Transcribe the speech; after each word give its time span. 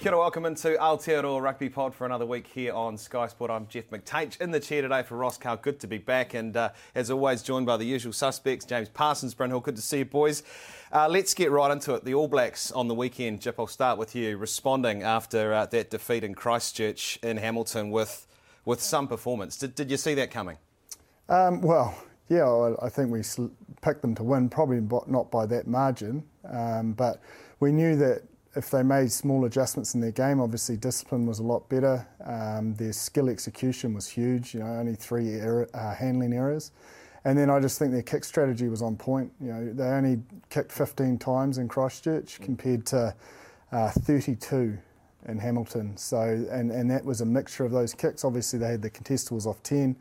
Kia 0.00 0.12
ora, 0.12 0.20
welcome 0.22 0.46
into 0.46 0.68
Aotearoa 0.80 1.42
Rugby 1.42 1.68
Pod 1.68 1.94
for 1.94 2.06
another 2.06 2.24
week 2.24 2.46
here 2.46 2.72
on 2.72 2.96
Sky 2.96 3.26
Sport. 3.26 3.50
I'm 3.50 3.66
Jeff 3.66 3.90
McTainsh 3.90 4.40
in 4.40 4.50
the 4.50 4.58
chair 4.58 4.80
today 4.80 5.02
for 5.02 5.18
Ross 5.18 5.36
Karl. 5.36 5.58
Good 5.58 5.78
to 5.80 5.86
be 5.86 5.98
back, 5.98 6.32
and 6.32 6.56
uh, 6.56 6.70
as 6.94 7.10
always, 7.10 7.42
joined 7.42 7.66
by 7.66 7.76
the 7.76 7.84
usual 7.84 8.14
suspects 8.14 8.64
James 8.64 8.88
Parsons, 8.88 9.34
Bryn 9.34 9.50
Good 9.50 9.76
to 9.76 9.82
see 9.82 9.98
you, 9.98 10.04
boys. 10.06 10.42
Uh, 10.90 11.06
let's 11.06 11.34
get 11.34 11.50
right 11.50 11.70
into 11.70 11.92
it. 11.92 12.06
The 12.06 12.14
All 12.14 12.28
Blacks 12.28 12.72
on 12.72 12.88
the 12.88 12.94
weekend. 12.94 13.42
Jip, 13.42 13.56
I'll 13.60 13.66
start 13.66 13.98
with 13.98 14.16
you, 14.16 14.38
responding 14.38 15.02
after 15.02 15.52
uh, 15.52 15.66
that 15.66 15.90
defeat 15.90 16.24
in 16.24 16.34
Christchurch 16.34 17.18
in 17.22 17.36
Hamilton 17.36 17.90
with 17.90 18.26
with 18.64 18.80
some 18.80 19.06
performance. 19.06 19.58
Did, 19.58 19.74
did 19.74 19.90
you 19.90 19.98
see 19.98 20.14
that 20.14 20.30
coming? 20.30 20.56
Um, 21.28 21.60
well, 21.60 21.94
yeah, 22.30 22.74
I 22.80 22.88
think 22.88 23.10
we 23.10 23.20
picked 23.82 24.00
them 24.00 24.14
to 24.14 24.22
win, 24.22 24.48
probably 24.48 24.80
not 25.08 25.30
by 25.30 25.44
that 25.44 25.66
margin, 25.66 26.24
um, 26.50 26.92
but 26.92 27.20
we 27.58 27.70
knew 27.70 27.96
that 27.96 28.22
if 28.56 28.70
they 28.70 28.82
made 28.82 29.12
small 29.12 29.44
adjustments 29.44 29.94
in 29.94 30.00
their 30.00 30.10
game, 30.10 30.40
obviously 30.40 30.76
discipline 30.76 31.24
was 31.24 31.38
a 31.38 31.42
lot 31.42 31.68
better. 31.68 32.06
Um, 32.24 32.74
their 32.74 32.92
skill 32.92 33.28
execution 33.28 33.94
was 33.94 34.08
huge. 34.08 34.54
You 34.54 34.60
know, 34.60 34.66
only 34.66 34.96
three 34.96 35.34
error, 35.34 35.68
uh, 35.72 35.94
handling 35.94 36.32
errors, 36.32 36.72
and 37.24 37.38
then 37.38 37.48
I 37.48 37.60
just 37.60 37.78
think 37.78 37.92
their 37.92 38.02
kick 38.02 38.24
strategy 38.24 38.68
was 38.68 38.82
on 38.82 38.96
point. 38.96 39.30
You 39.40 39.52
know, 39.52 39.72
they 39.72 39.84
only 39.84 40.22
kicked 40.48 40.72
15 40.72 41.18
times 41.18 41.58
in 41.58 41.68
Christchurch 41.68 42.40
compared 42.40 42.86
to 42.86 43.14
uh, 43.70 43.90
32 43.90 44.76
in 45.28 45.38
Hamilton. 45.38 45.96
So, 45.96 46.20
and 46.50 46.72
and 46.72 46.90
that 46.90 47.04
was 47.04 47.20
a 47.20 47.26
mixture 47.26 47.64
of 47.64 47.70
those 47.70 47.94
kicks. 47.94 48.24
Obviously, 48.24 48.58
they 48.58 48.68
had 48.68 48.82
the 48.82 48.90
contestables 48.90 49.46
off 49.46 49.62
10. 49.62 49.94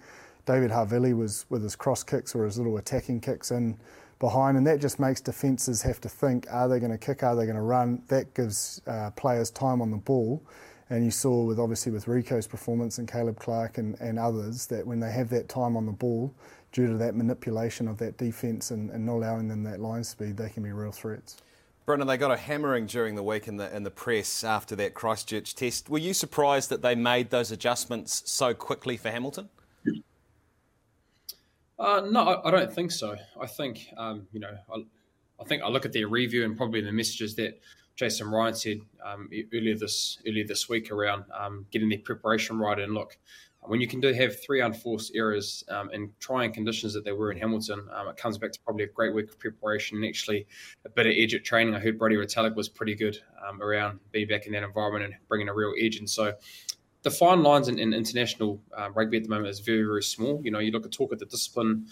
David 0.45 0.71
Havili 0.71 1.15
was 1.15 1.45
with 1.49 1.61
his 1.61 1.75
cross 1.75 2.01
kicks 2.01 2.33
or 2.33 2.45
his 2.45 2.57
little 2.57 2.77
attacking 2.77 3.21
kicks 3.21 3.51
in 3.51 3.77
behind, 4.19 4.57
and 4.57 4.67
that 4.67 4.79
just 4.79 4.99
makes 4.99 5.21
defences 5.21 5.81
have 5.81 5.99
to 6.01 6.09
think: 6.09 6.47
Are 6.51 6.67
they 6.67 6.79
going 6.79 6.91
to 6.91 6.97
kick? 6.97 7.23
Are 7.23 7.35
they 7.35 7.45
going 7.45 7.55
to 7.55 7.61
run? 7.61 8.03
That 8.07 8.33
gives 8.33 8.81
uh, 8.87 9.11
players 9.11 9.49
time 9.49 9.81
on 9.81 9.91
the 9.91 9.97
ball. 9.97 10.43
And 10.91 11.05
you 11.05 11.11
saw 11.11 11.43
with 11.43 11.59
obviously 11.59 11.91
with 11.91 12.05
Rieko's 12.05 12.47
performance 12.47 12.97
and 12.97 13.07
Caleb 13.07 13.37
Clarke 13.37 13.77
and, 13.77 13.95
and 13.99 14.17
others 14.17 14.65
that 14.67 14.85
when 14.87 14.99
they 14.99 15.11
have 15.11 15.29
that 15.29 15.47
time 15.47 15.77
on 15.77 15.85
the 15.85 15.91
ball, 15.91 16.33
due 16.71 16.87
to 16.87 16.97
that 16.97 17.15
manipulation 17.15 17.87
of 17.87 17.97
that 17.97 18.17
defence 18.17 18.71
and, 18.71 18.89
and 18.91 19.05
not 19.05 19.15
allowing 19.15 19.47
them 19.47 19.63
that 19.63 19.79
line 19.79 20.03
speed, 20.03 20.37
they 20.37 20.49
can 20.49 20.63
be 20.63 20.71
real 20.71 20.91
threats. 20.91 21.37
Brendan, 21.85 22.07
they 22.07 22.17
got 22.17 22.31
a 22.31 22.37
hammering 22.37 22.85
during 22.85 23.15
the 23.15 23.23
week 23.23 23.47
in 23.47 23.57
the 23.57 23.75
in 23.75 23.81
the 23.81 23.89
press 23.89 24.43
after 24.43 24.75
that 24.75 24.93
Christchurch 24.93 25.55
test. 25.55 25.89
Were 25.89 25.97
you 25.97 26.13
surprised 26.13 26.69
that 26.69 26.83
they 26.83 26.93
made 26.93 27.31
those 27.31 27.51
adjustments 27.51 28.21
so 28.31 28.53
quickly 28.53 28.95
for 28.95 29.09
Hamilton? 29.09 29.49
Uh, 31.79 32.01
no, 32.09 32.41
I 32.43 32.51
don't 32.51 32.71
think 32.71 32.91
so. 32.91 33.15
I 33.39 33.47
think 33.47 33.87
um, 33.97 34.27
you 34.33 34.39
know, 34.39 34.51
I, 34.73 34.79
I, 35.39 35.43
think 35.45 35.63
I 35.63 35.69
look 35.69 35.85
at 35.85 35.93
their 35.93 36.09
review 36.09 36.43
and 36.43 36.57
probably 36.57 36.81
the 36.81 36.91
messages 36.91 37.35
that 37.35 37.59
Jason 37.95 38.29
Ryan 38.29 38.53
said 38.53 38.79
um, 39.05 39.29
earlier 39.53 39.77
this 39.77 40.19
earlier 40.27 40.45
this 40.45 40.67
week 40.67 40.91
around 40.91 41.23
um, 41.37 41.65
getting 41.71 41.87
their 41.87 41.99
preparation 41.99 42.59
right. 42.59 42.77
And 42.77 42.93
look, 42.93 43.17
when 43.61 43.79
you 43.79 43.87
can 43.87 44.01
do 44.01 44.13
have 44.13 44.41
three 44.41 44.61
unforced 44.61 45.13
errors 45.15 45.63
um, 45.69 45.89
in 45.91 46.11
trying 46.19 46.51
conditions 46.51 46.93
that 46.93 47.05
they 47.05 47.11
were 47.13 47.31
in 47.31 47.37
Hamilton, 47.37 47.87
um, 47.93 48.09
it 48.09 48.17
comes 48.17 48.37
back 48.37 48.51
to 48.51 48.59
probably 48.61 48.83
a 48.83 48.87
great 48.87 49.13
week 49.13 49.29
of 49.29 49.39
preparation 49.39 49.97
and 49.97 50.05
actually 50.05 50.47
a 50.85 50.89
bit 50.89 51.07
of 51.07 51.13
edge 51.15 51.33
at 51.33 51.45
training. 51.45 51.75
I 51.75 51.79
heard 51.79 51.97
Brody 51.97 52.15
Retallick 52.15 52.55
was 52.55 52.67
pretty 52.67 52.95
good 52.95 53.17
um, 53.47 53.61
around 53.61 53.99
being 54.11 54.27
back 54.27 54.47
in 54.47 54.53
that 54.53 54.63
environment 54.63 55.05
and 55.05 55.13
bringing 55.29 55.47
a 55.47 55.53
real 55.53 55.73
edge. 55.79 55.97
And 55.97 56.09
so 56.09 56.33
the 57.03 57.11
fine 57.11 57.43
lines 57.43 57.67
in, 57.67 57.79
in 57.79 57.93
international 57.93 58.61
uh, 58.77 58.89
rugby 58.91 59.17
at 59.17 59.23
the 59.23 59.29
moment 59.29 59.49
is 59.49 59.59
very, 59.59 59.83
very 59.83 60.03
small. 60.03 60.41
You 60.43 60.51
know, 60.51 60.59
you 60.59 60.71
look 60.71 60.85
at 60.85 60.91
talk 60.91 61.13
at 61.13 61.19
the 61.19 61.25
discipline 61.25 61.87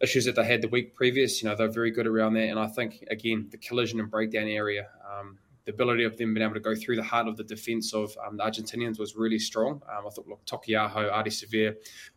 issues 0.00 0.24
that 0.24 0.36
they 0.36 0.44
had 0.44 0.62
the 0.62 0.68
week 0.68 0.94
previous. 0.94 1.42
You 1.42 1.48
know, 1.48 1.54
they're 1.54 1.70
very 1.70 1.90
good 1.90 2.06
around 2.06 2.34
that. 2.34 2.48
And 2.48 2.58
I 2.58 2.66
think 2.66 3.04
again, 3.10 3.48
the 3.50 3.56
collision 3.56 4.00
and 4.00 4.10
breakdown 4.10 4.48
area, 4.48 4.88
um, 5.10 5.38
the 5.64 5.72
ability 5.72 6.04
of 6.04 6.16
them 6.16 6.34
being 6.34 6.44
able 6.44 6.54
to 6.54 6.60
go 6.60 6.74
through 6.74 6.96
the 6.96 7.02
heart 7.04 7.28
of 7.28 7.36
the 7.36 7.44
defence 7.44 7.94
of 7.94 8.16
um, 8.26 8.36
the 8.36 8.42
Argentinians 8.42 8.98
was 8.98 9.14
really 9.14 9.38
strong. 9.38 9.80
Um, 9.88 10.06
I 10.06 10.10
thought, 10.10 10.26
look, 10.26 10.44
Taukei'aho, 10.44 11.10
Ardie 11.12 11.28
Savea, 11.28 11.76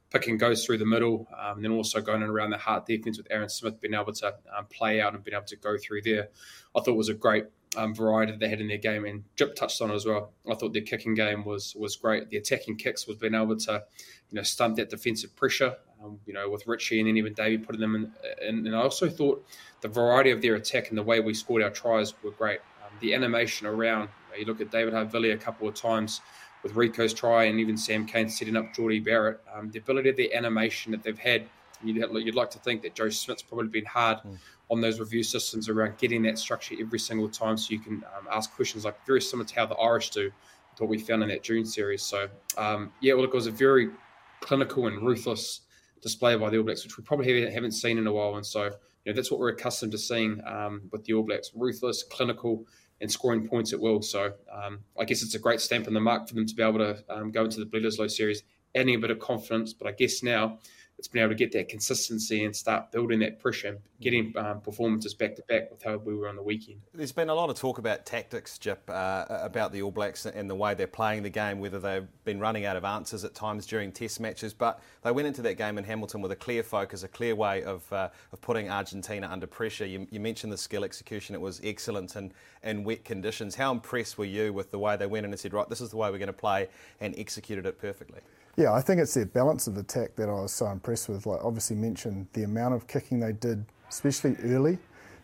picking 0.09 0.37
goes 0.37 0.65
through 0.65 0.79
the 0.79 0.85
middle, 0.85 1.27
um, 1.39 1.57
and 1.57 1.65
then 1.65 1.71
also 1.71 2.01
going 2.01 2.21
in 2.21 2.29
around 2.29 2.49
the 2.49 2.57
heart 2.57 2.85
defence 2.85 3.17
with 3.17 3.27
Aaron 3.29 3.49
Smith 3.49 3.79
being 3.79 3.93
able 3.93 4.13
to 4.13 4.27
um, 4.57 4.65
play 4.69 4.99
out 4.99 5.13
and 5.13 5.23
being 5.23 5.35
able 5.35 5.45
to 5.45 5.57
go 5.57 5.77
through 5.77 6.01
there. 6.01 6.29
I 6.75 6.81
thought 6.81 6.95
was 6.95 7.09
a 7.09 7.13
great 7.13 7.45
um, 7.75 7.93
variety 7.93 8.35
they 8.37 8.49
had 8.49 8.61
in 8.61 8.67
their 8.67 8.77
game, 8.77 9.05
and 9.05 9.23
Jip 9.35 9.55
touched 9.55 9.81
on 9.81 9.91
it 9.91 9.95
as 9.95 10.05
well. 10.05 10.31
I 10.49 10.55
thought 10.55 10.73
their 10.73 10.81
kicking 10.81 11.15
game 11.15 11.43
was 11.43 11.75
was 11.75 11.95
great. 11.95 12.29
The 12.29 12.37
attacking 12.37 12.77
kicks 12.77 13.07
was 13.07 13.17
being 13.17 13.35
able 13.35 13.57
to, 13.57 13.83
you 14.29 14.35
know, 14.35 14.43
stunt 14.43 14.75
that 14.77 14.89
defensive 14.89 15.35
pressure. 15.35 15.75
Um, 16.03 16.19
you 16.25 16.33
know, 16.33 16.49
with 16.49 16.67
Richie 16.67 16.99
and 16.99 17.07
then 17.07 17.15
even 17.15 17.33
Davey 17.33 17.57
putting 17.57 17.79
them 17.79 17.95
in, 17.95 18.11
in. 18.45 18.67
And 18.67 18.75
I 18.75 18.81
also 18.81 19.09
thought 19.09 19.45
the 19.79 19.87
variety 19.87 20.31
of 20.31 20.41
their 20.41 20.55
attack 20.55 20.89
and 20.89 20.97
the 20.97 21.03
way 21.03 21.21
we 21.21 21.33
scored 21.33 21.63
our 21.63 21.69
tries 21.69 22.13
were 22.21 22.31
great. 22.31 22.59
Um, 22.83 22.91
the 22.99 23.13
animation 23.13 23.65
around, 23.65 24.09
you 24.37 24.45
look 24.45 24.59
at 24.59 24.69
David 24.71 24.93
Havili 24.93 25.33
a 25.33 25.37
couple 25.37 25.69
of 25.69 25.73
times 25.73 26.19
with 26.63 26.73
Rieko's 26.73 27.13
try, 27.13 27.45
and 27.45 27.59
even 27.59 27.77
Sam 27.77 28.05
Cane 28.05 28.29
setting 28.29 28.57
up 28.57 28.73
Jordie 28.73 28.99
Barrett. 28.99 29.39
Um, 29.53 29.71
the 29.71 29.79
ability 29.79 30.09
of 30.09 30.17
the 30.17 30.33
animation 30.33 30.91
that 30.91 31.01
they've 31.01 31.17
had. 31.17 31.45
You'd, 31.83 31.97
you'd 31.97 32.35
like 32.35 32.49
to 32.51 32.59
think 32.59 32.81
that 32.81 32.95
Joe 32.95 33.09
Schmidt's 33.09 33.43
probably 33.43 33.67
been 33.67 33.85
hard. 33.85 34.17
Mm 34.17 34.37
on 34.69 34.81
those 34.81 34.99
review 34.99 35.23
systems 35.23 35.69
around 35.69 35.97
getting 35.97 36.23
that 36.23 36.37
structure 36.39 36.75
every 36.79 36.99
single 36.99 37.29
time 37.29 37.57
so 37.57 37.71
you 37.71 37.79
can 37.79 38.03
um, 38.17 38.27
ask 38.31 38.53
questions 38.55 38.85
like 38.85 39.05
very 39.05 39.21
similar 39.21 39.47
to 39.47 39.55
how 39.55 39.65
the 39.65 39.75
Irish 39.75 40.09
do, 40.09 40.31
what 40.79 40.89
we 40.89 40.97
found 40.97 41.23
in 41.23 41.29
that 41.29 41.43
June 41.43 41.65
series. 41.65 42.03
So, 42.03 42.27
um, 42.57 42.91
yeah, 42.99 43.13
well, 43.13 43.23
it 43.23 43.33
was 43.33 43.47
a 43.47 43.51
very 43.51 43.89
clinical 44.41 44.87
and 44.87 45.05
ruthless 45.05 45.61
display 46.01 46.35
by 46.35 46.49
the 46.49 46.57
All 46.57 46.63
Blacks, 46.63 46.83
which 46.83 46.97
we 46.97 47.03
probably 47.03 47.49
haven't 47.51 47.71
seen 47.71 47.97
in 47.97 48.07
a 48.07 48.11
while. 48.11 48.35
And 48.35 48.45
so, 48.45 48.63
you 48.65 48.71
know, 49.07 49.13
that's 49.13 49.31
what 49.31 49.39
we're 49.39 49.49
accustomed 49.49 49.91
to 49.93 49.97
seeing 49.97 50.41
um, 50.45 50.81
with 50.91 51.03
the 51.05 51.13
All 51.13 51.23
Blacks 51.23 51.51
ruthless, 51.55 52.03
clinical, 52.03 52.65
and 53.01 53.11
scoring 53.11 53.47
points 53.47 53.73
at 53.73 53.79
will. 53.79 54.01
So, 54.01 54.33
um, 54.51 54.79
I 54.99 55.05
guess 55.05 55.21
it's 55.21 55.35
a 55.35 55.39
great 55.39 55.61
stamp 55.61 55.87
in 55.87 55.93
the 55.93 55.99
mark 55.99 56.27
for 56.27 56.35
them 56.35 56.45
to 56.45 56.55
be 56.55 56.63
able 56.63 56.79
to 56.79 57.03
um, 57.09 57.31
go 57.31 57.45
into 57.45 57.59
the 57.59 57.65
Bledisloe 57.65 58.09
series, 58.09 58.43
adding 58.75 58.95
a 58.95 58.99
bit 58.99 59.11
of 59.11 59.19
confidence. 59.19 59.73
But 59.73 59.87
I 59.87 59.91
guess 59.91 60.23
now, 60.23 60.59
it's 60.97 61.07
been 61.09 61.21
able 61.21 61.31
to 61.31 61.35
get 61.35 61.51
that 61.51 61.67
consistency 61.67 62.45
and 62.45 62.55
start 62.55 62.91
building 62.91 63.19
that 63.19 63.39
pressure, 63.39 63.77
getting 63.99 64.33
um, 64.37 64.61
performances 64.61 65.13
back 65.13 65.35
to 65.35 65.41
back 65.43 65.69
with 65.69 65.83
how 65.83 65.97
we 65.97 66.15
were 66.15 66.29
on 66.29 66.37
the 66.37 66.41
weekend. 66.41 66.79
There's 66.93 67.11
been 67.11 67.29
a 67.29 67.33
lot 67.33 67.49
of 67.49 67.57
talk 67.57 67.77
about 67.77 68.05
tactics, 68.05 68.57
Jip, 68.57 68.89
uh, 68.89 69.25
about 69.29 69.73
the 69.73 69.81
All 69.81 69.91
Blacks 69.91 70.25
and 70.25 70.49
the 70.49 70.55
way 70.55 70.73
they're 70.73 70.87
playing 70.87 71.23
the 71.23 71.29
game, 71.29 71.59
whether 71.59 71.79
they've 71.79 72.07
been 72.23 72.39
running 72.39 72.65
out 72.65 72.77
of 72.77 72.85
answers 72.85 73.25
at 73.25 73.35
times 73.35 73.65
during 73.65 73.91
Test 73.91 74.21
matches. 74.21 74.53
But 74.53 74.79
they 75.03 75.11
went 75.11 75.27
into 75.27 75.41
that 75.41 75.55
game 75.55 75.77
in 75.77 75.83
Hamilton 75.83 76.21
with 76.21 76.31
a 76.31 76.35
clear 76.35 76.63
focus, 76.63 77.03
a 77.03 77.09
clear 77.09 77.35
way 77.35 77.63
of, 77.63 77.91
uh, 77.91 78.09
of 78.31 78.41
putting 78.41 78.69
Argentina 78.69 79.27
under 79.29 79.47
pressure. 79.47 79.85
You, 79.85 80.07
you, 80.11 80.19
mentioned 80.21 80.53
the 80.53 80.57
skill 80.57 80.85
execution; 80.85 81.35
it 81.35 81.41
was 81.41 81.59
excellent 81.63 82.15
in, 82.15 82.31
in 82.63 82.85
wet 82.85 83.03
conditions. 83.03 83.55
How 83.55 83.71
impressed 83.71 84.17
were 84.17 84.25
you 84.25 84.53
with 84.53 84.71
the 84.71 84.79
way 84.79 84.95
they 84.95 85.07
went 85.07 85.25
in 85.25 85.33
and 85.33 85.39
said, 85.39 85.53
"Right, 85.53 85.67
this 85.67 85.81
is 85.81 85.89
the 85.89 85.97
way 85.97 86.09
we're 86.09 86.17
going 86.17 86.27
to 86.27 86.33
play," 86.33 86.69
and 87.01 87.13
executed 87.17 87.65
it 87.65 87.79
perfectly? 87.79 88.21
Yeah, 88.57 88.73
I 88.73 88.79
think 88.79 89.01
it's 89.01 89.13
their 89.13 89.25
balance 89.25 89.67
of 89.67 89.75
attack 89.77 90.15
that 90.15 90.29
I 90.29 90.33
was 90.33 90.53
so 90.53 90.67
impressed 90.67 91.09
with. 91.09 91.25
Like, 91.25 91.43
obviously, 91.43 91.75
mentioned 91.75 92.27
the 92.31 92.43
amount 92.43 92.73
of 92.73 92.87
kicking 92.87 93.19
they 93.19 93.33
did, 93.33 93.65
especially 93.89 94.37
early, 94.43 94.77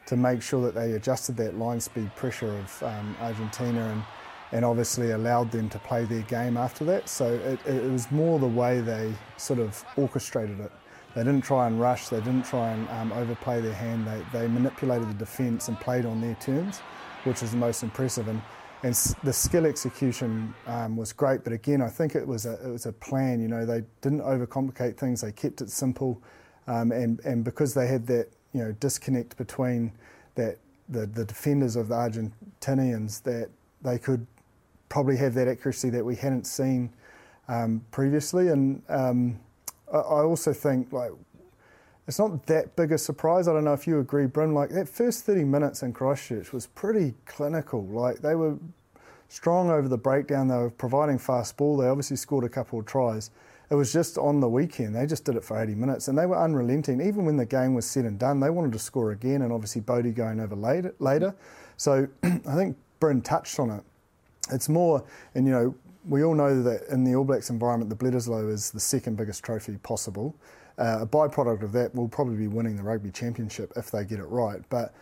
to 0.07 0.17
make 0.17 0.41
sure 0.41 0.61
that 0.65 0.75
they 0.75 0.93
adjusted 0.93 1.37
that 1.37 1.57
line 1.57 1.79
speed 1.79 2.13
pressure 2.17 2.51
of 2.51 2.83
um, 2.83 3.15
Argentina 3.21 3.85
and, 3.85 4.03
and 4.51 4.65
obviously 4.65 5.11
allowed 5.11 5.49
them 5.49 5.69
to 5.69 5.79
play 5.79 6.03
their 6.03 6.23
game 6.23 6.57
after 6.57 6.83
that. 6.83 7.07
So 7.07 7.33
it, 7.33 7.65
it 7.65 7.89
was 7.89 8.11
more 8.11 8.37
the 8.37 8.47
way 8.47 8.81
they 8.81 9.13
sort 9.37 9.59
of 9.59 9.81
orchestrated 9.95 10.59
it 10.59 10.71
They 11.15 11.23
didn't 11.23 11.43
try 11.43 11.67
and 11.67 11.79
rush. 11.79 12.09
They 12.09 12.19
didn't 12.19 12.43
try 12.43 12.71
and 12.71 12.89
um, 12.89 13.13
overplay 13.13 13.61
their 13.61 13.73
hand. 13.73 14.07
They, 14.07 14.39
they 14.39 14.47
manipulated 14.47 15.09
the 15.09 15.13
defence 15.13 15.69
and 15.69 15.79
played 15.79 16.05
on 16.05 16.19
their 16.19 16.35
terms, 16.35 16.79
which 17.23 17.43
is 17.43 17.51
the 17.51 17.57
most 17.57 17.83
impressive. 17.83 18.27
And, 18.27 18.41
and 18.83 18.95
the 19.23 19.33
skill 19.33 19.65
execution 19.65 20.53
um, 20.65 20.97
was 20.97 21.13
great. 21.13 21.43
But 21.43 21.53
again, 21.53 21.81
I 21.81 21.89
think 21.89 22.15
it 22.15 22.25
was 22.25 22.45
a 22.45 22.53
it 22.65 22.71
was 22.71 22.85
a 22.85 22.93
plan. 22.93 23.39
You 23.39 23.47
know, 23.47 23.65
they 23.65 23.83
didn't 24.01 24.21
overcomplicate 24.21 24.97
things. 24.97 25.21
They 25.21 25.31
kept 25.31 25.61
it 25.61 25.69
simple, 25.69 26.21
um, 26.67 26.91
and 26.91 27.19
and 27.21 27.43
because 27.43 27.73
they 27.73 27.87
had 27.87 28.07
that 28.07 28.27
you 28.53 28.63
know 28.63 28.71
disconnect 28.73 29.37
between 29.37 29.91
that 30.35 30.57
the, 30.89 31.05
the 31.05 31.25
defenders 31.25 31.75
of 31.75 31.87
the 31.87 31.95
Argentinians 31.95 33.21
that 33.23 33.49
they 33.81 33.97
could 33.97 34.25
probably 34.89 35.17
have 35.17 35.33
that 35.33 35.47
accuracy 35.47 35.89
that 35.89 36.03
we 36.03 36.15
hadn't 36.15 36.45
seen 36.45 36.91
um, 37.47 37.83
previously. 37.91 38.49
And 38.49 38.81
um, 38.89 39.39
I, 39.91 39.97
I, 39.97 40.23
also 40.23 40.53
think 40.53 40.91
like 40.91 41.11
it's 42.11 42.19
not 42.19 42.45
that 42.47 42.75
big 42.75 42.91
a 42.91 42.97
surprise. 42.97 43.47
I 43.47 43.53
don't 43.53 43.63
know 43.63 43.71
if 43.71 43.87
you 43.87 44.01
agree, 44.01 44.25
Bryn. 44.25 44.53
Like 44.53 44.71
that 44.71 44.89
first 44.89 45.23
30 45.23 45.45
minutes 45.45 45.81
in 45.81 45.93
Christchurch 45.93 46.51
was 46.51 46.67
pretty 46.67 47.13
clinical. 47.25 47.85
Like 47.85 48.17
they 48.17 48.35
were 48.35 48.57
strong 49.29 49.69
over 49.69 49.87
the 49.87 49.97
breakdown. 49.97 50.49
They 50.49 50.57
were 50.57 50.71
providing 50.71 51.17
fast 51.17 51.55
ball. 51.55 51.77
They 51.77 51.87
obviously 51.87 52.17
scored 52.17 52.43
a 52.43 52.49
couple 52.49 52.79
of 52.79 52.85
tries. 52.85 53.31
It 53.69 53.75
was 53.75 53.93
just 53.93 54.17
on 54.17 54.41
the 54.41 54.49
weekend. 54.49 54.93
They 54.93 55.05
just 55.05 55.23
did 55.23 55.37
it 55.37 55.45
for 55.45 55.57
80 55.57 55.73
minutes 55.75 56.09
and 56.09 56.17
they 56.17 56.25
were 56.25 56.37
unrelenting. 56.37 56.99
Even 56.99 57.23
when 57.23 57.37
the 57.37 57.45
game 57.45 57.75
was 57.75 57.85
said 57.85 58.03
and 58.03 58.19
done, 58.19 58.41
they 58.41 58.49
wanted 58.49 58.73
to 58.73 58.79
score 58.79 59.11
again. 59.11 59.41
And 59.41 59.53
obviously, 59.53 59.79
Bodie 59.79 60.11
going 60.11 60.41
over 60.41 60.57
later. 60.57 60.93
later. 60.99 61.33
So 61.77 62.09
I 62.23 62.55
think 62.55 62.75
Bryn 62.99 63.21
touched 63.21 63.57
on 63.57 63.69
it. 63.69 63.83
It's 64.51 64.67
more, 64.67 65.01
and 65.33 65.45
you 65.47 65.53
know, 65.53 65.75
we 66.09 66.25
all 66.25 66.35
know 66.35 66.61
that 66.61 66.89
in 66.89 67.05
the 67.05 67.15
All 67.15 67.23
Blacks 67.23 67.49
environment, 67.49 67.89
the 67.89 67.95
Bledisloe 67.95 68.51
is 68.51 68.71
the 68.71 68.81
second 68.81 69.15
biggest 69.15 69.45
trophy 69.45 69.77
possible. 69.77 70.35
Uh, 70.81 71.03
a 71.03 71.05
byproduct 71.05 71.61
of 71.61 71.71
that 71.73 71.93
will 71.93 72.09
probably 72.09 72.35
be 72.35 72.47
winning 72.47 72.75
the 72.75 72.81
rugby 72.81 73.11
championship 73.11 73.71
if 73.75 73.91
they 73.91 74.03
get 74.03 74.17
it 74.17 74.25
right. 74.25 74.61
But 74.69 74.95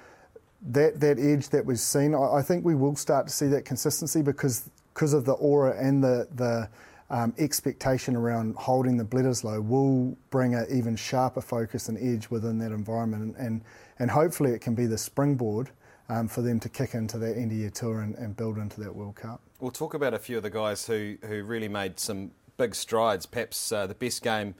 that 0.61 0.99
that 0.99 1.17
edge 1.19 1.47
that 1.49 1.65
we've 1.65 1.79
seen, 1.79 2.13
I, 2.13 2.39
I 2.39 2.41
think 2.41 2.65
we 2.65 2.75
will 2.75 2.97
start 2.97 3.27
to 3.27 3.33
see 3.33 3.47
that 3.47 3.63
consistency 3.63 4.21
because 4.21 4.69
because 4.93 5.13
of 5.13 5.23
the 5.23 5.33
aura 5.33 5.75
and 5.79 6.03
the 6.03 6.27
the 6.35 6.69
um, 7.09 7.33
expectation 7.37 8.13
around 8.15 8.55
holding 8.55 8.97
the 8.97 9.05
Bledisloe 9.05 9.65
will 9.65 10.17
bring 10.31 10.53
an 10.53 10.67
even 10.69 10.97
sharper 10.97 11.41
focus 11.41 11.87
and 11.87 11.97
edge 11.97 12.29
within 12.29 12.59
that 12.59 12.73
environment, 12.73 13.37
and 13.37 13.47
and, 13.47 13.61
and 13.99 14.11
hopefully 14.11 14.51
it 14.51 14.59
can 14.59 14.75
be 14.75 14.85
the 14.85 14.97
springboard 14.97 15.69
um, 16.09 16.27
for 16.27 16.41
them 16.41 16.59
to 16.59 16.67
kick 16.67 16.93
into 16.93 17.17
that 17.19 17.37
end 17.37 17.51
of 17.51 17.57
year 17.57 17.69
tour 17.69 18.01
and, 18.01 18.15
and, 18.15 18.35
build 18.35 18.57
into 18.57 18.81
that 18.81 18.93
World 18.93 19.15
Cup. 19.15 19.41
We'll 19.59 19.71
talk 19.71 19.93
about 19.93 20.13
a 20.13 20.19
few 20.19 20.37
of 20.37 20.43
the 20.43 20.49
guys 20.49 20.87
who, 20.87 21.17
who 21.25 21.43
really 21.43 21.67
made 21.67 21.99
some 21.99 22.31
big 22.57 22.73
strides. 22.73 23.27
Perhaps 23.27 23.71
uh, 23.71 23.85
the 23.85 23.93
best 23.93 24.23
game 24.23 24.55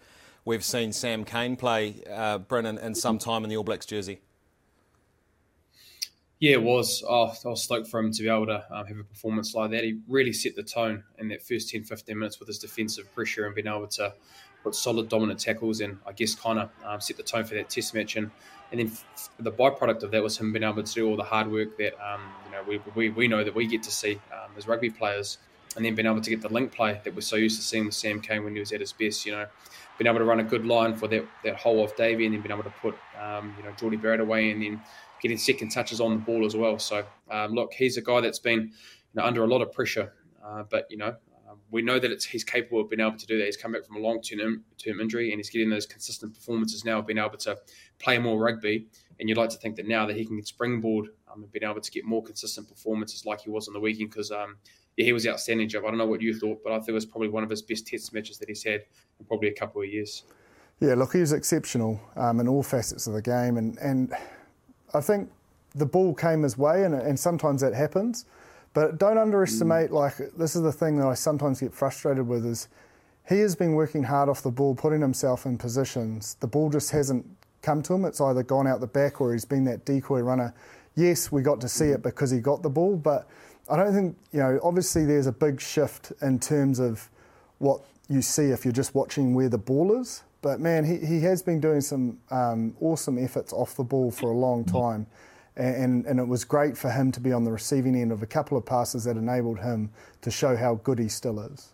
we've 0.45 0.63
seen 0.63 0.91
Sam 0.91 1.24
Cane 1.24 1.56
play, 1.56 2.03
uh, 2.09 2.39
Brennan, 2.39 2.77
in 2.77 2.95
some 2.95 3.18
time 3.18 3.44
in 3.44 3.50
the 3.50 3.57
All 3.57 3.63
Blacks 3.63 3.86
jersey. 3.86 4.21
Yeah, 6.39 6.53
it 6.53 6.63
was. 6.63 7.03
Oh, 7.07 7.33
I 7.45 7.50
was 7.50 7.63
stoked 7.63 7.89
for 7.89 8.00
him 8.00 8.13
to 8.13 8.24
be 8.24 8.30
able 8.30 8.45
to 8.45 8.63
um, 8.71 8.86
have 8.86 8.97
a 8.97 9.03
performance 9.03 9.53
like 9.53 9.71
that. 9.71 9.83
He 9.83 10.00
really 10.07 10.31
set 10.31 10.56
the 10.56 10.63
tone 10.63 11.03
in 11.18 11.27
that 11.30 11.44
first 11.44 11.69
10, 11.69 11.83
15 11.83 12.18
minutes 12.18 12.39
with 12.39 12.47
his 12.47 12.59
defensive 12.59 13.13
pressure 13.13 13.45
and 13.45 13.53
being 13.53 13.68
able 13.68 13.88
to 13.88 14.13
put 14.63 14.74
solid 14.74 15.09
dominant 15.09 15.39
tackles 15.39 15.81
and 15.81 15.97
I 16.06 16.13
guess 16.13 16.36
kind 16.36 16.59
of 16.59 16.69
um, 16.85 17.01
set 17.01 17.18
the 17.18 17.24
tone 17.24 17.44
for 17.44 17.56
that 17.56 17.69
test 17.69 17.94
match. 17.94 18.15
And 18.15 18.31
and 18.71 18.80
then 18.80 18.88
f- 18.88 19.30
the 19.39 19.51
byproduct 19.51 20.03
of 20.03 20.12
that 20.12 20.21
was 20.21 20.38
him 20.38 20.53
being 20.53 20.63
able 20.63 20.83
to 20.83 20.94
do 20.94 21.09
all 21.09 21.18
the 21.18 21.24
hard 21.24 21.51
work 21.51 21.77
that 21.77 21.94
um, 22.06 22.21
you 22.45 22.51
know 22.51 22.63
we, 22.68 22.81
we, 22.95 23.09
we 23.09 23.27
know 23.27 23.44
that 23.44 23.53
we 23.53 23.65
get 23.68 23.83
to 23.83 23.92
see 23.92 24.19
um, 24.31 24.51
as 24.57 24.68
rugby 24.68 24.89
players, 24.89 25.39
and 25.75 25.83
then 25.83 25.95
being 25.95 26.06
able 26.06 26.21
to 26.21 26.30
get 26.30 26.42
the 26.42 26.50
link 26.50 26.71
play 26.71 27.01
that 27.03 27.13
we're 27.15 27.21
so 27.21 27.35
used 27.35 27.59
to 27.59 27.65
seeing 27.65 27.85
with 27.85 27.95
Sam 27.95 28.21
Cane 28.21 28.44
when 28.44 28.53
he 28.53 28.59
was 28.59 28.71
at 28.71 28.80
his 28.80 28.94
best. 28.94 29.25
You 29.25 29.33
know, 29.33 29.45
being 29.99 30.07
able 30.07 30.17
to 30.17 30.25
run 30.25 30.39
a 30.39 30.43
good 30.43 30.65
line 30.65 30.95
for 30.95 31.07
that 31.09 31.23
that 31.43 31.57
hole 31.57 31.83
off 31.83 31.95
Davy 31.95 32.25
and 32.25 32.33
then 32.33 32.41
been 32.41 32.51
able 32.51 32.63
to 32.63 32.73
put 32.81 32.95
um, 33.21 33.53
you 33.57 33.63
know 33.63 33.71
Jordie 33.77 33.97
Barrett 33.97 34.21
away, 34.21 34.49
and 34.49 34.63
then 34.63 34.81
getting 35.21 35.37
second 35.37 35.69
touches 35.69 36.01
on 36.01 36.11
the 36.11 36.19
ball 36.19 36.45
as 36.45 36.55
well. 36.55 36.79
So 36.79 37.05
um, 37.29 37.53
look, 37.53 37.73
he's 37.73 37.97
a 37.97 38.01
guy 38.01 38.21
that's 38.21 38.39
been 38.39 38.61
you 38.61 38.71
know, 39.15 39.23
under 39.23 39.43
a 39.43 39.47
lot 39.47 39.61
of 39.61 39.71
pressure, 39.71 40.13
uh, 40.43 40.63
but 40.69 40.87
you 40.89 40.97
know 40.97 41.15
um, 41.49 41.57
we 41.71 41.81
know 41.81 41.99
that 41.99 42.23
he's 42.23 42.43
capable 42.43 42.81
of 42.81 42.89
being 42.89 43.01
able 43.01 43.17
to 43.17 43.25
do 43.25 43.37
that. 43.39 43.45
He's 43.45 43.57
come 43.57 43.73
back 43.73 43.85
from 43.85 43.97
a 43.97 43.99
long 43.99 44.21
term 44.21 44.63
injury 44.85 45.31
and 45.31 45.39
he's 45.39 45.49
getting 45.49 45.69
those 45.69 45.85
consistent 45.85 46.33
performances 46.33 46.85
now, 46.85 47.01
being 47.01 47.17
able 47.17 47.37
to 47.37 47.57
play 47.97 48.17
more 48.19 48.39
rugby. 48.39 48.87
And 49.19 49.27
you'd 49.27 49.37
like 49.37 49.49
to 49.49 49.57
think 49.57 49.75
that 49.75 49.87
now 49.87 50.05
that 50.05 50.15
he 50.15 50.25
can 50.25 50.41
springboard 50.45 51.09
um, 51.31 51.43
and 51.43 51.51
being 51.51 51.69
able 51.69 51.81
to 51.81 51.91
get 51.91 52.05
more 52.05 52.23
consistent 52.23 52.69
performances 52.69 53.25
like 53.25 53.41
he 53.41 53.49
was 53.49 53.67
on 53.67 53.73
the 53.73 53.79
weekend, 53.79 54.11
because 54.11 54.31
um, 54.31 54.57
yeah, 54.99 55.05
he 55.05 55.13
was 55.13 55.25
outstanding, 55.25 55.69
Job. 55.69 55.85
I 55.85 55.87
don't 55.87 55.97
know 55.97 56.05
what 56.05 56.21
you 56.21 56.37
thought, 56.37 56.61
but 56.61 56.73
I 56.73 56.75
think 56.79 56.89
it 56.89 56.93
was 56.93 57.05
probably 57.05 57.29
one 57.29 57.41
of 57.41 57.49
his 57.49 57.61
best 57.61 57.87
test 57.87 58.13
matches 58.13 58.37
that 58.39 58.49
he's 58.49 58.63
had 58.63 58.83
in 59.17 59.25
probably 59.25 59.47
a 59.47 59.53
couple 59.53 59.81
of 59.81 59.87
years. 59.87 60.23
Yeah, 60.81 60.95
look, 60.95 61.13
he 61.13 61.21
was 61.21 61.31
exceptional 61.31 62.01
um, 62.17 62.41
in 62.41 62.49
all 62.49 62.61
facets 62.61 63.07
of 63.07 63.13
the 63.13 63.21
game, 63.21 63.55
and, 63.55 63.77
and 63.77 64.13
I 64.93 64.99
think 64.99 65.31
the 65.73 65.85
ball 65.85 66.13
came 66.13 66.43
his 66.43 66.57
way, 66.57 66.83
and, 66.83 66.93
and 66.93 67.17
sometimes 67.17 67.61
that 67.61 67.73
happens. 67.73 68.25
But 68.73 68.97
don't 68.97 69.17
underestimate, 69.17 69.89
mm. 69.89 69.93
like, 69.93 70.17
this 70.37 70.57
is 70.57 70.63
the 70.63 70.73
thing 70.73 70.97
that 70.97 71.07
I 71.07 71.13
sometimes 71.13 71.61
get 71.61 71.73
frustrated 71.73 72.27
with 72.27 72.45
is 72.45 72.67
he 73.29 73.39
has 73.39 73.55
been 73.55 73.75
working 73.75 74.03
hard 74.03 74.27
off 74.27 74.43
the 74.43 74.51
ball, 74.51 74.75
putting 74.75 74.99
himself 74.99 75.45
in 75.45 75.57
positions. 75.57 76.35
The 76.41 76.47
ball 76.47 76.69
just 76.69 76.91
hasn't 76.91 77.25
come 77.61 77.81
to 77.83 77.93
him. 77.93 78.03
It's 78.03 78.19
either 78.19 78.43
gone 78.43 78.67
out 78.67 78.81
the 78.81 78.87
back 78.87 79.21
or 79.21 79.31
he's 79.31 79.45
been 79.45 79.63
that 79.63 79.85
decoy 79.85 80.19
runner. 80.19 80.53
Yes, 80.95 81.31
we 81.31 81.41
got 81.41 81.61
to 81.61 81.69
see 81.69 81.85
it 81.85 82.01
because 82.01 82.31
he 82.31 82.39
got 82.39 82.63
the 82.63 82.69
ball, 82.69 82.97
but 82.97 83.29
I 83.69 83.77
don't 83.77 83.94
think, 83.94 84.18
you 84.31 84.39
know, 84.39 84.60
obviously 84.63 85.06
there's 85.06 85.27
a 85.27 85.31
big 85.31 85.62
shift 85.62 86.12
in 86.21 86.39
terms 86.39 86.80
of 86.80 87.10
what 87.60 87.81
you 88.10 88.21
see 88.21 88.45
if 88.45 88.66
you're 88.66 88.71
just 88.71 88.95
watching 88.95 89.33
where 89.33 89.50
the 89.50 89.57
ball 89.57 90.00
is. 90.00 90.24
But 90.42 90.60
man, 90.60 90.86
he, 90.86 91.06
he 91.06 91.19
has 91.21 91.42
been 91.42 91.60
doing 91.60 91.81
some 91.81 92.18
um, 92.31 92.75
awesome 92.80 93.18
efforts 93.18 93.51
off 93.54 93.75
the 93.75 93.83
ball 93.83 94.10
for 94.10 94.31
a 94.31 94.36
long 94.36 94.63
time 94.63 95.06
and, 95.60 96.06
and 96.06 96.19
it 96.19 96.27
was 96.27 96.45
great 96.45 96.77
for 96.77 96.89
him 96.89 97.12
to 97.12 97.19
be 97.19 97.33
on 97.33 97.44
the 97.44 97.51
receiving 97.51 97.95
end 97.95 98.12
of 98.12 98.24
a 98.24 98.25
couple 98.25 98.57
of 98.57 98.66
passes 98.66 99.04
that 99.04 99.18
enabled 99.18 99.60
him 99.60 99.92
to 100.21 100.31
show 100.31 100.56
how 100.56 100.75
good 100.75 100.98
he 100.98 101.10
still 101.10 101.39
is. 101.42 101.69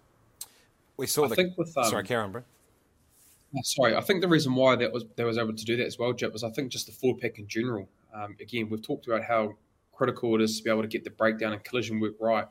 We 0.98 1.08
saw 1.08 1.26
I 1.26 1.28
the. 1.30 1.36
Think 1.36 1.58
with, 1.58 1.78
um, 1.78 1.86
sorry, 1.86 2.04
Karen, 2.04 2.32
bro. 2.32 2.42
Uh, 2.42 3.62
sorry, 3.62 3.96
I 3.96 4.02
think 4.02 4.22
the 4.22 4.28
reason 4.28 4.56
why 4.56 4.76
that 4.78 4.92
was 4.92 5.06
they 5.16 5.24
was 5.24 5.38
able 5.38 5.56
to 5.56 5.66
do 5.66 5.78
that 5.78 5.86
as 5.86 6.00
well, 6.00 6.14
Jip, 6.14 6.34
was 6.34 6.44
I 6.44 6.50
think 6.50 6.72
just 6.72 6.88
the 6.88 6.94
forward 6.94 7.22
pack 7.22 7.38
in 7.38 7.48
general. 7.48 7.88
Um, 8.14 8.36
again, 8.42 8.70
we've 8.70 8.82
talked 8.82 9.08
about 9.08 9.24
how 9.24 9.56
critical 9.96 10.36
it 10.36 10.42
is 10.42 10.58
to 10.58 10.64
be 10.64 10.70
able 10.70 10.82
to 10.82 10.88
get 10.88 11.04
the 11.04 11.10
breakdown 11.10 11.54
and 11.54 11.64
collision 11.64 12.00
work 12.00 12.16
right, 12.20 12.46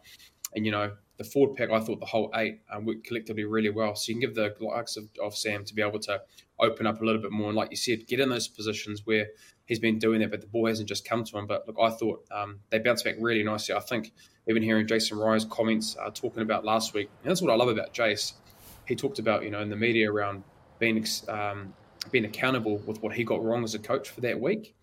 and 0.55 0.64
you 0.64 0.73
know 0.73 0.93
the 1.17 1.25
forward 1.25 1.56
pack, 1.56 1.70
I 1.70 1.81
thought 1.81 2.00
the 2.00 2.06
whole 2.06 2.31
eight 2.35 2.61
um, 2.73 2.85
worked 2.87 3.06
collectively 3.06 3.44
really 3.44 3.70
well. 3.70 3.94
So 3.94 4.11
you 4.11 4.14
can 4.14 4.20
give 4.20 4.35
the 4.35 4.52
likes 4.61 4.96
of, 4.96 5.05
of 5.23 5.37
Sam 5.37 5.64
to 5.64 5.75
be 5.75 5.81
able 5.81 6.00
to 6.00 6.20
open 6.58 6.87
up 6.87 7.00
a 7.00 7.05
little 7.05 7.20
bit 7.20 7.31
more, 7.31 7.49
and 7.49 7.56
like 7.56 7.70
you 7.70 7.76
said, 7.76 8.06
get 8.06 8.20
in 8.20 8.29
those 8.29 8.49
positions 8.49 9.02
where 9.05 9.29
he's 9.67 9.79
been 9.79 9.99
doing 9.99 10.20
that, 10.20 10.31
but 10.31 10.41
the 10.41 10.46
ball 10.46 10.67
hasn't 10.67 10.89
just 10.89 11.08
come 11.08 11.24
to 11.24 11.39
him. 11.39 11.46
But 11.46 11.67
look, 11.67 11.77
I 11.81 11.91
thought 11.91 12.24
um, 12.32 12.60
they 12.70 12.79
bounced 12.79 13.05
back 13.05 13.15
really 13.19 13.44
nicely. 13.44 13.74
I 13.74 13.81
think 13.81 14.13
even 14.48 14.63
hearing 14.63 14.86
Jason 14.86 15.19
Rye's 15.19 15.44
comments 15.44 15.96
uh, 16.01 16.10
talking 16.10 16.43
about 16.43 16.65
last 16.65 16.94
week, 16.94 17.08
and 17.22 17.31
that's 17.31 17.41
what 17.41 17.51
I 17.51 17.55
love 17.55 17.69
about 17.69 17.94
Jace. 17.94 18.34
He 18.86 18.96
talked 18.96 19.19
about 19.19 19.44
you 19.44 19.51
know 19.51 19.60
in 19.60 19.70
the 19.70 19.77
media 19.77 20.10
around 20.10 20.43
being 20.79 21.05
um, 21.29 21.72
being 22.10 22.24
accountable 22.24 22.79
with 22.79 23.01
what 23.03 23.15
he 23.15 23.24
got 23.24 23.43
wrong 23.43 23.65
as 23.65 23.74
a 23.74 23.79
coach 23.79 24.10
for 24.10 24.20
that 24.22 24.41
week. 24.41 24.74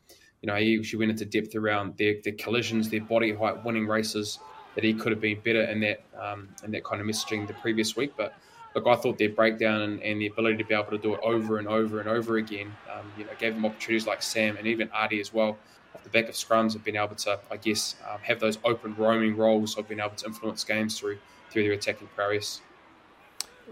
You 0.41 0.48
know, 0.48 0.55
he 0.55 0.77
actually 0.77 1.00
went 1.00 1.12
into 1.12 1.25
depth 1.25 1.55
around 1.55 1.98
their, 1.98 2.15
their 2.24 2.33
collisions, 2.33 2.89
their 2.89 3.01
body 3.01 3.33
height, 3.33 3.63
winning 3.63 3.88
races. 3.88 4.39
That 4.75 4.86
he 4.86 4.93
could 4.93 5.12
have 5.12 5.19
been 5.19 5.41
better 5.41 5.63
in 5.63 5.81
that 5.81 6.01
um, 6.17 6.48
in 6.63 6.71
that 6.71 6.86
kind 6.86 7.01
of 7.01 7.07
messaging 7.07 7.45
the 7.45 7.53
previous 7.55 7.98
week, 7.98 8.13
but 8.15 8.33
look, 8.75 8.88
I 8.88 8.95
thought 8.95 9.17
their 9.17 9.29
breakdown 9.29 9.81
and, 9.81 10.01
and, 10.01 10.21
the 10.21 10.27
ability 10.27 10.57
to 10.57 10.63
be 10.63 10.74
able 10.74 10.91
to 10.91 10.98
do 10.98 11.13
it 11.13 11.19
over 11.24 11.57
and 11.57 11.67
over 11.67 12.00
and 12.00 12.07
over 12.07 12.38
again, 12.38 12.74
um, 12.91 13.12
you 13.17 13.25
know, 13.25 13.31
gave 13.38 13.53
them 13.53 13.65
opportunities 13.65 14.07
like 14.07 14.21
Sam 14.21 14.57
and 14.57 14.67
even 14.67 14.88
Ardie 14.89 15.19
as 15.19 15.33
well. 15.33 15.57
Off 15.93 16.03
the 16.03 16.10
back 16.10 16.29
of 16.29 16.36
scrums, 16.36 16.74
have 16.74 16.83
been 16.83 16.95
able 16.95 17.15
to, 17.15 17.39
I 17.51 17.57
guess, 17.57 17.95
um, 18.10 18.19
have 18.21 18.39
those 18.39 18.57
open 18.63 18.95
roaming 18.95 19.36
roles 19.36 19.77
of 19.77 19.89
being 19.89 20.00
able 20.00 20.15
to 20.15 20.25
influence 20.25 20.63
games 20.63 20.98
through 20.98 21.17
through 21.50 21.63
their 21.63 21.74
attacking 21.74 22.07
prowess. 22.15 22.62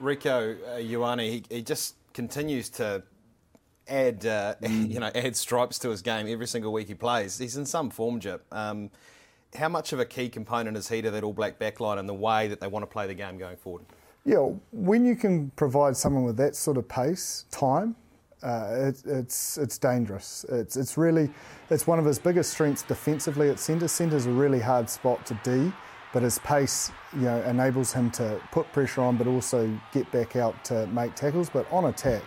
Rieko 0.01 0.57
uh, 0.67 0.79
Ioane, 0.79 1.29
he, 1.29 1.43
he, 1.49 1.61
just 1.61 1.95
continues 2.13 2.67
to 2.71 3.03
add, 3.89 4.25
uh, 4.25 4.55
mm. 4.61 4.89
you 4.89 4.99
know, 4.99 5.11
add 5.13 5.35
stripes 5.35 5.79
to 5.79 5.89
his 5.89 6.01
game 6.01 6.27
every 6.27 6.47
single 6.47 6.71
week 6.71 6.87
he 6.87 6.95
plays. 6.95 7.37
He's 7.37 7.57
in 7.57 7.65
some 7.65 7.89
form, 7.89 8.19
Jip. 8.19 8.45
Um, 8.51 8.89
how 9.55 9.69
much 9.69 9.93
of 9.93 9.99
a 9.99 10.05
key 10.05 10.29
component 10.29 10.77
is 10.77 10.89
he 10.89 11.01
to 11.01 11.11
that 11.11 11.23
All 11.23 11.33
Black 11.33 11.59
backline 11.59 11.97
and 11.97 12.07
the 12.07 12.13
way 12.13 12.47
that 12.47 12.59
they 12.59 12.67
want 12.67 12.83
to 12.83 12.87
play 12.87 13.07
the 13.07 13.15
game 13.15 13.37
going 13.37 13.57
forward? 13.57 13.83
Yeah, 14.25 14.49
when 14.71 15.05
you 15.05 15.15
can 15.15 15.49
provide 15.55 15.97
someone 15.97 16.23
with 16.23 16.37
that 16.37 16.55
sort 16.55 16.77
of 16.77 16.87
pace, 16.87 17.45
time, 17.49 17.95
uh, 18.43 18.89
it, 18.89 19.01
it's 19.05 19.57
it's 19.57 19.77
dangerous. 19.77 20.45
It's 20.49 20.77
it's 20.77 20.97
really 20.97 21.29
it's 21.69 21.87
one 21.87 21.99
of 21.99 22.05
his 22.05 22.19
biggest 22.19 22.51
strengths 22.51 22.83
defensively 22.83 23.49
at 23.49 23.59
centre. 23.59 23.87
Centre's 23.87 24.27
a 24.27 24.31
really 24.31 24.59
hard 24.59 24.89
spot 24.89 25.25
to 25.25 25.39
D, 25.43 25.71
but 26.13 26.23
his 26.23 26.39
pace 26.39 26.91
you 27.13 27.21
know 27.21 27.41
enables 27.43 27.91
him 27.91 28.11
to 28.11 28.39
put 28.51 28.71
pressure 28.71 29.01
on, 29.01 29.17
but 29.17 29.27
also 29.27 29.69
get 29.91 30.09
back 30.11 30.35
out 30.35 30.63
to 30.65 30.87
make 30.87 31.15
tackles. 31.15 31.49
But 31.49 31.69
on 31.71 31.85
attack, 31.85 32.21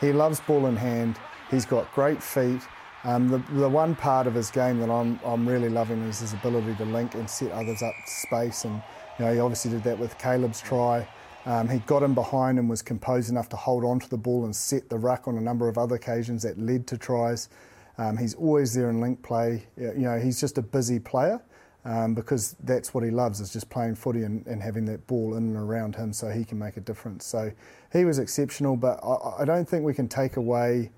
he 0.00 0.12
loves 0.12 0.40
ball 0.40 0.66
in 0.66 0.76
hand. 0.76 1.18
He's 1.50 1.64
got 1.64 1.92
great 1.94 2.22
feet. 2.22 2.60
Um, 3.04 3.28
the, 3.28 3.38
the 3.52 3.68
one 3.68 3.94
part 3.94 4.26
of 4.26 4.34
his 4.34 4.50
game 4.50 4.80
that 4.80 4.90
I'm, 4.90 5.20
I'm 5.24 5.48
really 5.48 5.68
loving 5.68 6.02
is 6.02 6.20
his 6.20 6.32
ability 6.32 6.74
to 6.76 6.84
link 6.84 7.14
and 7.14 7.28
set 7.28 7.52
others 7.52 7.82
up 7.82 7.94
space. 8.06 8.64
And 8.64 8.82
you 9.18 9.24
know, 9.24 9.32
he 9.32 9.40
obviously 9.40 9.70
did 9.70 9.84
that 9.84 9.98
with 9.98 10.18
Caleb's 10.18 10.60
try. 10.60 11.08
Um, 11.46 11.68
he 11.68 11.78
got 11.80 12.02
in 12.02 12.14
behind 12.14 12.58
and 12.58 12.68
was 12.68 12.82
composed 12.82 13.30
enough 13.30 13.48
to 13.50 13.56
hold 13.56 13.84
on 13.84 14.00
to 14.00 14.10
the 14.10 14.18
ball 14.18 14.44
and 14.44 14.54
set 14.54 14.88
the 14.88 14.98
ruck 14.98 15.28
on 15.28 15.38
a 15.38 15.40
number 15.40 15.68
of 15.68 15.78
other 15.78 15.94
occasions 15.94 16.42
that 16.42 16.58
led 16.58 16.86
to 16.88 16.98
tries. 16.98 17.48
Um, 17.96 18.16
he's 18.16 18.34
always 18.34 18.74
there 18.74 18.90
in 18.90 19.00
link 19.00 19.22
play. 19.22 19.66
You 19.76 19.94
know, 19.94 20.18
he's 20.18 20.40
just 20.40 20.58
a 20.58 20.62
busy 20.62 20.98
player 20.98 21.40
um, 21.88 22.12
because 22.12 22.54
that's 22.64 22.92
what 22.92 23.02
he 23.02 23.10
loves 23.10 23.40
is 23.40 23.50
just 23.50 23.70
playing 23.70 23.94
footy 23.94 24.22
and, 24.22 24.46
and, 24.46 24.62
having 24.62 24.84
that 24.84 25.06
ball 25.06 25.36
in 25.36 25.44
and 25.44 25.56
around 25.56 25.96
him 25.96 26.12
so 26.12 26.28
he 26.28 26.44
can 26.44 26.58
make 26.58 26.76
a 26.76 26.80
difference. 26.80 27.24
So 27.24 27.50
he 27.94 28.04
was 28.04 28.18
exceptional, 28.18 28.76
but 28.76 29.00
I, 29.02 29.42
I 29.42 29.44
don't 29.46 29.66
think 29.66 29.84
we 29.84 29.94
can 29.94 30.06
take 30.06 30.36
away 30.36 30.90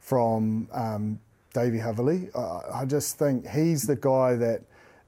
from 0.00 0.68
um, 0.72 1.18
Davey. 1.54 1.80
I, 1.80 2.38
I 2.74 2.84
just 2.84 3.18
think 3.18 3.48
he's 3.48 3.84
the 3.84 3.96
guy 3.96 4.34
that 4.34 4.60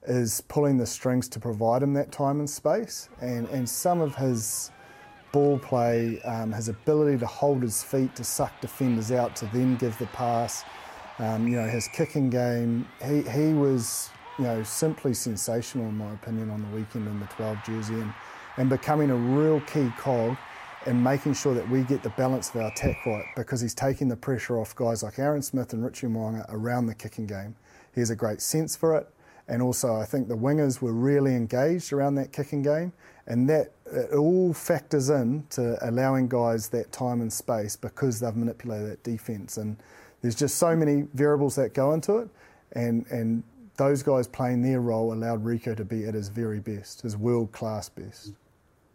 is 0.07 0.41
pulling 0.49 0.79
the 0.79 0.87
strings 0.87 1.29
to 1.29 1.39
provide 1.39 1.83
him 1.83 1.93
that 1.95 2.13
time 2.13 2.39
and 2.39 2.49
space, 2.49 3.11
and, 3.21 3.47
and 3.51 3.69
some 3.69 4.01
of 4.01 4.15
his 4.15 4.71
ball 5.33 5.59
play, 5.59 6.19
um, 6.23 6.51
his 6.51 6.71
ability 6.71 7.19
to 7.19 7.27
hold 7.27 7.61
his 7.61 7.83
feet, 7.83 8.17
to 8.17 8.25
suck 8.25 8.59
defenders 8.63 9.13
out, 9.13 9.37
to 9.37 9.45
then 9.53 9.77
give 9.77 9.99
the 9.99 10.07
pass, 10.07 10.65
um, 11.19 11.47
you 11.47 11.57
know, 11.57 11.69
his 11.69 11.89
kicking 11.89 12.31
game, 12.31 12.89
he, 13.05 13.21
he 13.23 13.53
was, 13.53 14.09
you 14.39 14.45
know, 14.45 14.63
simply 14.63 15.15
sensational 15.15 15.87
in 15.87 15.97
my 15.97 16.13
opinion 16.13 16.51
on 16.51 16.61
the 16.63 16.77
weekend 16.77 17.07
in 17.07 17.21
the 17.21 17.27
12 17.27 17.59
jersey 17.65 17.95
and, 17.95 18.13
and 18.57 18.69
becoming 18.69 19.11
a 19.11 19.17
real 19.17 19.61
key 19.63 19.91
cog 19.99 20.37
and 20.87 21.03
making 21.03 21.35
sure 21.35 21.55
that 21.55 21.69
we 21.69 21.83
get 21.83 22.03
the 22.03 22.11
balance 22.11 22.51
of 22.51 22.57
our 22.57 22.69
attack 22.69 23.05
right 23.07 23.25
because 23.35 23.61
he's 23.61 23.75
taking 23.75 24.09
the 24.09 24.17
pressure 24.17 24.59
off 24.59 24.75
guys 24.77 25.03
like 25.03 25.19
Aaron 25.19 25.43
Smith 25.43 25.73
and 25.73 25.85
Richie 25.85 26.07
Mo'unga 26.07 26.47
around 26.49 26.87
the 26.87 26.95
kicking 26.95 27.27
game. 27.27 27.57
He 27.95 28.01
has 28.01 28.11
a 28.11 28.17
great 28.17 28.41
sense 28.41 28.77
for 28.77 28.97
it. 28.97 29.09
And 29.49 29.63
also, 29.63 29.95
I 29.95 30.05
think 30.05 30.29
the 30.29 30.37
wingers 30.37 30.83
were 30.83 30.93
really 30.93 31.35
engaged 31.35 31.93
around 31.93 32.17
that 32.17 32.33
kicking 32.33 32.63
game, 32.63 32.93
and 33.29 33.49
that 33.49 33.73
it 33.93 34.13
all 34.13 34.53
factors 34.53 35.09
in 35.09 35.47
to 35.51 35.79
allowing 35.89 36.29
guys 36.29 36.69
that 36.71 36.91
time 36.91 37.21
and 37.21 37.33
space 37.33 37.77
because 37.77 38.19
they've 38.19 38.35
manipulated 38.35 38.91
that 38.91 39.03
defence. 39.05 39.57
And 39.57 39.77
there's 40.21 40.35
just 40.35 40.57
so 40.57 40.75
many 40.75 41.07
variables 41.15 41.55
that 41.57 41.75
go 41.75 41.93
into 41.93 42.19
it, 42.19 42.29
and 42.73 43.07
and 43.07 43.45
those 43.77 44.03
guys 44.03 44.27
playing 44.27 44.63
their 44.63 44.81
role 44.81 45.13
allowed 45.13 45.45
Rieko 45.45 45.77
to 45.77 45.85
be 45.85 46.05
at 46.05 46.15
his 46.15 46.29
very 46.29 46.61
best, 46.61 47.03
his 47.03 47.17
world 47.17 47.53
class 47.53 47.89
best. 47.89 48.33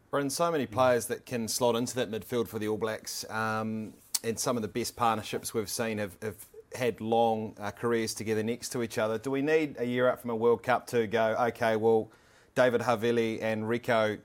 Brendan, 0.10 0.30
so 0.30 0.52
many 0.52 0.66
players 0.66 1.06
that 1.06 1.26
can 1.26 1.48
slot 1.48 1.76
into 1.76 1.96
that 1.96 2.12
midfield 2.12 2.48
for 2.48 2.60
the 2.60 2.68
All 2.68 2.78
Blacks, 2.78 3.24
um, 3.30 3.94
and 4.24 4.38
some 4.38 4.58
of 4.58 4.62
the 4.62 4.68
best 4.68 4.96
partnerships 4.96 5.54
we've 5.54 5.70
seen 5.70 5.98
have, 6.00 6.18
have 6.22 6.36
had 6.76 7.00
long 7.00 7.56
uh, 7.60 7.72
careers 7.72 8.14
together 8.14 8.44
next 8.44 8.70
to 8.70 8.84
each 8.84 8.98
other. 8.98 9.18
Do 9.18 9.32
we 9.32 9.42
need 9.42 9.76
a 9.80 9.86
year 9.86 10.10
out 10.10 10.20
from 10.20 10.32
a 10.32 10.36
World 10.36 10.64
Cup 10.64 10.88
to 10.88 11.08
go, 11.08 11.36
okay, 11.48 11.76
well, 11.76 12.12
David 12.56 12.82
Havili 12.82 13.42
and 13.42 13.64
Rieko 13.64 14.20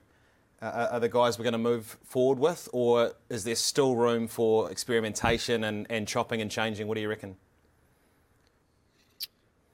uh, 0.61 0.87
are 0.91 0.99
the 0.99 1.09
guys 1.09 1.37
we're 1.37 1.43
going 1.43 1.53
to 1.53 1.57
move 1.57 1.97
forward 2.03 2.39
with, 2.39 2.67
or 2.73 3.13
is 3.29 3.43
there 3.43 3.55
still 3.55 3.95
room 3.95 4.27
for 4.27 4.69
experimentation 4.71 5.63
and, 5.63 5.87
and 5.89 6.07
chopping 6.07 6.41
and 6.41 6.51
changing? 6.51 6.87
What 6.87 6.95
do 6.95 7.01
you 7.01 7.09
reckon? 7.09 7.37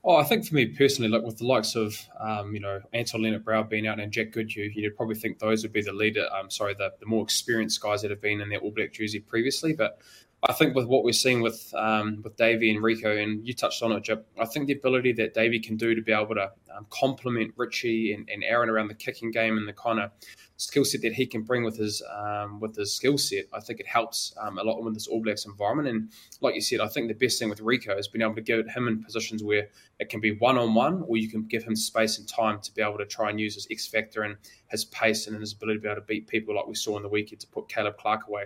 Oh, 0.05 0.17
I 0.17 0.25
think 0.25 0.45
for 0.45 0.55
me 0.55 0.65
personally, 0.65 1.10
like 1.10 1.24
with 1.24 1.38
the 1.38 1.45
likes 1.45 1.75
of 1.75 1.98
um, 2.19 2.53
you 2.53 2.60
know 2.60 2.81
Anton 2.91 3.22
Lienert-Brown 3.22 3.69
being 3.69 3.88
out 3.88 4.00
and 4.01 4.12
Jack 4.12 4.31
Goodhue, 4.31 4.69
you'd 4.74 4.98
probably 4.98 5.15
think 5.15 5.39
those 5.39 5.63
would 5.63 5.72
be 5.72 5.81
the 5.81 5.93
leader. 5.93 6.27
I'm 6.33 6.45
um, 6.45 6.50
sorry, 6.50 6.74
the, 6.74 6.91
the 7.00 7.05
more 7.05 7.24
experienced 7.24 7.81
guys 7.81 8.01
that 8.01 8.12
have 8.12 8.22
been 8.22 8.41
in 8.41 8.50
their 8.50 8.60
All 8.60 8.72
Black 8.72 8.91
jersey 8.91 9.22
previously. 9.22 9.74
But 9.74 10.00
I 10.45 10.51
think 10.51 10.75
with 10.75 10.88
what 10.88 11.05
we're 11.05 11.13
seeing 11.13 11.41
with 11.41 11.73
um, 11.73 12.21
with 12.21 12.35
Davey 12.35 12.69
and 12.69 12.83
Rieko, 12.83 13.21
and 13.21 13.47
you 13.47 13.53
touched 13.53 13.81
on 13.81 13.93
it, 13.93 14.03
Jip, 14.03 14.27
I 14.38 14.45
think 14.45 14.67
the 14.67 14.73
ability 14.73 15.13
that 15.13 15.33
Davy 15.33 15.59
can 15.59 15.77
do 15.77 15.95
to 15.95 16.01
be 16.01 16.12
able 16.12 16.35
to 16.35 16.51
um, 16.75 16.85
complement 16.89 17.53
Richie 17.55 18.13
and, 18.13 18.29
and 18.29 18.43
Aaron 18.43 18.69
around 18.69 18.89
the 18.89 18.93
kicking 18.93 19.31
game 19.31 19.57
and 19.57 19.67
the 19.67 19.73
kind 19.73 20.00
of 20.00 20.12
skill 20.57 20.83
set 20.83 21.01
that 21.01 21.13
he 21.13 21.25
can 21.25 21.43
bring 21.43 21.63
with 21.63 21.77
his 21.77 22.03
um, 22.13 22.59
with 22.59 22.75
his 22.75 22.93
skill 22.93 23.17
set, 23.17 23.45
I 23.53 23.62
think 23.62 23.79
it 23.79 23.88
helps 23.88 24.33
um, 24.41 24.57
a 24.57 24.63
lot 24.63 24.83
with 24.83 24.93
this 24.95 25.07
All 25.07 25.21
Blacks 25.21 25.45
environment. 25.45 25.88
And 25.88 26.12
like 26.41 26.55
you 26.55 26.62
said, 26.62 26.81
I 26.81 26.88
think 26.88 27.07
the 27.07 27.13
best 27.13 27.39
thing 27.39 27.50
with 27.50 27.62
Rieko 27.62 27.97
is 27.97 28.09
being 28.09 28.23
able 28.23 28.35
to 28.35 28.41
get 28.41 28.67
him 28.69 28.89
in 28.89 29.01
positions 29.01 29.43
where 29.43 29.69
it 30.00 30.09
can 30.09 30.19
be 30.19 30.35
one 30.38 30.57
on 30.57 30.73
one, 30.73 31.03
or 31.07 31.15
you 31.15 31.29
can 31.29 31.43
give 31.43 31.63
him 31.63 31.75
space 31.75 32.19
and 32.19 32.27
time 32.27 32.59
to 32.62 32.73
be 32.73 32.81
able 32.81 32.97
to 32.97 33.05
try 33.05 33.29
and 33.29 33.39
use 33.39 33.55
his 33.55 33.67
X 33.71 33.88
factor 33.88 34.23
and 34.23 34.35
his 34.67 34.83
pace 34.85 35.27
and 35.27 35.39
his 35.39 35.53
ability 35.53 35.77
to 35.77 35.81
be 35.83 35.88
able 35.88 36.01
to 36.01 36.05
beat 36.05 36.27
people 36.27 36.55
like 36.55 36.67
we 36.67 36.75
saw 36.75 36.97
in 36.97 37.03
the 37.03 37.09
weekend 37.09 37.39
to 37.41 37.47
put 37.47 37.69
Caleb 37.69 37.97
Clarke 37.97 38.27
away 38.27 38.43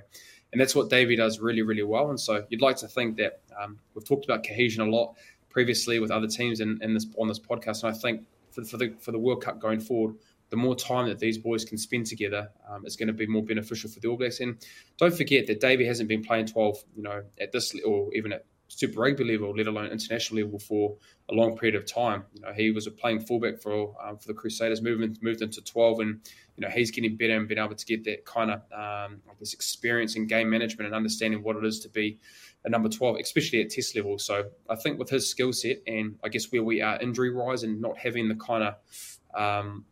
and 0.52 0.62
that's 0.62 0.76
what 0.76 0.90
Davey 0.90 1.16
does 1.16 1.40
really, 1.40 1.62
really 1.62 1.84
well. 1.84 2.10
And 2.10 2.20
so 2.20 2.46
you'd 2.50 2.62
like 2.62 2.78
to 2.78 2.88
think 2.88 3.18
that 3.18 3.42
um, 3.62 3.80
we've 3.94 4.06
talked 4.06 4.26
about 4.26 4.46
cohesion 4.46 4.82
a 4.82 4.90
lot 4.90 5.16
previously 5.50 6.00
with 6.00 6.12
other 6.12 6.28
teams 6.28 6.60
in, 6.60 6.80
in, 6.82 6.94
this 6.94 7.08
on 7.18 7.28
this 7.28 7.40
podcast, 7.40 7.84
and 7.84 7.96
I 7.96 7.98
think 7.98 8.26
for, 8.52 8.64
for 8.64 8.78
the 8.78 8.94
for 9.00 9.12
the 9.12 9.20
World 9.20 9.44
Cup 9.44 9.60
going 9.60 9.80
forward, 9.80 10.16
the 10.50 10.58
more 10.58 10.76
time 10.76 11.08
that 11.08 11.20
these 11.20 11.38
boys 11.38 11.66
can 11.66 11.78
spend 11.78 12.06
together 12.06 12.50
um, 12.70 12.86
is 12.86 12.96
going 12.96 13.08
to 13.08 13.14
be 13.14 13.28
more 13.28 13.44
beneficial 13.44 13.90
for 13.90 14.00
the 14.00 14.08
All 14.08 14.18
Blacks. 14.18 14.40
And 14.40 14.58
don't 14.98 15.16
forget 15.16 15.48
that 15.48 15.60
Davey 15.60 15.86
hasn't 15.86 16.08
been 16.08 16.24
playing 16.24 16.48
12, 16.48 16.84
you 16.96 17.04
know, 17.04 17.24
at 17.40 17.52
this 17.52 17.76
or 17.86 18.14
even 18.14 18.32
at 18.32 18.46
Super 18.68 19.00
Rugby 19.02 19.24
level, 19.24 19.56
let 19.56 19.68
alone 19.68 19.88
international 19.88 20.44
level, 20.44 20.60
for 20.60 20.98
a 21.30 21.34
long 21.34 21.58
period 21.58 21.76
of 21.76 21.86
time. 21.86 22.24
You 22.34 22.42
know, 22.42 22.54
he 22.54 22.72
was 22.72 22.88
a 22.88 22.92
playing 22.92 23.22
fullback 23.22 23.60
for 23.60 23.96
um, 24.04 24.18
for 24.18 24.28
the 24.28 24.34
Crusaders, 24.34 24.82
moving 24.82 25.18
moved 25.22 25.42
into 25.42 25.62
12, 25.62 26.00
and 26.00 26.20
you 26.58 26.62
know 26.62 26.70
he's 26.70 26.92
getting 26.92 27.16
better 27.16 27.36
and 27.36 27.48
being 27.48 27.60
able 27.60 27.76
to 27.76 27.86
get 27.86 28.04
that 28.06 28.26
kind 28.26 28.52
of 28.52 28.62
um, 28.72 29.22
experience 29.42 30.16
in 30.16 30.28
game 30.28 30.50
management 30.50 30.88
and 30.88 30.96
understanding 30.96 31.44
what 31.44 31.56
it 31.56 31.66
is 31.66 31.80
to 31.82 31.90
be 31.90 32.20
a 32.66 32.70
number 32.70 32.90
12, 32.90 33.18
especially 33.22 33.62
at 33.62 33.70
test 33.70 33.96
level. 33.96 34.18
So 34.20 34.50
I 34.70 34.76
think 34.76 35.00
with 35.00 35.10
his 35.10 35.30
skill 35.30 35.54
set 35.54 35.78
and 35.88 36.18
I 36.24 36.30
guess 36.30 36.52
where 36.52 36.64
we 36.64 36.82
are 36.82 37.00
injury 37.00 37.34
wise 37.34 37.64
and 37.64 37.80
not 37.80 37.98
having 37.98 38.28
the 38.28 38.36
kind 38.36 38.64
of 38.64 38.76
um, 39.34 39.86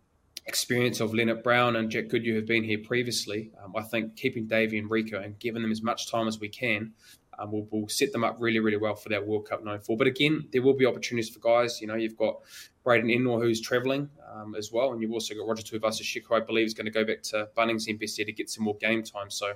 experience 0.46 1.00
of 1.00 1.12
Lienert-Brown 1.12 1.76
and 1.76 1.90
Jack 1.90 2.10
Goodhue 2.10 2.36
have 2.36 2.46
been 2.46 2.64
here 2.64 2.80
previously, 2.80 3.52
um, 3.64 3.74
I 3.76 3.82
think 3.82 4.16
keeping 4.16 4.46
Davey 4.46 4.78
and 4.78 4.90
Rieko 4.90 5.24
and 5.24 5.40
giving 5.40 5.62
them 5.62 5.72
as 5.72 5.82
much 5.82 6.12
time 6.12 6.28
as 6.28 6.40
we 6.40 6.50
can 6.50 6.94
um, 7.40 7.52
will 7.52 7.68
will 7.72 7.90
set 7.90 8.12
them 8.12 8.24
up 8.24 8.38
really, 8.40 8.60
really 8.60 8.78
well 8.78 8.96
for 8.96 9.10
that 9.10 9.26
World 9.26 9.48
Cup 9.48 9.64
94. 9.64 9.98
But 9.98 10.08
again, 10.08 10.48
there 10.52 10.62
will 10.62 10.76
be 10.76 10.86
opportunities 10.86 11.30
for 11.30 11.40
guys. 11.40 11.82
You 11.82 11.88
know, 11.88 11.96
you've 11.96 12.18
got 12.18 12.38
Braydon 12.84 13.10
Ennor 13.10 13.42
who's 13.42 13.62
travelling 13.62 14.10
um, 14.34 14.56
as 14.56 14.72
well, 14.72 14.94
and 14.94 15.02
you've 15.02 15.12
also 15.12 15.34
got 15.34 15.48
Roger 15.48 15.64
Tuivasa-Sheck, 15.64 16.24
who 16.28 16.36
I 16.36 16.40
believe 16.40 16.66
is 16.66 16.74
going 16.74 16.86
to 16.86 16.92
go 16.92 17.04
back 17.04 17.22
to 17.24 17.50
Bunnings 17.58 17.88
NPC 17.88 18.26
to 18.26 18.32
get 18.32 18.50
some 18.50 18.64
more 18.64 18.76
game 18.78 19.04
time. 19.04 19.30
So 19.30 19.54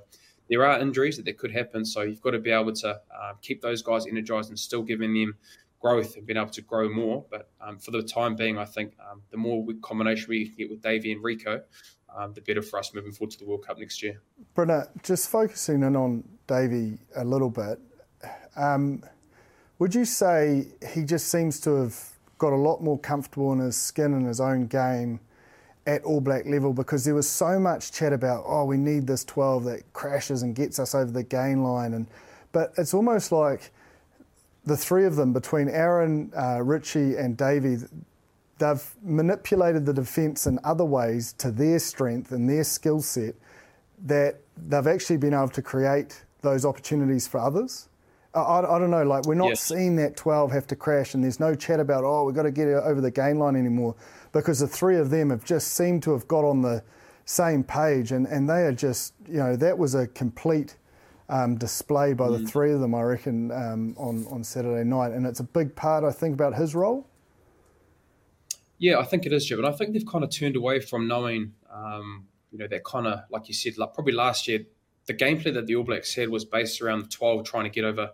there 0.50 0.66
are 0.66 0.80
injuries 0.80 1.18
that, 1.18 1.26
that 1.26 1.38
could 1.38 1.52
happen. 1.52 1.86
So 1.86 2.02
you've 2.02 2.22
got 2.22 2.32
to 2.32 2.40
be 2.40 2.52
able 2.52 2.74
to 2.74 2.90
uh, 2.90 3.34
keep 3.42 3.62
those 3.62 3.82
guys 3.82 4.08
energized 4.08 4.50
and 4.50 4.60
still 4.60 4.82
giving 4.82 5.14
them 5.14 5.36
growth 5.80 6.18
and 6.18 6.26
being 6.26 6.38
able 6.38 6.50
to 6.50 6.62
grow 6.62 6.90
more. 6.90 7.26
But 7.30 7.50
um, 7.62 7.78
for 7.78 7.92
the 7.92 8.04
time 8.04 8.36
being, 8.36 8.58
I 8.58 8.66
think 8.66 8.94
um, 9.10 9.22
the 9.32 9.38
more 9.38 9.66
combination 9.82 10.28
we 10.30 10.48
can 10.48 10.56
get 10.56 10.70
with 10.70 10.82
Davey 10.82 11.12
and 11.12 11.24
Rieko, 11.24 11.62
um, 12.16 12.34
the 12.34 12.42
better 12.42 12.62
for 12.62 12.80
us 12.80 12.94
moving 12.94 13.12
forward 13.12 13.32
to 13.32 13.40
the 13.40 13.46
World 13.46 13.66
Cup 13.66 13.78
next 13.80 14.02
year. 14.02 14.22
Brenna, 14.56 14.90
just 15.04 15.30
focusing 15.30 15.84
in 15.84 15.96
on 15.96 16.24
Davey 16.50 16.98
a 17.16 17.24
little 17.24 17.50
bit, 17.50 17.80
um, 18.56 19.04
would 19.78 19.96
you 19.96 20.04
say 20.04 20.68
he 20.94 21.04
just 21.04 21.28
seems 21.28 21.60
to 21.62 21.76
have 21.76 21.96
got 22.40 22.52
a 22.52 22.58
lot 22.58 22.82
more 22.82 22.98
comfortable 22.98 23.54
in 23.54 23.60
his 23.60 23.78
skin 23.78 24.14
and 24.14 24.26
his 24.26 24.42
own 24.42 24.66
game 24.66 25.20
at 25.86 26.04
All 26.04 26.20
Black 26.20 26.46
level 26.46 26.74
because 26.74 27.06
there 27.06 27.16
was 27.16 27.30
so 27.30 27.60
much 27.60 27.92
chat 27.92 28.12
about, 28.12 28.44
oh, 28.48 28.66
we 28.66 28.78
need 28.78 29.08
this 29.08 29.24
12 29.26 29.64
that 29.66 29.94
crashes 29.94 30.42
and 30.42 30.56
gets 30.56 30.80
us 30.80 30.96
over 30.96 31.12
the 31.12 31.24
gain 31.24 31.64
line. 31.64 31.94
And, 31.94 32.08
but 32.52 32.74
it's 32.78 32.94
almost 32.94 33.32
like 33.32 33.72
the 34.66 34.76
three 34.76 35.06
of 35.06 35.16
them, 35.16 35.32
between 35.32 35.70
Aaron, 35.70 36.32
uh, 36.36 36.62
Richie, 36.62 37.16
and 37.16 37.38
Davey, 37.38 37.78
they've 38.58 38.96
manipulated 39.04 39.86
the 39.86 39.94
defence 39.94 40.48
in 40.48 40.60
other 40.64 40.86
ways 40.86 41.34
to 41.34 41.52
their 41.52 41.80
strength 41.80 42.32
and 42.32 42.50
their 42.50 42.64
skill 42.64 43.02
set 43.02 43.36
that 44.06 44.42
they've 44.68 44.88
actually 44.88 45.18
been 45.18 45.34
able 45.34 45.50
to 45.50 45.62
create 45.62 46.24
those 46.42 46.66
opportunities 46.66 47.28
for 47.28 47.40
others. 47.40 47.90
I, 48.34 48.42
I, 48.42 48.80
don't 48.80 48.92
know, 48.92 49.04
like 49.04 49.26
we're 49.26 49.36
not 49.36 49.50
yes. 49.50 49.62
seeing 49.62 49.96
that 49.96 50.16
12 50.16 50.52
have 50.52 50.68
to 50.68 50.76
crash 50.76 51.16
and 51.16 51.24
there's 51.24 51.40
no 51.40 51.56
chat 51.56 51.80
about, 51.80 52.04
oh, 52.04 52.26
we've 52.26 52.36
got 52.36 52.44
to 52.44 52.52
get 52.52 52.68
over 52.68 53.02
the 53.02 53.10
gain 53.10 53.40
line 53.40 53.56
anymore 53.56 53.96
because 54.32 54.60
the 54.60 54.68
three 54.68 54.98
of 54.98 55.10
them 55.10 55.32
have 55.32 55.44
just 55.44 55.74
seemed 55.74 56.04
to 56.04 56.12
have 56.12 56.28
got 56.28 56.46
on 56.46 56.62
the 56.62 56.84
same 57.26 57.64
page 57.64 58.12
and, 58.12 58.28
and 58.28 58.48
they 58.48 58.62
are 58.62 58.72
just, 58.72 59.14
you 59.28 59.38
know, 59.38 59.56
that 59.56 59.78
was 59.78 59.96
a 59.96 60.06
complete 60.08 60.78
um, 61.30 61.56
display 61.56 62.14
by 62.14 62.28
mm. 62.28 62.40
the 62.40 62.48
three 62.48 62.72
of 62.72 62.80
them, 62.80 62.94
I 62.94 63.02
reckon, 63.02 63.52
um, 63.52 63.96
on, 63.98 64.26
on 64.30 64.44
Saturday 64.44 64.84
night. 64.84 65.12
And 65.12 65.26
it's 65.26 65.40
a 65.40 65.44
big 65.44 65.76
part, 65.76 66.04
I 66.04 66.12
think, 66.12 66.34
about 66.34 66.56
his 66.56 66.76
role. 66.76 67.08
Yeah, 68.78 69.00
I 69.00 69.04
think 69.04 69.26
it 69.26 69.34
is, 69.34 69.46
Jim. 69.46 69.60
And 69.60 69.68
I 69.68 69.72
think 69.72 69.94
they've 69.94 70.06
kind 70.06 70.24
of 70.24 70.32
turned 70.32 70.56
away 70.56 70.80
from 70.80 71.08
knowing, 71.08 71.54
um, 71.72 72.28
you 72.52 72.58
know, 72.58 72.68
that 72.68 72.84
kind 72.84 73.08
of, 73.08 73.22
like 73.30 73.48
you 73.48 73.54
said, 73.54 73.78
like 73.78 73.94
probably 73.94 74.14
last 74.14 74.48
year, 74.48 74.62
the 75.10 75.16
gameplay 75.16 75.52
that 75.52 75.66
the 75.66 75.76
All 75.76 75.84
Blacks 75.84 76.14
had 76.14 76.30
was 76.30 76.46
based 76.46 76.84
around 76.84 77.00
the 77.02 77.08
12 77.08 77.44
trying 77.44 77.64
to 77.64 77.72
get 77.72 77.84
over 77.84 78.12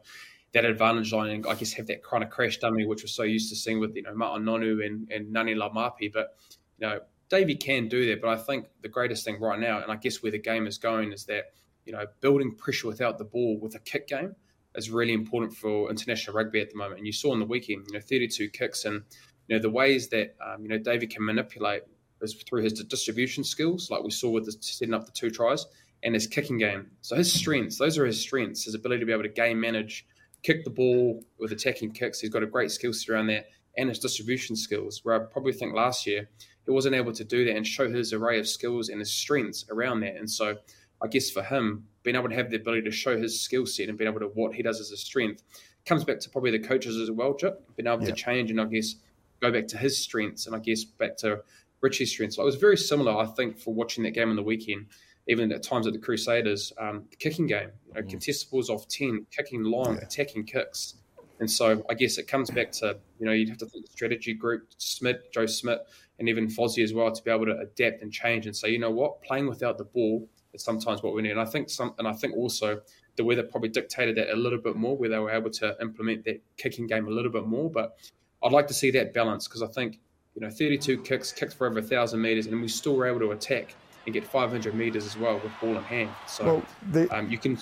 that 0.54 0.64
advantage 0.64 1.12
line 1.12 1.30
and 1.30 1.46
I 1.46 1.54
guess 1.56 1.74
have 1.74 1.88
that 1.88 2.02
kind 2.02 2.24
of 2.24 2.30
crash 2.30 2.58
dummy, 2.58 2.86
which 2.86 3.04
we're 3.04 3.08
so 3.08 3.24
used 3.24 3.50
to 3.50 3.56
seeing 3.58 3.82
with, 3.82 3.94
you 3.98 4.04
know, 4.04 4.14
Nonu 4.14 4.86
and, 4.86 5.12
and 5.12 5.36
Ngani 5.36 5.58
Laumape. 5.58 6.14
But, 6.14 6.38
you 6.80 6.88
know, 6.88 7.02
Davey 7.28 7.56
can 7.56 7.90
do 7.90 8.08
that. 8.08 8.22
But 8.22 8.30
I 8.30 8.38
think 8.38 8.68
the 8.82 8.88
greatest 8.88 9.26
thing 9.26 9.42
right 9.42 9.60
now, 9.60 9.82
and 9.82 9.92
I 9.92 9.98
guess 9.98 10.24
where 10.24 10.32
the 10.32 10.40
game 10.40 10.68
is 10.68 10.78
going, 10.78 11.12
is 11.12 11.26
that, 11.26 11.52
you 11.86 11.92
know, 11.92 12.06
building 12.22 12.56
pressure 12.56 12.88
without 12.88 13.18
the 13.18 13.26
ball 13.26 13.60
with 13.60 13.76
a 13.76 13.80
kick 13.80 14.08
game 14.08 14.34
is 14.76 14.90
really 14.90 15.12
important 15.12 15.54
for 15.54 15.90
international 15.90 16.38
rugby 16.38 16.62
at 16.62 16.70
the 16.70 16.78
moment. 16.78 17.00
And 17.00 17.06
you 17.06 17.12
saw 17.12 17.34
in 17.34 17.40
the 17.40 17.46
weekend, 17.46 17.88
you 17.90 17.96
know, 17.96 18.00
32 18.00 18.52
kicks 18.52 18.86
and, 18.86 19.04
you 19.50 19.58
know, 19.58 19.62
the 19.62 19.70
ways 19.70 20.08
that, 20.10 20.38
um, 20.40 20.64
you 20.64 20.70
know, 20.70 20.78
Davey 20.78 21.08
can 21.08 21.26
manipulate 21.26 21.82
is 22.22 22.34
through 22.48 22.64
his 22.64 22.72
distribution 22.72 23.44
skills, 23.44 23.92
like 23.92 24.02
we 24.02 24.12
saw 24.12 24.30
with 24.30 24.46
the, 24.46 24.54
setting 24.62 24.94
up 24.94 25.06
the 25.06 25.12
two 25.12 25.30
tries 25.30 25.66
and 26.06 26.14
his 26.14 26.28
kicking 26.28 26.58
game. 26.58 26.92
So 27.02 27.16
his 27.16 27.34
strengths, 27.34 27.80
those 27.80 27.98
are 27.98 28.06
his 28.06 28.22
strengths, 28.22 28.64
his 28.64 28.76
ability 28.76 29.02
to 29.02 29.06
be 29.06 29.12
able 29.12 29.24
to 29.24 29.30
game 29.30 29.60
manage, 29.60 30.06
kick 30.44 30.64
the 30.64 30.70
ball 30.70 31.24
with 31.40 31.52
attacking 31.52 31.92
kicks. 31.92 32.20
He's 32.22 32.30
got 32.30 32.44
a 32.44 32.48
great 32.48 32.72
skill 32.72 32.94
set 32.94 33.10
around 33.10 33.28
that 33.28 33.48
and 33.78 33.90
his 33.90 34.00
distribution 34.00 34.56
skills, 34.56 35.02
where 35.04 35.16
I 35.16 35.26
probably 35.26 35.52
think 35.52 35.74
last 35.74 36.06
year 36.06 36.30
he 36.64 36.72
wasn't 36.72 36.96
able 36.96 37.12
to 37.12 37.24
do 37.24 37.44
that 37.46 37.56
and 37.56 37.68
show 37.68 37.90
his 37.90 38.14
array 38.14 38.40
of 38.40 38.48
skills 38.48 38.88
and 38.88 39.00
his 39.00 39.12
strengths 39.12 39.66
around 39.70 40.02
that. 40.02 40.16
And 40.16 40.30
so 40.30 40.56
I 41.02 41.08
guess 41.08 41.30
for 41.30 41.44
him, 41.44 41.88
being 42.04 42.16
able 42.16 42.30
to 42.30 42.36
have 42.36 42.52
the 42.52 42.58
ability 42.58 42.84
to 42.84 42.92
show 42.92 43.18
his 43.18 43.42
skill 43.42 43.66
set 43.66 43.90
and 43.90 43.98
being 43.98 44.10
able 44.10 44.22
to 44.22 44.28
what 44.28 44.54
he 44.54 44.64
does 44.64 44.80
as 44.80 44.92
a 44.92 44.98
strength 44.98 45.42
comes 45.86 46.04
back 46.04 46.20
to 46.20 46.30
probably 46.30 46.52
the 46.52 46.60
coaches 46.60 46.98
as 46.98 47.12
well, 47.12 47.34
Chip, 47.34 47.64
being 47.76 47.88
able 47.88 48.02
yeah. 48.02 48.10
to 48.10 48.16
change 48.16 48.52
and 48.52 48.62
I 48.62 48.66
guess 48.66 48.96
go 49.42 49.52
back 49.52 49.68
to 49.70 49.78
his 49.78 49.98
strengths 49.98 50.46
and 50.46 50.56
I 50.56 50.60
guess 50.60 50.84
back 50.84 51.18
to 51.18 51.42
Richie's 51.82 52.12
strengths. 52.12 52.36
So 52.38 52.44
it 52.44 52.46
was 52.46 52.56
very 52.56 52.78
similar, 52.78 53.18
I 53.18 53.26
think, 53.26 53.58
for 53.58 53.74
watching 53.74 54.04
that 54.04 54.12
game 54.12 54.30
on 54.30 54.36
the 54.36 54.44
weekend, 54.44 54.88
even 55.28 55.52
at 55.52 55.64
times 55.64 55.88
at 55.88 55.94
the 55.94 56.00
Crusaders, 56.00 56.72
um, 56.80 57.06
the 57.10 57.16
kicking 57.16 57.48
game, 57.48 57.70
you 57.88 57.94
know, 57.94 58.02
mm. 58.02 58.12
contestables 58.12 58.70
off 58.70 58.88
10, 58.88 59.26
kicking 59.32 59.64
long, 59.64 59.96
yeah. 59.96 60.02
attacking 60.02 60.46
kicks. 60.46 60.96
And 61.40 61.50
so 61.50 61.84
I 61.90 61.94
guess 61.96 62.18
it 62.18 62.28
comes 62.28 62.50
back 62.50 62.72
to, 62.74 62.98
you 63.20 63.26
know, 63.26 63.32
you'd 63.32 63.50
have 63.50 63.58
to 63.58 63.66
think 63.66 63.86
the 63.86 63.92
strategy 63.92 64.34
group, 64.34 64.68
Schmidt, 64.80 65.34
Joe 65.34 65.48
Schmidt, 65.48 65.80
and 66.20 66.30
even 66.30 66.48
Fozzie 66.48 66.84
as 66.84 66.94
well, 66.94 67.12
to 67.12 67.24
be 67.24 67.32
able 67.32 67.46
to 67.46 67.58
adapt 67.58 68.02
and 68.02 68.12
change 68.12 68.46
and 68.46 68.56
say, 68.56 68.70
you 68.70 68.80
know 68.80 68.92
what, 68.92 69.22
playing 69.22 69.48
without 69.48 69.78
the 69.78 69.84
ball 69.84 70.28
is 70.54 70.64
sometimes 70.64 71.04
what 71.04 71.14
we 71.14 71.22
need. 71.22 71.32
And 71.32 71.42
I 71.42 71.46
think 71.46 71.70
some, 71.70 71.94
and 71.98 72.08
I 72.08 72.14
think 72.14 72.36
also 72.38 72.82
the 73.18 73.24
weather 73.24 73.44
probably 73.44 73.70
dictated 73.70 74.16
that 74.16 74.34
a 74.34 74.36
little 74.36 74.60
bit 74.60 74.76
more, 74.76 74.96
where 74.96 75.10
they 75.10 75.20
were 75.20 75.32
able 75.32 75.50
to 75.52 75.76
implement 75.82 76.24
that 76.26 76.42
kicking 76.58 76.88
game 76.88 77.08
a 77.08 77.12
little 77.12 77.32
bit 77.32 77.46
more. 77.46 77.70
But 77.70 77.98
I'd 78.44 78.54
like 78.54 78.68
to 78.68 78.74
see 78.74 78.92
that 78.92 79.14
balance 79.14 79.48
because 79.48 79.62
I 79.62 79.68
think, 79.68 80.00
you 80.36 80.42
know, 80.42 80.50
32 80.50 81.02
kicks, 81.02 81.32
kicked 81.34 81.54
for 81.54 81.68
over 81.68 81.80
a 81.80 81.82
thousand 81.82 82.22
meters, 82.22 82.48
and 82.48 82.62
we 82.62 82.68
still 82.68 82.96
were 82.96 83.08
able 83.08 83.20
to 83.20 83.32
attack 83.32 83.76
and 84.06 84.14
get 84.14 84.26
500 84.26 84.74
meters 84.76 85.06
as 85.06 85.18
well 85.18 85.36
with 85.36 85.52
ball 85.60 85.76
in 85.76 85.84
hand. 85.84 86.10
So 86.28 86.46
well, 86.46 86.64
the, 86.92 87.16
um, 87.16 87.30
you 87.30 87.38
can 87.38 87.58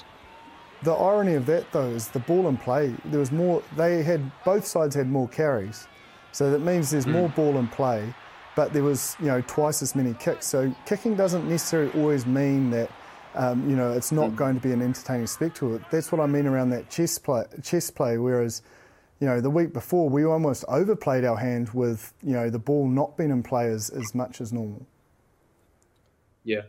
the 0.84 0.92
irony 0.92 1.36
of 1.36 1.46
that, 1.46 1.72
though, 1.72 1.90
is 1.90 2.10
the 2.10 2.20
ball 2.20 2.48
in 2.48 2.58
play. 2.58 2.94
There 3.06 3.20
was 3.20 3.32
more. 3.32 3.64
They 3.78 4.04
had 4.04 4.30
both 4.44 4.66
sides 4.66 4.96
had 4.96 5.10
more 5.10 5.28
carries, 5.30 5.88
so 6.32 6.52
that 6.52 6.60
means 6.60 6.92
there's 6.92 7.06
mm. 7.06 7.14
more 7.14 7.30
ball 7.30 7.58
in 7.58 7.68
play, 7.68 8.14
but 8.56 8.74
there 8.74 8.84
was 8.84 9.16
you 9.20 9.28
know 9.28 9.42
twice 9.48 9.82
as 9.82 9.96
many 9.96 10.14
kicks. 10.16 10.46
So 10.46 10.74
kicking 10.86 11.16
doesn't 11.16 11.48
necessarily 11.48 11.92
always 12.00 12.26
mean 12.26 12.70
that. 12.72 12.92
Um, 13.36 13.68
you 13.68 13.76
know, 13.76 13.92
it's 13.92 14.12
not 14.12 14.30
mm. 14.30 14.36
going 14.36 14.56
to 14.56 14.62
be 14.62 14.74
an 14.74 14.82
entertaining 14.84 15.26
spectacle. 15.26 15.80
That's 15.90 16.12
what 16.12 16.22
I 16.22 16.28
mean 16.28 16.46
around 16.46 16.70
that 16.70 16.92
chess 16.92 17.18
play. 17.18 17.46
Chess 17.64 17.90
play, 17.90 18.20
whereas, 18.20 18.62
you 19.20 19.26
know, 19.26 19.42
the 19.42 19.50
week 19.50 19.74
before 19.74 20.08
we 20.08 20.24
almost 20.24 20.64
overplayed 20.68 21.26
our 21.26 21.38
hand 21.38 21.70
with 21.70 22.14
you 22.22 22.34
know 22.34 22.50
the 22.50 22.60
ball 22.60 22.88
not 22.88 23.18
being 23.18 23.32
in 23.32 23.42
play 23.42 23.68
as, 23.72 23.90
as 23.90 24.14
much 24.14 24.40
as 24.40 24.54
normal. 24.54 24.86
Yeah, 26.44 26.62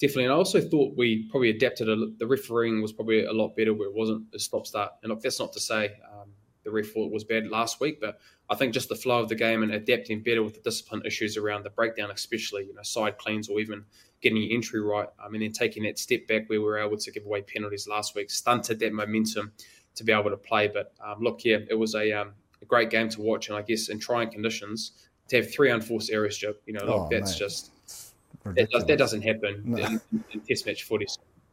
definitely. 0.00 0.24
And 0.24 0.32
I 0.32 0.36
also 0.36 0.60
thought 0.60 0.96
we 0.96 1.28
probably 1.30 1.50
adapted. 1.50 1.88
A, 1.88 1.96
the 2.18 2.26
refereeing 2.26 2.82
was 2.82 2.92
probably 2.92 3.24
a 3.24 3.32
lot 3.32 3.56
better 3.56 3.74
where 3.74 3.88
it 3.88 3.94
wasn't 3.94 4.26
a 4.34 4.38
stop 4.38 4.66
start. 4.66 4.92
And 5.02 5.10
look, 5.10 5.20
that's 5.20 5.40
not 5.40 5.52
to 5.52 5.60
say 5.60 5.92
um, 6.12 6.30
the 6.64 6.70
ref 6.70 6.88
thought 6.92 7.10
was 7.10 7.24
bad 7.24 7.48
last 7.48 7.80
week, 7.80 8.00
but 8.00 8.20
I 8.48 8.54
think 8.54 8.74
just 8.74 8.88
the 8.88 8.96
flow 8.96 9.20
of 9.20 9.28
the 9.28 9.34
game 9.34 9.62
and 9.62 9.72
adapting 9.72 10.22
better 10.22 10.42
with 10.42 10.54
the 10.54 10.60
discipline 10.60 11.02
issues 11.04 11.36
around 11.36 11.64
the 11.64 11.70
breakdown, 11.70 12.10
especially 12.10 12.64
you 12.66 12.74
know 12.74 12.82
side 12.82 13.18
cleans 13.18 13.48
or 13.48 13.60
even 13.60 13.84
getting 14.20 14.38
your 14.38 14.54
entry 14.54 14.80
right. 14.80 15.08
I 15.22 15.28
mean, 15.28 15.42
then 15.42 15.52
taking 15.52 15.82
that 15.84 15.98
step 15.98 16.26
back 16.26 16.48
where 16.48 16.60
we 16.60 16.64
were 16.64 16.78
able 16.78 16.96
to 16.96 17.10
give 17.10 17.24
away 17.24 17.42
penalties 17.42 17.88
last 17.88 18.14
week 18.14 18.30
stunted 18.30 18.78
that 18.80 18.92
momentum 18.92 19.52
to 19.96 20.04
be 20.04 20.12
able 20.12 20.30
to 20.30 20.36
play. 20.36 20.68
But 20.68 20.92
um, 21.04 21.20
look, 21.20 21.44
yeah, 21.44 21.58
it 21.68 21.74
was 21.74 21.94
a, 21.94 22.12
um, 22.12 22.34
a, 22.60 22.64
great 22.64 22.90
game 22.90 23.08
to 23.10 23.20
watch, 23.20 23.48
and 23.48 23.56
I 23.58 23.62
guess 23.62 23.88
in 23.88 23.98
trying 23.98 24.30
conditions 24.30 24.92
to 25.28 25.36
have 25.36 25.52
three 25.52 25.70
unforced 25.70 26.10
errors, 26.10 26.40
you 26.40 26.54
know, 26.68 26.84
look, 26.84 26.88
oh, 26.90 27.08
that's 27.10 27.36
just 27.36 27.70
that, 28.44 28.70
does, 28.70 28.84
that, 28.84 28.98
doesn't 28.98 29.22
happen 29.22 29.62
no. 29.64 29.78
in, 29.78 30.00
in, 30.32 30.40
Test 30.40 30.66
match 30.66 30.82
footy. 30.84 31.06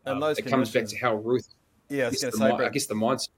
Um, 0.05 0.21
it 0.23 0.45
comes 0.45 0.71
back 0.71 0.85
to 0.87 0.97
how 0.97 1.15
Ruth. 1.15 1.47
Yeah, 1.89 2.07
I, 2.07 2.09
guess 2.11 2.21
the, 2.21 2.31
say, 2.31 2.51
I 2.51 2.69
guess 2.69 2.85
the 2.85 2.93
mindset. 2.93 3.29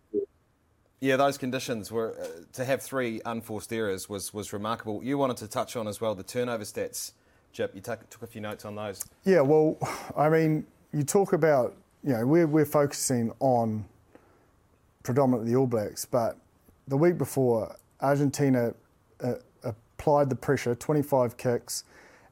Yeah, 0.99 1.15
those 1.15 1.37
conditions 1.37 1.91
were 1.91 2.15
uh, 2.21 2.27
to 2.53 2.65
have 2.65 2.81
three 2.81 3.21
unforced 3.25 3.73
errors 3.73 4.07
was 4.07 4.33
was 4.33 4.53
remarkable. 4.53 5.03
You 5.03 5.17
wanted 5.17 5.37
to 5.37 5.47
touch 5.47 5.75
on 5.75 5.87
as 5.87 5.99
well 5.99 6.15
the 6.15 6.23
turnover 6.23 6.63
stats, 6.63 7.13
Jip. 7.53 7.73
You 7.73 7.81
took, 7.81 8.07
took 8.09 8.21
a 8.23 8.27
few 8.27 8.41
notes 8.41 8.65
on 8.65 8.75
those. 8.75 9.03
Yeah, 9.23 9.41
well, 9.41 9.77
I 10.15 10.29
mean, 10.29 10.65
you 10.93 11.03
talk 11.03 11.33
about 11.33 11.75
you 12.03 12.13
know 12.13 12.25
we're 12.25 12.47
we're 12.47 12.65
focusing 12.65 13.31
on 13.39 13.85
predominantly 15.03 15.51
the 15.51 15.57
All 15.57 15.67
Blacks, 15.67 16.05
but 16.05 16.37
the 16.87 16.97
week 16.97 17.17
before 17.17 17.75
Argentina 18.01 18.73
uh, 19.23 19.33
applied 19.63 20.29
the 20.29 20.35
pressure, 20.35 20.75
25 20.75 21.37
kicks, 21.37 21.83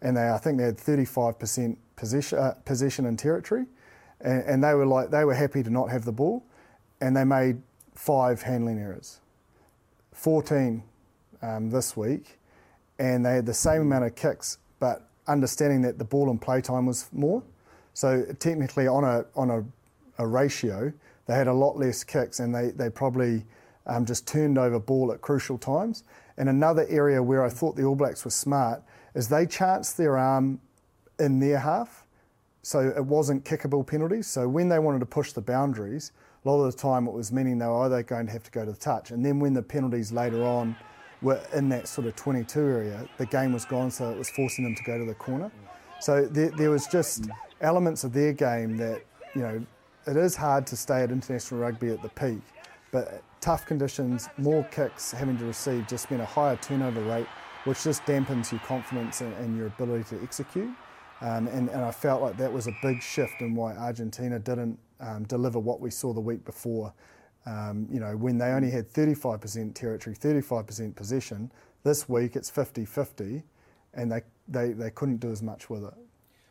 and 0.01 0.15
they 0.17 0.29
I 0.29 0.37
think 0.37 0.57
they 0.57 0.65
had 0.65 0.77
35% 0.77 1.77
position 1.95 2.39
uh, 2.39 2.53
possession 2.65 3.05
and 3.05 3.17
territory, 3.17 3.65
and, 4.21 4.43
and, 4.43 4.63
they 4.63 4.73
were 4.73 4.85
like 4.85 5.09
they 5.09 5.25
were 5.25 5.33
happy 5.33 5.63
to 5.63 5.69
not 5.69 5.89
have 5.89 6.05
the 6.05 6.11
ball, 6.11 6.43
and 7.01 7.15
they 7.15 7.23
made 7.23 7.61
five 7.93 8.41
handling 8.41 8.79
errors, 8.79 9.19
14 10.13 10.83
um, 11.41 11.69
this 11.69 11.97
week, 11.97 12.39
and 12.97 13.25
they 13.25 13.35
had 13.35 13.45
the 13.45 13.53
same 13.53 13.81
amount 13.81 14.05
of 14.05 14.15
kicks, 14.15 14.57
but 14.79 15.07
understanding 15.27 15.81
that 15.81 15.97
the 15.97 16.05
ball 16.05 16.29
and 16.29 16.41
play 16.41 16.61
time 16.61 16.85
was 16.85 17.09
more, 17.11 17.43
so 17.93 18.25
technically 18.39 18.87
on 18.87 19.03
a 19.03 19.25
on 19.35 19.49
a, 19.49 19.63
a 20.17 20.25
ratio 20.25 20.93
they 21.29 21.35
had 21.35 21.47
a 21.47 21.53
lot 21.53 21.77
less 21.77 22.03
kicks, 22.03 22.39
and 22.39 22.55
they 22.55 22.71
they 22.71 22.89
probably 22.89 23.45
um, 23.85 24.03
just 24.03 24.27
turned 24.27 24.57
over 24.57 24.79
ball 24.79 25.11
at 25.11 25.21
crucial 25.21 25.59
times. 25.59 26.03
And 26.37 26.49
another 26.49 26.87
area 26.89 27.21
where 27.21 27.45
I 27.45 27.49
thought 27.49 27.75
the 27.75 27.83
All 27.83 27.95
Blacks 27.95 28.25
were 28.25 28.31
smart 28.31 28.81
is 29.19 29.27
they 29.27 29.45
chanced 29.45 29.97
their 29.97 30.17
arm 30.17 30.61
in 31.19 31.41
their 31.41 31.59
half, 31.59 32.05
so 32.61 32.79
it 32.95 33.05
wasn't 33.05 33.43
kickable 33.43 33.85
penalties. 33.85 34.27
So 34.27 34.47
when 34.47 34.69
they 34.69 34.79
wanted 34.79 34.99
to 34.99 35.05
push 35.05 35.33
the 35.33 35.41
boundaries, 35.41 36.13
a 36.45 36.49
lot 36.49 36.63
of 36.63 36.71
the 36.71 36.81
time 36.81 37.05
it 37.05 37.13
was 37.13 37.29
meaning 37.29 37.57
they 37.57 37.65
were 37.65 37.83
either 37.83 38.01
going 38.01 38.27
to 38.27 38.31
have 38.31 38.43
to 38.43 38.51
go 38.51 38.63
to 38.63 38.71
the 38.71 38.77
touch, 38.77 39.11
and 39.11 39.25
then 39.25 39.41
when 39.41 39.53
the 39.53 39.61
penalties 39.61 40.13
later 40.13 40.45
on 40.45 40.73
were 41.21 41.41
in 41.53 41.67
that 41.67 41.89
sort 41.89 42.07
of 42.07 42.15
22 42.15 42.59
area, 42.61 43.09
the 43.17 43.25
game 43.25 43.51
was 43.51 43.65
gone, 43.65 43.91
so 43.91 44.09
it 44.09 44.17
was 44.17 44.29
forcing 44.29 44.63
them 44.63 44.73
to 44.73 44.83
go 44.83 44.97
to 44.97 45.03
the 45.03 45.15
corner. 45.15 45.51
So 45.99 46.25
there, 46.25 46.51
there 46.51 46.69
was 46.69 46.87
just 46.87 47.27
elements 47.59 48.05
of 48.05 48.13
their 48.13 48.31
game 48.31 48.77
that 48.77 49.01
you 49.35 49.41
know 49.41 49.65
it 50.07 50.15
is 50.15 50.37
hard 50.37 50.65
to 50.67 50.77
stay 50.77 51.03
at 51.03 51.11
international 51.11 51.59
rugby 51.59 51.89
at 51.89 52.01
the 52.01 52.09
peak, 52.09 52.41
but 52.93 53.21
tough 53.41 53.65
conditions, 53.65 54.29
more 54.37 54.63
kicks 54.71 55.11
having 55.11 55.37
to 55.39 55.43
receive 55.43 55.89
just 55.89 56.09
meant 56.09 56.23
a 56.23 56.25
higher 56.25 56.55
turnover 56.55 57.01
rate 57.01 57.27
which 57.65 57.83
just 57.83 58.03
dampens 58.03 58.51
your 58.51 58.61
confidence 58.61 59.21
and, 59.21 59.33
and 59.35 59.57
your 59.57 59.67
ability 59.67 60.15
to 60.15 60.23
execute. 60.23 60.69
Um, 61.21 61.47
and, 61.47 61.69
and, 61.69 61.83
I 61.83 61.91
felt 61.91 62.21
like 62.21 62.37
that 62.37 62.51
was 62.51 62.67
a 62.67 62.71
big 62.81 63.01
shift 63.01 63.41
in 63.41 63.53
why 63.53 63.75
Argentina 63.75 64.39
didn't 64.39 64.79
um, 65.01 65.23
deliver 65.23 65.59
what 65.59 65.81
we 65.81 65.91
saw 65.91 66.13
the 66.13 66.21
week 66.21 66.45
before. 66.45 66.93
Um, 67.45 67.87
you 67.91 67.99
know, 67.99 68.15
when 68.15 68.37
they 68.37 68.51
only 68.51 68.69
had 68.69 68.89
35% 68.89 69.73
territory, 69.75 70.15
35% 70.15 70.95
possession, 70.95 71.51
this 71.83 72.07
week 72.07 72.37
it's 72.37 72.49
50 72.49 72.85
50, 72.85 73.43
and 73.93 74.11
they, 74.11 74.21
they, 74.47 74.71
they 74.71 74.89
couldn't 74.91 75.17
do 75.17 75.29
as 75.29 75.43
much 75.43 75.69
with 75.69 75.83
it. 75.83 75.93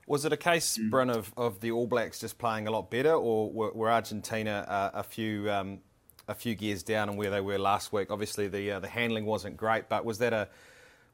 Was 0.07 0.25
it 0.25 0.33
a 0.33 0.37
case, 0.37 0.79
mm. 0.79 0.90
Bryn, 0.90 1.11
of, 1.11 1.33
of 1.37 1.61
the 1.61 1.71
All 1.71 1.87
Blacks 1.87 2.18
just 2.18 2.38
playing 2.38 2.66
a 2.66 2.71
lot 2.71 2.90
better, 2.90 3.14
or 3.14 3.51
were, 3.51 3.73
were 3.73 3.90
Argentina 3.90 4.66
uh, 4.68 4.90
a 4.94 5.03
few 5.03 5.51
um, 5.51 5.81
a 6.27 6.35
few 6.35 6.55
gears 6.55 6.83
down 6.83 7.09
on 7.09 7.16
where 7.16 7.31
they 7.31 7.42
were 7.42 7.59
last 7.59 7.92
week? 7.92 8.11
Obviously, 8.11 8.49
the 8.49 8.73
uh, 8.73 8.81
the 8.81 8.88
handling 8.88 9.27
wasn't 9.27 9.59
great, 9.59 9.90
but 9.90 10.07
was 10.07 10.16
that 10.18 10.33
a 10.33 10.49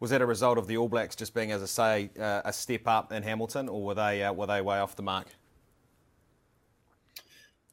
was 0.05 0.11
that 0.11 0.21
a 0.21 0.27
result 0.27 0.59
of 0.59 0.67
the 0.67 0.77
All 0.77 0.87
Blacks 0.87 1.17
just 1.17 1.33
being, 1.33 1.51
as 1.51 1.63
I 1.63 1.65
say, 1.65 2.11
uh, 2.21 2.43
a 2.45 2.53
step 2.53 2.87
up 2.87 3.11
in 3.11 3.23
Hamilton, 3.23 3.71
or 3.71 3.83
were 3.83 3.95
they 3.95 4.23
uh, 4.23 4.35
were 4.35 4.47
they 4.47 4.61
way 4.61 4.79
off 4.79 4.97
the 4.97 5.03
mark? 5.03 5.29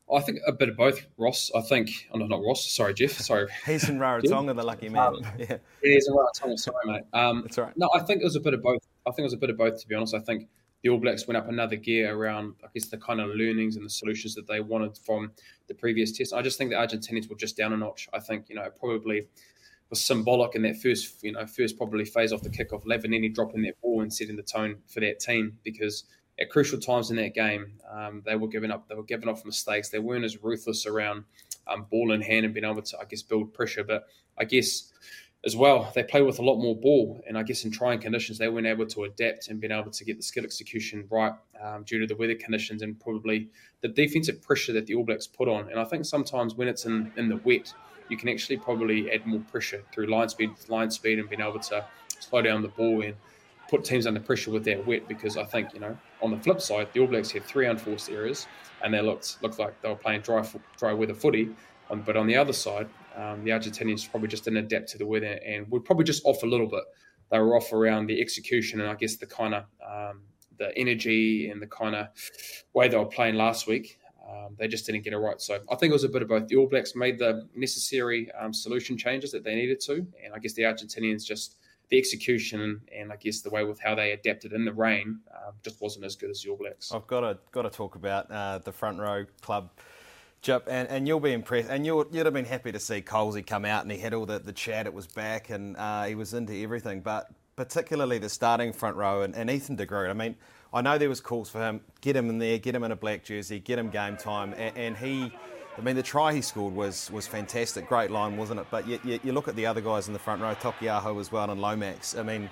I 0.09 0.21
think 0.21 0.39
a 0.47 0.53
bit 0.53 0.69
of 0.69 0.77
both, 0.77 1.05
Ross. 1.17 1.51
I 1.53 1.59
think, 1.59 2.07
oh, 2.13 2.17
no, 2.17 2.27
not 2.27 2.41
Ross. 2.41 2.71
Sorry, 2.71 2.93
Jeff. 2.93 3.11
Sorry. 3.11 3.47
He's 3.65 3.89
in 3.89 3.99
Rarotonga, 3.99 4.55
the 4.55 4.63
lucky 4.63 4.87
man. 4.87 5.01
Um, 5.01 5.25
yeah. 5.37 5.57
He's 5.83 6.07
in 6.07 6.13
Rarotonga. 6.13 6.57
Sorry, 6.57 6.77
mate. 6.85 7.03
Um, 7.11 7.41
That's 7.41 7.57
right. 7.57 7.73
No, 7.75 7.89
I 7.93 7.99
think 7.99 8.21
it 8.21 8.23
was 8.23 8.37
a 8.37 8.41
bit 8.41 8.53
of 8.53 8.61
both. 8.61 8.79
I 9.05 9.11
think 9.11 9.19
it 9.19 9.23
was 9.23 9.33
a 9.33 9.37
bit 9.37 9.49
of 9.49 9.57
both, 9.57 9.81
to 9.81 9.87
be 9.89 9.95
honest. 9.95 10.13
I 10.13 10.19
think 10.19 10.47
the 10.83 10.89
All 10.89 10.99
Blacks 10.99 11.27
went 11.27 11.37
up 11.37 11.49
another 11.49 11.75
gear 11.75 12.15
around, 12.15 12.55
I 12.63 12.67
guess, 12.73 12.87
the 12.87 12.97
kind 12.97 13.19
of 13.19 13.29
learnings 13.35 13.75
and 13.75 13.85
the 13.85 13.89
solutions 13.89 14.35
that 14.35 14.47
they 14.47 14.61
wanted 14.61 14.97
from 14.97 15.31
the 15.67 15.73
previous 15.73 16.17
test. 16.17 16.33
I 16.33 16.41
just 16.41 16.57
think 16.57 16.71
the 16.71 16.77
Argentinians 16.77 17.29
were 17.29 17.35
just 17.35 17.57
down 17.57 17.73
a 17.73 17.77
notch. 17.77 18.07
I 18.13 18.19
think, 18.19 18.47
you 18.47 18.55
know, 18.55 18.69
probably 18.79 19.27
was 19.91 20.03
symbolic 20.03 20.55
in 20.55 20.63
that 20.63 20.81
first, 20.81 21.21
you 21.23 21.33
know, 21.33 21.45
first 21.45 21.77
probably 21.77 22.05
phase 22.05 22.33
off 22.33 22.41
the 22.41 22.49
kickoff. 22.49 22.83
Lavanini 22.85 23.31
dropping 23.31 23.61
that 23.63 23.79
ball 23.81 24.01
and 24.01 24.11
setting 24.11 24.37
the 24.37 24.41
tone 24.41 24.77
for 24.87 25.01
that 25.01 25.19
team 25.19 25.59
because 25.63 26.05
at 26.39 26.49
crucial 26.49 26.79
times 26.79 27.11
in 27.11 27.17
that 27.17 27.35
game, 27.35 27.73
um, 27.91 28.23
they 28.25 28.35
were 28.35 28.47
giving 28.47 28.71
up. 28.71 28.87
They 28.87 28.95
were 28.95 29.03
giving 29.03 29.29
off 29.29 29.45
mistakes. 29.45 29.89
They 29.89 29.99
weren't 29.99 30.25
as 30.25 30.41
ruthless 30.41 30.87
around 30.87 31.25
um, 31.67 31.85
ball 31.91 32.13
in 32.13 32.21
hand 32.21 32.45
and 32.45 32.53
being 32.53 32.65
able 32.65 32.81
to, 32.81 32.99
I 32.99 33.05
guess, 33.05 33.21
build 33.21 33.53
pressure. 33.53 33.83
But 33.83 34.07
I 34.39 34.45
guess 34.45 34.91
as 35.45 35.57
well, 35.57 35.91
they 35.93 36.03
play 36.03 36.21
with 36.21 36.39
a 36.39 36.41
lot 36.41 36.57
more 36.57 36.75
ball, 36.75 37.21
and 37.27 37.37
I 37.37 37.43
guess 37.43 37.65
in 37.65 37.71
trying 37.71 37.99
conditions, 37.99 38.37
they 38.37 38.47
weren't 38.47 38.67
able 38.67 38.85
to 38.85 39.03
adapt 39.03 39.49
and 39.49 39.59
being 39.59 39.73
able 39.73 39.91
to 39.91 40.05
get 40.05 40.17
the 40.17 40.23
skill 40.23 40.45
execution 40.45 41.05
right 41.09 41.33
um, 41.61 41.83
due 41.83 41.99
to 41.99 42.07
the 42.07 42.15
weather 42.15 42.35
conditions 42.35 42.81
and 42.81 42.99
probably 42.99 43.49
the 43.81 43.87
defensive 43.89 44.41
pressure 44.41 44.71
that 44.73 44.85
the 44.85 44.95
All 44.95 45.03
Blacks 45.03 45.27
put 45.27 45.49
on. 45.49 45.69
And 45.69 45.79
I 45.79 45.83
think 45.83 46.05
sometimes 46.05 46.55
when 46.55 46.69
it's 46.69 46.85
in 46.85 47.11
in 47.17 47.27
the 47.27 47.37
wet 47.37 47.73
you 48.11 48.17
can 48.17 48.27
actually 48.29 48.57
probably 48.57 49.09
add 49.09 49.25
more 49.25 49.39
pressure 49.39 49.81
through 49.93 50.07
line 50.07 50.29
speed, 50.29 50.51
line 50.67 50.91
speed, 50.91 51.17
and 51.17 51.29
being 51.29 51.41
able 51.41 51.59
to 51.59 51.85
slow 52.19 52.41
down 52.41 52.61
the 52.61 52.67
ball 52.67 53.01
and 53.01 53.15
put 53.69 53.85
teams 53.85 54.05
under 54.05 54.19
pressure 54.19 54.51
with 54.51 54.65
their 54.65 54.81
wet 54.81 55.07
because 55.07 55.37
I 55.37 55.45
think 55.45 55.73
you 55.73 55.79
know 55.79 55.97
on 56.21 56.31
the 56.31 56.37
flip 56.37 56.59
side 56.59 56.89
the 56.91 56.99
All 56.99 57.07
Blacks 57.07 57.31
had 57.31 57.43
three 57.45 57.67
unforced 57.67 58.09
errors 58.09 58.45
and 58.83 58.93
they 58.93 59.01
looked 59.01 59.41
looked 59.41 59.59
like 59.59 59.81
they 59.81 59.87
were 59.87 59.95
playing 59.95 60.21
dry 60.21 60.45
dry 60.77 60.93
weather 60.93 61.13
footy. 61.13 61.49
Um, 61.89 62.01
but 62.01 62.15
on 62.15 62.27
the 62.27 62.37
other 62.37 62.53
side, 62.53 62.87
um, 63.15 63.43
the 63.43 63.51
Argentinians 63.51 64.09
probably 64.09 64.29
just 64.29 64.45
didn't 64.45 64.59
adapt 64.65 64.89
to 64.89 64.97
the 64.97 65.05
weather 65.05 65.39
and 65.45 65.69
were 65.69 65.81
probably 65.81 66.05
just 66.05 66.23
off 66.25 66.43
a 66.43 66.45
little 66.45 66.67
bit. 66.67 66.83
They 67.31 67.39
were 67.39 67.55
off 67.55 67.71
around 67.73 68.07
the 68.07 68.21
execution 68.21 68.81
and 68.81 68.89
I 68.89 68.95
guess 68.95 69.15
the 69.17 69.25
kind 69.25 69.53
of 69.53 69.63
um, 69.85 70.21
the 70.57 70.77
energy 70.77 71.49
and 71.49 71.61
the 71.61 71.67
kind 71.67 71.95
of 71.95 72.07
way 72.73 72.87
they 72.87 72.97
were 72.97 73.05
playing 73.05 73.35
last 73.35 73.67
week. 73.67 73.97
Um, 74.31 74.55
they 74.57 74.67
just 74.67 74.85
didn't 74.85 75.03
get 75.03 75.13
it 75.13 75.17
right. 75.17 75.41
So 75.41 75.59
I 75.69 75.75
think 75.75 75.91
it 75.91 75.93
was 75.93 76.03
a 76.03 76.09
bit 76.09 76.21
of 76.21 76.29
both. 76.29 76.47
The 76.47 76.55
All 76.55 76.67
Blacks 76.67 76.95
made 76.95 77.19
the 77.19 77.47
necessary 77.55 78.31
um, 78.39 78.53
solution 78.53 78.97
changes 78.97 79.31
that 79.31 79.43
they 79.43 79.55
needed 79.55 79.79
to, 79.81 80.05
and 80.23 80.33
I 80.33 80.39
guess 80.39 80.53
the 80.53 80.63
Argentinians 80.63 81.25
just 81.25 81.57
the 81.89 81.97
execution 81.97 82.81
and 82.97 83.11
I 83.11 83.17
guess 83.17 83.41
the 83.41 83.49
way 83.49 83.65
with 83.65 83.79
how 83.79 83.95
they 83.95 84.11
adapted 84.13 84.53
in 84.53 84.63
the 84.63 84.71
rain 84.71 85.19
uh, 85.29 85.51
just 85.61 85.81
wasn't 85.81 86.05
as 86.05 86.15
good 86.15 86.29
as 86.29 86.41
the 86.41 86.49
All 86.49 86.57
Blacks. 86.57 86.91
I've 86.91 87.07
got 87.07 87.21
to 87.21 87.37
got 87.51 87.63
to 87.63 87.69
talk 87.69 87.95
about 87.95 88.31
uh, 88.31 88.59
the 88.59 88.71
front 88.71 88.99
row 88.99 89.25
club. 89.41 89.69
Jip, 90.41 90.67
and, 90.67 90.87
and 90.87 91.07
you'll 91.07 91.19
be 91.19 91.33
impressed, 91.33 91.69
and 91.69 91.85
you'll, 91.85 92.07
you'd 92.11 92.25
have 92.25 92.33
been 92.33 92.45
happy 92.45 92.71
to 92.71 92.79
see 92.79 92.99
Colesy 92.99 93.45
come 93.45 93.63
out 93.63 93.83
and 93.83 93.91
he 93.91 93.99
had 93.99 94.11
all 94.11 94.25
the, 94.25 94.39
the 94.39 94.51
chat, 94.51 94.87
it 94.87 94.93
was 94.93 95.05
back, 95.05 95.51
and 95.51 95.77
uh, 95.77 96.05
he 96.05 96.15
was 96.15 96.33
into 96.33 96.53
everything, 96.53 97.01
but 97.01 97.29
particularly 97.55 98.17
the 98.17 98.27
starting 98.27 98.73
front 98.73 98.95
row 98.95 99.21
and, 99.21 99.35
and 99.35 99.51
Ethan 99.51 99.75
de 99.75 99.85
Groot. 99.85 100.09
I 100.09 100.13
mean, 100.13 100.35
I 100.73 100.81
know 100.81 100.97
there 100.97 101.09
was 101.09 101.19
calls 101.19 101.49
for 101.49 101.59
him, 101.59 101.81
get 101.99 102.15
him 102.15 102.29
in 102.29 102.37
there, 102.37 102.57
get 102.57 102.75
him 102.75 102.83
in 102.83 102.91
a 102.91 102.95
black 102.95 103.23
jersey, 103.23 103.59
get 103.59 103.77
him 103.77 103.89
game 103.89 104.15
time, 104.15 104.53
and, 104.57 104.77
and 104.77 104.97
he 104.97 105.31
I 105.77 105.81
mean, 105.81 105.95
the 105.95 106.03
try 106.03 106.33
he 106.33 106.41
scored 106.41 106.73
was 106.73 107.09
was 107.11 107.27
fantastic. 107.27 107.87
Great 107.87 108.11
line, 108.11 108.35
wasn't 108.35 108.59
it? 108.59 108.67
But 108.69 108.87
you, 108.87 108.99
you, 109.03 109.19
you 109.23 109.31
look 109.31 109.47
at 109.47 109.55
the 109.55 109.65
other 109.65 109.81
guys 109.81 110.07
in 110.07 110.13
the 110.13 110.19
front 110.19 110.41
row, 110.41 110.53
Taukei'aho 110.53 111.19
as 111.19 111.31
well, 111.31 111.49
and 111.49 111.61
Lomax. 111.61 112.15
I 112.15 112.23
mean, 112.23 112.49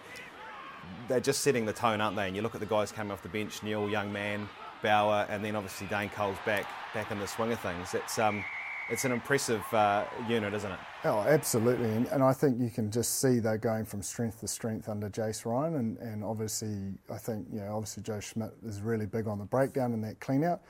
they're 1.07 1.19
just 1.19 1.41
setting 1.41 1.65
the 1.65 1.73
tone, 1.73 1.99
aren't 2.01 2.15
they? 2.15 2.27
And 2.27 2.35
you 2.35 2.41
look 2.41 2.55
at 2.55 2.61
the 2.61 2.65
guys 2.65 2.91
coming 2.91 3.11
off 3.11 3.21
the 3.21 3.29
bench, 3.29 3.61
Neil, 3.61 3.89
young 3.89 4.11
man, 4.11 4.47
Bower, 4.81 5.25
and 5.29 5.43
then 5.43 5.55
obviously 5.55 5.87
Dane 5.87 6.09
Cole's 6.09 6.37
back 6.45 6.65
back 6.93 7.11
in 7.11 7.19
the 7.19 7.27
swing 7.27 7.51
of 7.51 7.59
things. 7.59 7.93
It's 7.93 8.17
um, 8.17 8.43
it's 8.89 9.05
an 9.05 9.11
impressive 9.11 9.63
uh, 9.73 10.05
unit, 10.27 10.53
isn't 10.53 10.71
it? 10.71 10.79
Oh, 11.05 11.19
absolutely. 11.19 11.89
And, 11.89 12.07
and, 12.07 12.23
I 12.23 12.33
think 12.33 12.59
you 12.59 12.69
can 12.69 12.91
just 12.91 13.21
see 13.21 13.39
they're 13.39 13.57
going 13.57 13.85
from 13.85 14.01
strength 14.01 14.41
to 14.41 14.47
strength 14.47 14.89
under 14.89 15.09
Jace 15.09 15.45
Ryan. 15.45 15.75
And, 15.75 15.97
and 15.99 16.23
obviously, 16.23 16.93
I 17.09 17.17
think, 17.17 17.47
you 17.53 17.59
know, 17.59 17.75
obviously 17.75 18.03
Joe 18.03 18.19
Schmidt 18.19 18.51
is 18.65 18.81
really 18.81 19.05
big 19.05 19.27
on 19.27 19.37
the 19.39 19.45
breakdown 19.45 19.93
and 19.93 20.03
that 20.03 20.19
clean 20.19 20.43
out 20.43 20.61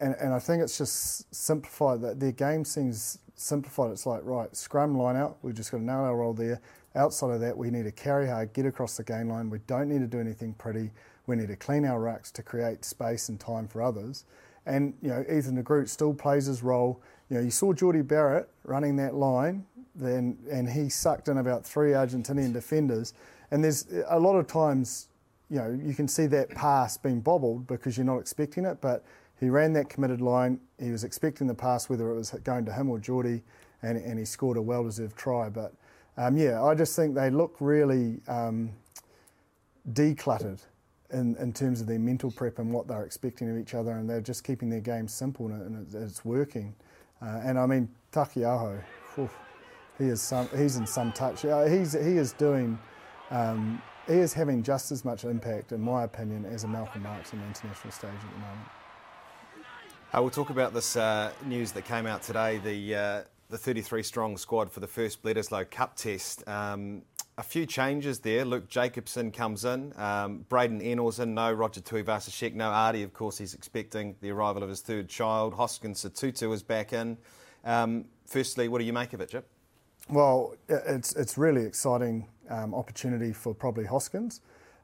and, 0.00 0.14
and 0.20 0.34
I 0.34 0.38
think 0.38 0.62
it's 0.62 0.76
just 0.76 1.32
simplified 1.34 2.00
that 2.02 2.20
their 2.20 2.32
game 2.32 2.64
seems 2.64 3.18
simplified. 3.36 3.92
It's 3.92 4.06
like, 4.06 4.20
right, 4.24 4.54
scrum 4.54 4.98
line 4.98 5.16
out, 5.16 5.38
we've 5.42 5.54
just 5.54 5.70
got 5.70 5.78
to 5.78 5.84
nail 5.84 6.00
our 6.00 6.16
role 6.16 6.34
there. 6.34 6.60
Outside 6.94 7.30
of 7.30 7.40
that, 7.40 7.56
we 7.56 7.70
need 7.70 7.84
to 7.84 7.92
carry 7.92 8.28
hard, 8.28 8.52
get 8.52 8.66
across 8.66 8.96
the 8.96 9.04
game 9.04 9.28
line. 9.28 9.50
We 9.50 9.58
don't 9.66 9.88
need 9.88 10.00
to 10.00 10.06
do 10.06 10.20
anything 10.20 10.54
pretty. 10.54 10.90
We 11.26 11.36
need 11.36 11.48
to 11.48 11.56
clean 11.56 11.84
our 11.84 11.98
rucks 11.98 12.30
to 12.32 12.42
create 12.42 12.84
space 12.84 13.28
and 13.28 13.40
time 13.40 13.66
for 13.66 13.82
others. 13.82 14.24
And, 14.66 14.94
you 15.02 15.08
know, 15.08 15.24
Ethan 15.30 15.56
de 15.56 15.62
Groot 15.62 15.88
still 15.88 16.14
plays 16.14 16.46
his 16.46 16.62
role. 16.62 17.00
You 17.28 17.36
know, 17.36 17.42
you 17.42 17.50
saw 17.50 17.72
Jordie 17.72 18.02
Barrett 18.02 18.48
running 18.64 18.96
that 18.96 19.14
line, 19.14 19.66
then, 19.94 20.38
and 20.50 20.68
he 20.68 20.88
sucked 20.88 21.28
in 21.28 21.38
about 21.38 21.64
three 21.64 21.90
Argentinian 21.90 22.52
defenders. 22.52 23.12
And 23.50 23.62
there's 23.62 23.86
a 24.08 24.18
lot 24.18 24.36
of 24.36 24.46
times, 24.46 25.08
you 25.50 25.58
know, 25.58 25.78
you 25.84 25.94
can 25.94 26.08
see 26.08 26.26
that 26.26 26.50
pass 26.50 26.96
being 26.96 27.20
bobbled 27.20 27.66
because 27.66 27.96
you're 27.96 28.06
not 28.06 28.18
expecting 28.18 28.64
it, 28.64 28.80
but 28.80 29.04
he 29.38 29.50
ran 29.50 29.72
that 29.74 29.88
committed 29.88 30.20
line. 30.20 30.60
He 30.80 30.90
was 30.90 31.04
expecting 31.04 31.46
the 31.46 31.54
pass, 31.54 31.88
whether 31.88 32.10
it 32.10 32.14
was 32.14 32.30
going 32.44 32.64
to 32.64 32.72
him 32.72 32.88
or 32.88 32.98
Jordie, 32.98 33.42
and, 33.82 33.98
and 33.98 34.18
he 34.18 34.24
scored 34.24 34.56
a 34.56 34.62
well 34.62 34.84
deserved 34.84 35.16
try. 35.16 35.48
But 35.48 35.72
um, 36.16 36.36
yeah, 36.36 36.62
I 36.62 36.74
just 36.74 36.96
think 36.96 37.14
they 37.14 37.30
look 37.30 37.56
really 37.60 38.20
um, 38.28 38.70
decluttered 39.92 40.60
in, 41.12 41.36
in 41.36 41.52
terms 41.52 41.80
of 41.80 41.86
their 41.86 41.98
mental 41.98 42.30
prep 42.30 42.58
and 42.58 42.72
what 42.72 42.88
they're 42.88 43.04
expecting 43.04 43.50
of 43.50 43.58
each 43.58 43.74
other, 43.74 43.92
and 43.92 44.08
they're 44.08 44.20
just 44.20 44.44
keeping 44.44 44.70
their 44.70 44.80
game 44.80 45.08
simple 45.08 45.46
and, 45.48 45.86
it, 45.86 45.96
it's 45.96 46.24
working. 46.24 46.74
Uh, 47.22 47.40
and 47.44 47.58
I 47.58 47.66
mean, 47.66 47.88
Taukei'aho, 48.12 48.82
he 49.98 50.04
is 50.04 50.20
some, 50.20 50.48
he's 50.56 50.76
in 50.76 50.86
some 50.86 51.12
touch. 51.12 51.44
Uh, 51.44 51.64
he's, 51.64 51.92
he 51.92 52.16
is 52.16 52.32
doing. 52.32 52.78
Um, 53.30 53.80
he 54.06 54.14
is 54.14 54.34
having 54.34 54.62
just 54.62 54.92
as 54.92 55.04
much 55.04 55.24
impact, 55.24 55.72
in 55.72 55.80
my 55.80 56.04
opinion, 56.04 56.44
as 56.44 56.64
a 56.64 56.68
Malcolm 56.68 57.02
Marx 57.02 57.32
on 57.32 57.40
the 57.40 57.46
international 57.46 57.90
stage 57.90 58.10
at 58.10 58.32
the 58.32 58.38
moment. 58.38 58.68
Uh, 60.12 60.20
we'll 60.20 60.30
talk 60.30 60.50
about 60.50 60.74
this 60.74 60.94
uh, 60.96 61.32
news 61.46 61.72
that 61.72 61.86
came 61.86 62.06
out 62.06 62.22
today 62.22 62.58
the, 62.58 62.94
uh, 62.94 63.22
the 63.48 63.58
33 63.58 64.02
strong 64.02 64.36
squad 64.36 64.70
for 64.70 64.80
the 64.80 64.86
first 64.86 65.22
Bledisloe 65.22 65.68
Cup 65.70 65.96
test. 65.96 66.46
Um, 66.46 67.02
a 67.36 67.42
few 67.42 67.66
changes 67.66 68.20
there. 68.20 68.44
Luke 68.44 68.68
Jacobson 68.68 69.30
comes 69.30 69.64
in, 69.64 69.92
um, 69.98 70.44
Braydon 70.48 70.80
Ennor's 70.80 71.18
in, 71.18 71.34
no 71.34 71.52
Roger 71.52 71.80
Tuivasa-Sheck, 71.80 72.54
no 72.54 72.70
Ardie, 72.70 73.02
Of 73.04 73.12
course, 73.12 73.38
he's 73.38 73.54
expecting 73.54 74.16
the 74.20 74.30
arrival 74.30 74.62
of 74.62 74.68
his 74.68 74.80
third 74.80 75.08
child. 75.08 75.54
Hoskins 75.54 76.04
Sotutu 76.04 76.52
is 76.52 76.62
back 76.62 76.92
in. 76.92 77.18
Um, 77.64 78.04
firstly, 78.26 78.68
what 78.68 78.78
do 78.78 78.84
you 78.84 78.92
make 78.92 79.12
of 79.12 79.20
it, 79.20 79.30
Jip? 79.30 79.46
Well, 80.08 80.54
it's, 80.68 81.14
it's 81.16 81.38
really 81.38 81.64
exciting 81.64 82.28
um, 82.50 82.74
opportunity 82.74 83.32
for 83.32 83.54
probably 83.54 83.86
Hoskins 83.86 84.40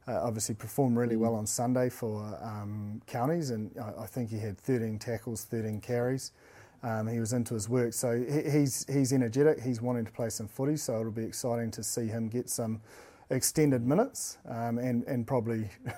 uh, 0.08 0.20
obviously 0.22 0.54
performed 0.54 0.96
really 0.96 1.16
well 1.16 1.34
on 1.34 1.46
Sunday 1.46 1.88
for 1.88 2.38
um, 2.42 3.00
counties, 3.06 3.50
and 3.50 3.70
I, 3.78 4.02
I, 4.02 4.06
think 4.06 4.30
he 4.30 4.38
had 4.38 4.58
13 4.58 4.98
tackles, 4.98 5.44
13 5.44 5.80
carries. 5.80 6.32
Um, 6.82 7.06
he 7.06 7.20
was 7.20 7.32
into 7.32 7.54
his 7.54 7.68
work, 7.68 7.92
so 7.92 8.16
he, 8.16 8.50
he's 8.50 8.86
he's 8.90 9.12
energetic. 9.12 9.60
He's 9.60 9.82
wanting 9.82 10.06
to 10.06 10.12
play 10.12 10.30
some 10.30 10.48
footy, 10.48 10.76
so 10.76 10.98
it'll 10.98 11.12
be 11.12 11.24
exciting 11.24 11.70
to 11.72 11.82
see 11.82 12.06
him 12.06 12.28
get 12.28 12.48
some 12.48 12.80
extended 13.28 13.86
minutes, 13.86 14.38
um, 14.48 14.78
and 14.78 15.04
and 15.04 15.26
probably. 15.26 15.68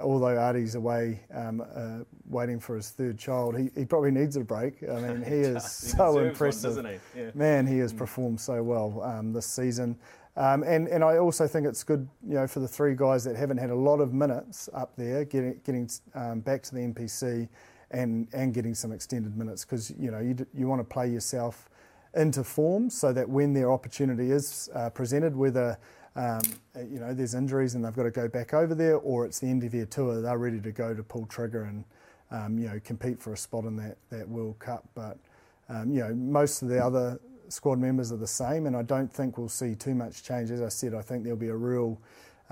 although 0.00 0.38
Ardie's 0.38 0.76
away 0.76 1.20
um, 1.34 1.60
uh, 1.60 2.04
waiting 2.28 2.60
for 2.60 2.76
his 2.76 2.90
third 2.90 3.18
child, 3.18 3.58
he, 3.58 3.68
he 3.74 3.84
probably 3.84 4.12
needs 4.12 4.36
a 4.36 4.40
break. 4.44 4.82
I 4.88 5.00
mean, 5.00 5.22
he 5.26 5.40
is 5.40 5.64
so 5.64 6.18
impressive. 6.20 6.76
One, 6.76 6.86
he? 6.86 7.20
Yeah. 7.20 7.30
Man, 7.34 7.66
he 7.66 7.78
has 7.78 7.92
mm. 7.92 7.98
performed 7.98 8.40
so 8.40 8.62
well 8.62 9.02
um, 9.02 9.32
this 9.32 9.46
season. 9.46 9.96
Um, 10.36 10.62
and, 10.62 10.88
and 10.88 11.04
I 11.04 11.18
also 11.18 11.46
think 11.46 11.66
it's 11.66 11.82
good, 11.82 12.08
you 12.26 12.34
know, 12.34 12.46
for 12.46 12.60
the 12.60 12.68
three 12.68 12.94
guys 12.94 13.24
that 13.24 13.36
haven't 13.36 13.58
had 13.58 13.70
a 13.70 13.74
lot 13.74 14.00
of 14.00 14.14
minutes 14.14 14.68
up 14.72 14.94
there, 14.96 15.24
getting, 15.24 15.60
getting 15.64 15.90
um, 16.14 16.40
back 16.40 16.62
to 16.62 16.74
the 16.74 16.80
NPC 16.80 17.48
and, 17.92 18.26
and 18.32 18.54
getting 18.54 18.74
some 18.74 18.90
extended 18.90 19.36
minutes 19.36 19.64
because, 19.64 19.90
you 19.98 20.10
know, 20.10 20.18
you, 20.18 20.34
you 20.54 20.66
want 20.66 20.80
to 20.80 20.84
play 20.84 21.08
yourself 21.08 21.68
into 22.14 22.42
form 22.42 22.90
so 22.90 23.12
that 23.12 23.28
when 23.28 23.52
their 23.52 23.70
opportunity 23.70 24.30
is 24.30 24.68
uh, 24.74 24.90
presented, 24.90 25.36
whether, 25.36 25.78
um, 26.16 26.40
you 26.76 26.98
know, 26.98 27.14
there's 27.14 27.34
injuries 27.34 27.74
and 27.74 27.84
they've 27.84 27.94
got 27.94 28.02
to 28.04 28.10
go 28.10 28.28
back 28.28 28.54
over 28.54 28.74
there 28.74 28.96
or 28.96 29.24
it's 29.24 29.38
the 29.38 29.46
end 29.46 29.62
of 29.64 29.72
their 29.72 29.86
tour, 29.86 30.20
they're 30.20 30.38
ready 30.38 30.60
to 30.60 30.72
go 30.72 30.94
to 30.94 31.02
pull 31.02 31.26
trigger 31.26 31.64
and, 31.64 31.84
um, 32.30 32.58
you 32.58 32.68
know, 32.68 32.80
compete 32.84 33.20
for 33.20 33.32
a 33.32 33.36
spot 33.36 33.64
in 33.64 33.76
that, 33.76 33.96
that 34.10 34.28
World 34.28 34.58
Cup. 34.58 34.88
But, 34.94 35.18
um, 35.68 35.92
you 35.92 36.00
know, 36.00 36.14
most 36.14 36.62
of 36.62 36.68
the 36.68 36.82
other 36.82 37.20
squad 37.48 37.78
members 37.78 38.10
are 38.10 38.16
the 38.16 38.26
same, 38.26 38.66
and 38.66 38.74
I 38.74 38.82
don't 38.82 39.12
think 39.12 39.36
we'll 39.36 39.48
see 39.48 39.74
too 39.74 39.94
much 39.94 40.22
change. 40.22 40.50
As 40.50 40.62
I 40.62 40.68
said, 40.68 40.94
I 40.94 41.02
think 41.02 41.24
there'll 41.24 41.38
be 41.38 41.48
a 41.48 41.56
real 41.56 42.00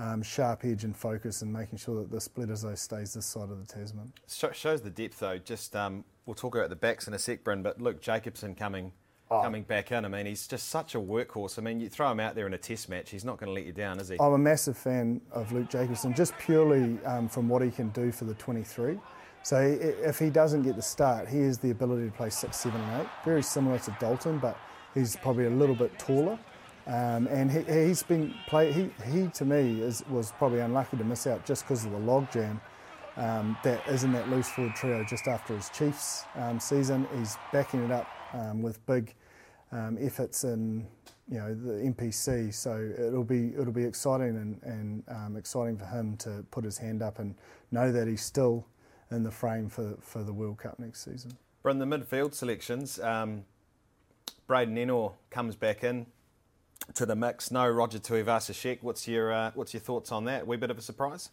um, 0.01 0.23
sharp 0.23 0.65
edge 0.65 0.83
and 0.83 0.95
focus 0.95 1.41
and 1.41 1.51
making 1.51 1.77
sure 1.77 1.95
that 2.01 2.11
the 2.11 2.17
Bledisloe 2.17 2.77
stays 2.77 3.13
this 3.13 3.25
side 3.25 3.49
of 3.49 3.65
the 3.65 3.73
Tasman. 3.73 4.11
Shows 4.27 4.81
the 4.81 4.89
depth, 4.89 5.19
though. 5.19 5.37
Just 5.37 5.75
um, 5.75 6.03
we'll 6.25 6.33
talk 6.33 6.55
about 6.55 6.69
the 6.69 6.75
backs 6.75 7.07
in 7.07 7.13
a 7.13 7.19
sec, 7.19 7.43
Bryn, 7.43 7.61
but 7.61 7.81
Luke 7.81 8.01
Jacobson 8.01 8.55
coming. 8.55 8.93
Oh. 9.29 9.41
Coming 9.41 9.63
back 9.63 9.93
in, 9.93 10.03
I 10.03 10.09
mean, 10.09 10.25
he's 10.25 10.45
just 10.45 10.67
such 10.67 10.93
a 10.93 10.97
workhorse. 10.97 11.57
I 11.57 11.61
mean, 11.61 11.79
you 11.79 11.87
throw 11.87 12.11
him 12.11 12.19
out 12.19 12.35
there 12.35 12.47
in 12.47 12.53
a 12.53 12.57
test 12.57 12.89
match, 12.89 13.11
he's 13.11 13.23
not 13.23 13.37
going 13.37 13.47
to 13.47 13.53
let 13.53 13.65
you 13.65 13.71
down, 13.71 13.97
is 13.97 14.09
he? 14.09 14.17
I'm 14.19 14.33
a 14.33 14.37
massive 14.37 14.77
fan 14.77 15.21
of 15.31 15.53
Luke 15.53 15.69
Jacobson, 15.69 16.13
just 16.13 16.37
purely 16.37 16.99
um, 17.05 17.29
from 17.29 17.47
what 17.47 17.61
he 17.61 17.71
can 17.71 17.91
do 17.91 18.11
for 18.11 18.25
the 18.25 18.33
23. 18.33 18.99
So 19.43 19.57
if 19.57 20.19
he 20.19 20.29
doesn't 20.29 20.63
get 20.63 20.75
the 20.75 20.81
start, 20.81 21.29
he 21.29 21.39
has 21.43 21.57
the 21.57 21.69
ability 21.69 22.07
to 22.07 22.11
play 22.11 22.29
six, 22.29 22.57
seven, 22.57 22.81
and 22.81 23.03
eight. 23.03 23.07
Very 23.23 23.41
similar 23.41 23.79
to 23.79 23.95
Dalton, 24.01 24.37
but 24.37 24.57
He's 24.93 25.15
probably 25.15 25.45
a 25.45 25.49
little 25.49 25.75
bit 25.75 25.97
taller. 25.97 26.37
Um, 26.87 27.27
and 27.27 27.51
he, 27.51 27.59
has 27.63 28.03
been 28.03 28.33
play. 28.47 28.71
He, 28.71 28.89
he 29.11 29.27
to 29.27 29.45
me 29.45 29.81
is, 29.81 30.03
was 30.09 30.31
probably 30.33 30.59
unlucky 30.59 30.97
to 30.97 31.03
miss 31.03 31.27
out 31.27 31.45
just 31.45 31.63
because 31.63 31.85
of 31.85 31.91
the 31.91 31.97
logjam 31.97 32.59
um, 33.17 33.57
that 33.63 33.85
is 33.87 34.03
in 34.03 34.11
that 34.13 34.29
loose 34.29 34.49
forward 34.49 34.75
trio 34.75 35.03
just 35.03 35.27
after 35.27 35.55
his 35.55 35.69
Chiefs 35.69 36.23
um, 36.35 36.59
season. 36.59 37.07
He's 37.17 37.37
backing 37.53 37.83
it 37.83 37.91
up 37.91 38.07
um, 38.33 38.61
with 38.61 38.83
big 38.87 39.13
um, 39.71 39.97
efforts 40.01 40.43
in 40.43 40.87
you 41.29 41.37
know 41.37 41.53
the 41.53 41.73
NPC. 41.73 42.53
So 42.53 42.91
it'll 42.97 43.23
be 43.23 43.53
it'll 43.53 43.73
be 43.73 43.85
exciting 43.85 44.29
and, 44.37 44.59
and 44.63 45.03
um, 45.07 45.37
exciting 45.37 45.77
for 45.77 45.85
him 45.85 46.17
to 46.17 46.43
put 46.49 46.63
his 46.63 46.79
hand 46.79 47.03
up 47.03 47.19
and 47.19 47.35
know 47.71 47.91
that 47.91 48.07
he's 48.07 48.23
still 48.23 48.65
in 49.11 49.23
the 49.23 49.31
frame 49.31 49.69
for 49.69 49.97
for 50.01 50.23
the 50.23 50.33
World 50.33 50.57
Cup 50.57 50.79
next 50.79 51.05
season. 51.05 51.37
Bryn, 51.61 51.77
the 51.77 51.85
midfield 51.85 52.33
selections. 52.33 52.99
Braydon 54.47 54.75
Ennor 54.75 55.13
comes 55.29 55.55
back 55.55 55.83
in 55.83 56.07
to 56.93 57.05
the 57.05 57.15
mix. 57.15 57.51
No 57.51 57.67
Roger 57.67 57.99
Tuivasa-Sheck. 57.99 58.79
What's 58.81 59.07
your 59.07 59.31
uh, 59.31 59.51
what's 59.55 59.73
your 59.73 59.81
thoughts 59.81 60.11
on 60.11 60.25
that? 60.25 60.43
A 60.43 60.45
wee 60.45 60.57
bit 60.57 60.71
of 60.71 60.77
a 60.77 60.81
surprise. 60.81 61.29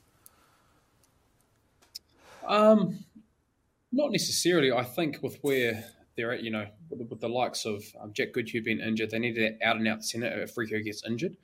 Um, 2.47 3.05
not 3.93 4.11
necessarily. 4.11 4.73
I 4.73 4.85
think 4.85 5.23
with 5.23 5.39
where 5.43 5.85
they're 6.17 6.33
at, 6.33 6.43
you 6.43 6.51
know, 6.51 6.67
with, 6.91 7.09
with 7.09 7.21
the 7.21 7.29
likes 7.29 7.65
of 7.65 7.85
um, 8.01 8.13
Jack 8.13 8.33
Goodhue 8.33 8.63
being 8.63 8.81
injured, 8.81 9.11
they 9.11 9.19
needed 9.19 9.59
that 9.61 9.67
out 9.67 9.77
and 9.77 9.87
out 9.87 10.05
centre 10.05 10.43
if 10.43 10.55
Rieko 10.55 10.83
gets 10.85 11.05
injured. 11.07 11.37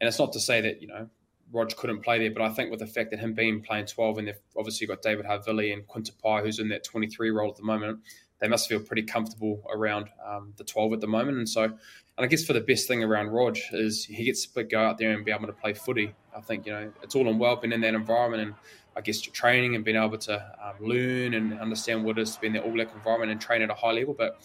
And 0.00 0.08
it's 0.08 0.18
not 0.18 0.32
to 0.32 0.40
say 0.40 0.60
that 0.60 0.80
you 0.82 0.88
know 0.88 1.08
Rog 1.52 1.74
couldn't 1.76 2.00
play 2.00 2.18
there. 2.18 2.30
But 2.30 2.42
I 2.42 2.50
think 2.50 2.70
with 2.70 2.80
the 2.80 2.86
fact 2.86 3.10
that 3.10 3.20
him 3.20 3.34
being 3.34 3.62
playing 3.62 3.86
12 3.86 4.18
and 4.18 4.28
they've 4.28 4.40
obviously 4.56 4.86
got 4.86 5.02
David 5.02 5.26
Havili 5.26 5.72
and 5.72 5.86
Quinta 5.86 6.12
who's 6.42 6.58
in 6.58 6.68
that 6.68 6.84
23 6.84 7.30
role 7.30 7.50
at 7.50 7.56
the 7.56 7.62
moment, 7.62 8.00
they 8.40 8.48
must 8.48 8.68
feel 8.68 8.80
pretty 8.80 9.02
comfortable 9.02 9.62
around 9.72 10.08
um, 10.24 10.52
the 10.56 10.64
12 10.64 10.94
at 10.94 11.00
the 11.00 11.06
moment. 11.06 11.38
And 11.38 11.48
so, 11.48 11.64
and 11.64 11.76
I 12.18 12.26
guess 12.26 12.44
for 12.44 12.52
the 12.52 12.60
best 12.60 12.88
thing 12.88 13.02
around 13.02 13.28
Rog 13.28 13.58
is 13.72 14.04
he 14.04 14.24
gets 14.24 14.46
to 14.46 14.64
go 14.64 14.80
out 14.80 14.98
there 14.98 15.12
and 15.12 15.24
be 15.24 15.32
able 15.32 15.46
to 15.46 15.52
play 15.52 15.74
footy. 15.74 16.14
I 16.36 16.40
think, 16.40 16.66
you 16.66 16.72
know, 16.72 16.92
it's 17.02 17.14
all 17.14 17.28
in 17.28 17.38
well 17.38 17.56
being 17.56 17.72
in 17.72 17.80
that 17.80 17.94
environment 17.94 18.42
and 18.42 18.54
I 18.96 19.00
guess 19.00 19.20
training 19.20 19.76
and 19.76 19.84
being 19.84 19.96
able 19.96 20.18
to 20.18 20.34
um, 20.62 20.74
learn 20.80 21.34
and 21.34 21.58
understand 21.60 22.04
what 22.04 22.18
it 22.18 22.22
is 22.22 22.34
to 22.34 22.40
be 22.40 22.48
in 22.48 22.52
the 22.52 22.62
All 22.62 22.72
Black 22.72 22.92
environment 22.94 23.30
and 23.30 23.40
train 23.40 23.62
at 23.62 23.70
a 23.70 23.74
high 23.74 23.92
level. 23.92 24.14
But 24.14 24.40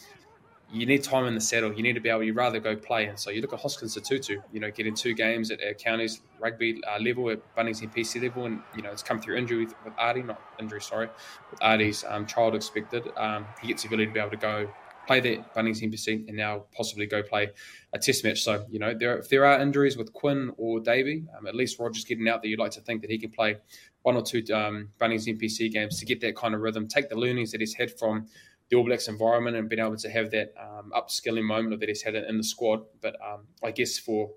you 0.74 0.88
need 0.88 1.04
time 1.04 1.26
in 1.26 1.36
the 1.36 1.42
saddle. 1.42 1.72
You 1.72 1.84
need 1.84 1.94
to 1.94 2.00
be 2.00 2.10
able. 2.10 2.24
You 2.24 2.34
rather 2.34 2.60
go 2.60 2.76
play, 2.76 3.06
and 3.06 3.18
so 3.18 3.30
you 3.30 3.42
look 3.42 3.54
at 3.54 3.60
Hoskins 3.60 3.96
Sotutu. 3.96 4.42
You 4.52 4.60
know, 4.60 4.72
getting 4.72 4.96
two 4.96 5.14
games 5.14 5.52
at, 5.52 5.62
at 5.62 5.78
counties 5.78 6.22
rugby 6.40 6.82
uh, 6.86 7.00
level, 7.00 7.30
at 7.30 7.56
Bunnings 7.56 7.88
NPC 7.88 8.24
level, 8.24 8.46
and 8.46 8.60
you 8.76 8.82
know 8.82 8.90
it's 8.90 9.04
come 9.04 9.22
through 9.22 9.38
injury 9.38 9.66
with, 9.66 9.76
with 9.86 9.94
Ardie, 9.98 10.26
not 10.26 10.42
injury, 10.60 10.82
sorry, 10.82 11.10
with 11.52 11.60
Ardie's 11.60 12.04
um, 12.08 12.26
child 12.26 12.56
expected. 12.56 13.08
Um, 13.16 13.46
he 13.62 13.68
gets 13.68 13.84
the 13.84 13.90
ability 13.90 14.08
to 14.08 14.14
be 14.14 14.20
able 14.20 14.32
to 14.32 14.38
go 14.38 14.68
play 15.06 15.20
that 15.20 15.54
Bunnings 15.54 15.82
NPC 15.82 16.28
and 16.28 16.38
now 16.38 16.64
possibly 16.76 17.06
go 17.06 17.22
play 17.22 17.52
a 17.94 18.00
test 18.00 18.24
match. 18.24 18.42
So 18.42 18.66
you 18.72 18.80
know, 18.80 18.96
there 18.98 19.20
if 19.20 19.30
there 19.30 19.46
are 19.46 19.62
injuries 19.62 19.96
with 19.96 20.12
Quinn 20.12 20.54
or 20.58 20.80
Davey, 20.80 21.26
um, 21.38 21.46
at 21.46 21.56
least 21.56 21.78
Roger's 21.78 22.04
getting 22.04 22.28
out 22.28 22.42
there. 22.42 22.50
You'd 22.50 22.60
like 22.60 22.72
to 22.72 22.82
think 22.82 23.02
that 23.02 23.12
he 23.12 23.20
can 23.20 23.30
play 23.30 23.58
one 24.02 24.16
or 24.16 24.24
two 24.24 24.44
um, 24.52 24.90
Bunnings 25.00 25.28
NPC 25.28 25.72
games 25.72 26.00
to 26.00 26.06
get 26.06 26.20
that 26.22 26.36
kind 26.36 26.56
of 26.56 26.62
rhythm, 26.62 26.88
take 26.88 27.10
the 27.10 27.16
learnings 27.16 27.52
that 27.52 27.62
he's 27.62 27.76
had 27.76 27.98
from 27.98 28.28
the 28.74 28.80
All 28.80 28.86
Blacks 28.86 29.08
environment 29.08 29.56
and 29.56 29.70
being 29.70 29.80
able 29.80 29.96
to 29.96 30.10
have 30.10 30.32
that 30.32 30.52
um, 30.60 30.92
upskilling 30.96 31.44
moment 31.44 31.80
that 31.80 31.90
he's 31.90 32.02
had 32.02 32.16
in 32.16 32.38
the 32.38 32.44
squad. 32.44 32.82
But 33.02 33.16
um, 33.24 33.46
I 33.64 33.70
guess 33.70 34.00
for 34.00 34.32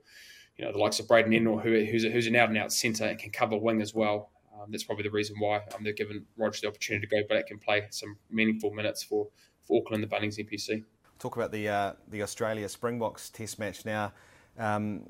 you 0.59 0.65
know 0.65 0.73
the 0.73 0.79
likes 0.79 1.01
of 1.01 1.09
Braydon 1.09 1.33
Ennor, 1.33 1.63
who, 1.63 1.85
who's, 1.91 2.05
a, 2.05 2.11
who's 2.11 2.27
an 2.27 2.37
out 2.37 2.51
and 2.51 2.59
out 2.59 2.71
centre 2.71 3.05
and 3.05 3.19
can 3.19 3.31
cover 3.31 3.57
wing 3.57 3.81
as 3.81 3.95
well. 3.95 4.31
Um, 4.55 4.71
that's 4.71 4.85
probably 4.85 5.05
the 5.05 5.11
reason 5.11 5.37
why 5.39 5.63
um, 5.75 5.85
they're 5.85 5.95
given 5.95 6.27
Roger 6.37 6.61
the 6.63 6.69
opportunity 6.69 7.07
to 7.07 7.23
go 7.23 7.27
back 7.29 7.47
and 7.51 7.61
play 7.61 7.87
some 7.91 8.17
meaningful 8.31 8.73
minutes 8.73 9.03
for, 9.03 9.29
for 9.67 9.81
Auckland, 9.81 10.03
the 10.03 10.07
Bunnings 10.07 10.39
NPC. 10.39 10.85
Talk 11.19 11.37
about 11.37 11.51
the 11.51 11.69
uh, 11.69 11.93
the 12.09 12.23
Australia 12.23 12.69
Springboks 12.69 13.31
Test 13.31 13.59
match 13.59 13.87
now. 13.87 14.13
Um, 14.59 15.05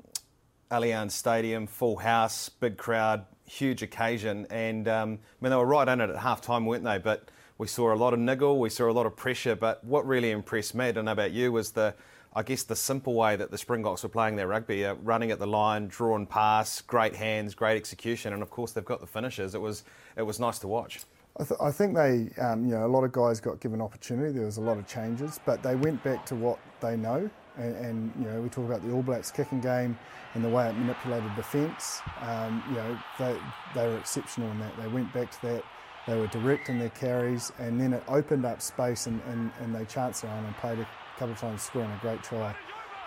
Allianz 0.71 1.11
Stadium, 1.11 1.67
full 1.67 1.97
house, 1.97 2.47
big 2.47 2.77
crowd, 2.77 3.25
huge 3.45 3.83
occasion, 3.83 4.47
and 4.49 4.87
um, 4.87 5.19
I 5.41 5.43
mean 5.43 5.49
they 5.49 5.57
were 5.57 5.65
right 5.65 5.87
in 5.87 5.99
it 5.99 6.09
at 6.09 6.17
half 6.17 6.39
time, 6.39 6.65
weren't 6.65 6.85
they? 6.85 6.97
But 6.97 7.29
we 7.57 7.67
saw 7.67 7.93
a 7.93 7.95
lot 7.95 8.13
of 8.13 8.19
niggle, 8.19 8.59
we 8.59 8.69
saw 8.69 8.89
a 8.89 8.91
lot 8.91 9.05
of 9.05 9.15
pressure, 9.15 9.55
but 9.55 9.83
what 9.83 10.05
really 10.07 10.31
impressed 10.31 10.75
me, 10.75 10.85
I 10.85 10.91
don't 10.91 11.05
know 11.05 11.11
about 11.11 11.31
you, 11.31 11.51
was 11.51 11.71
the, 11.71 11.95
I 12.35 12.43
guess, 12.43 12.63
the 12.63 12.75
simple 12.75 13.15
way 13.15 13.35
that 13.35 13.49
the 13.49 13.57
Springboks 13.57 14.03
were 14.03 14.09
playing 14.09 14.35
their 14.35 14.47
rugby, 14.47 14.85
uh, 14.85 14.95
running 15.03 15.31
at 15.31 15.39
the 15.39 15.47
line, 15.47 15.87
drawn 15.87 16.25
pass, 16.25 16.81
great 16.81 17.15
hands, 17.15 17.55
great 17.55 17.77
execution, 17.77 18.33
and 18.33 18.41
of 18.43 18.49
course 18.49 18.71
they've 18.71 18.85
got 18.85 19.01
the 19.01 19.07
finishes. 19.07 19.55
It 19.55 19.61
was, 19.61 19.83
it 20.15 20.21
was 20.21 20.39
nice 20.39 20.59
to 20.59 20.67
watch. 20.67 20.99
I, 21.39 21.43
th- 21.43 21.59
I 21.61 21.71
think 21.71 21.95
they, 21.95 22.29
um, 22.41 22.65
you 22.65 22.75
know, 22.75 22.85
a 22.85 22.87
lot 22.87 23.03
of 23.03 23.11
guys 23.11 23.39
got 23.39 23.59
given 23.59 23.81
opportunity. 23.81 24.33
There 24.33 24.45
was 24.45 24.57
a 24.57 24.61
lot 24.61 24.77
of 24.77 24.87
changes, 24.87 25.39
but 25.45 25.61
they 25.61 25.75
went 25.75 26.03
back 26.03 26.25
to 26.27 26.35
what 26.35 26.59
they 26.81 26.97
know. 26.97 27.29
And, 27.57 27.75
and 27.75 28.13
you 28.19 28.25
know, 28.25 28.41
we 28.41 28.49
talk 28.49 28.65
about 28.65 28.83
the 28.83 28.91
All 28.91 29.03
Blacks 29.03 29.31
kicking 29.31 29.61
game 29.61 29.97
and 30.33 30.43
the 30.43 30.49
way 30.49 30.67
it 30.67 30.73
manipulated 30.73 31.35
defence. 31.35 32.01
Um, 32.21 32.63
you 32.69 32.75
know, 32.75 32.99
they, 33.17 33.35
they 33.73 33.87
were 33.87 33.97
exceptional 33.97 34.49
in 34.51 34.59
that. 34.59 34.75
They 34.77 34.87
went 34.87 35.11
back 35.13 35.31
to 35.31 35.41
that 35.43 35.63
they 36.07 36.17
were 36.17 36.27
direct 36.27 36.69
in 36.69 36.79
their 36.79 36.89
carries, 36.89 37.51
and 37.59 37.79
then 37.79 37.93
it 37.93 38.03
opened 38.07 38.45
up 38.45 38.61
space, 38.61 39.07
and, 39.07 39.21
and, 39.27 39.51
and 39.61 39.75
they 39.75 39.85
chanced 39.85 40.23
around 40.23 40.45
and 40.45 40.55
played 40.57 40.79
a 40.79 40.87
couple 41.19 41.33
of 41.33 41.39
times, 41.39 41.61
scoring 41.61 41.91
a 41.91 41.99
great 42.01 42.23
try 42.23 42.55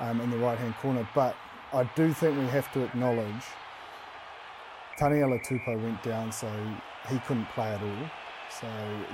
um, 0.00 0.20
in 0.20 0.30
the 0.30 0.36
right 0.36 0.58
hand 0.58 0.74
corner. 0.76 1.08
But 1.14 1.34
I 1.72 1.84
do 1.96 2.12
think 2.12 2.38
we 2.38 2.44
have 2.46 2.70
to 2.72 2.84
acknowledge 2.84 3.44
Taniela 4.98 5.42
Tupou 5.42 5.82
went 5.82 6.02
down, 6.02 6.30
so 6.30 6.50
he 7.08 7.18
couldn't 7.20 7.48
play 7.50 7.68
at 7.68 7.82
all. 7.82 8.10
So 8.50 8.66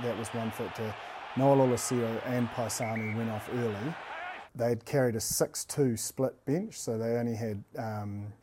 that 0.03 0.17
was 0.17 0.27
one 0.29 0.51
factor. 0.51 0.93
Noah 1.37 1.55
Lolesio 1.55 2.21
and 2.25 2.49
Paisami 2.49 3.15
went 3.15 3.29
off 3.29 3.49
early. 3.53 3.95
They 4.55 4.69
had 4.69 4.83
carried 4.85 5.15
a 5.15 5.19
6 5.19 5.65
2 5.65 5.95
split 5.95 6.45
bench, 6.45 6.77
so 6.77 6.97
they 6.97 7.15
only 7.15 7.35
had 7.35 7.63
um, 7.77 8.33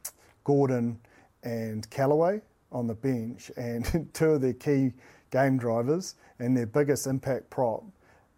Gordon 0.44 1.00
and 1.42 1.88
Callaway 1.90 2.40
on 2.72 2.86
the 2.86 2.94
bench, 2.94 3.50
and 3.56 4.08
two 4.14 4.30
of 4.30 4.40
their 4.40 4.52
key 4.54 4.92
game 5.34 5.58
drivers, 5.58 6.14
and 6.38 6.56
their 6.56 6.66
biggest 6.66 7.08
impact 7.08 7.50
prop 7.50 7.82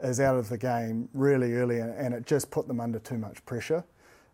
is 0.01 0.19
out 0.19 0.37
of 0.37 0.49
the 0.49 0.57
game 0.57 1.11
really 1.13 1.53
early, 1.53 1.79
and 1.81 2.15
it 2.15 2.27
just 2.27 2.51
put 2.51 2.67
them 2.67 2.81
under 2.81 2.99
too 2.99 3.19
much 3.19 3.45
pressure 3.45 3.85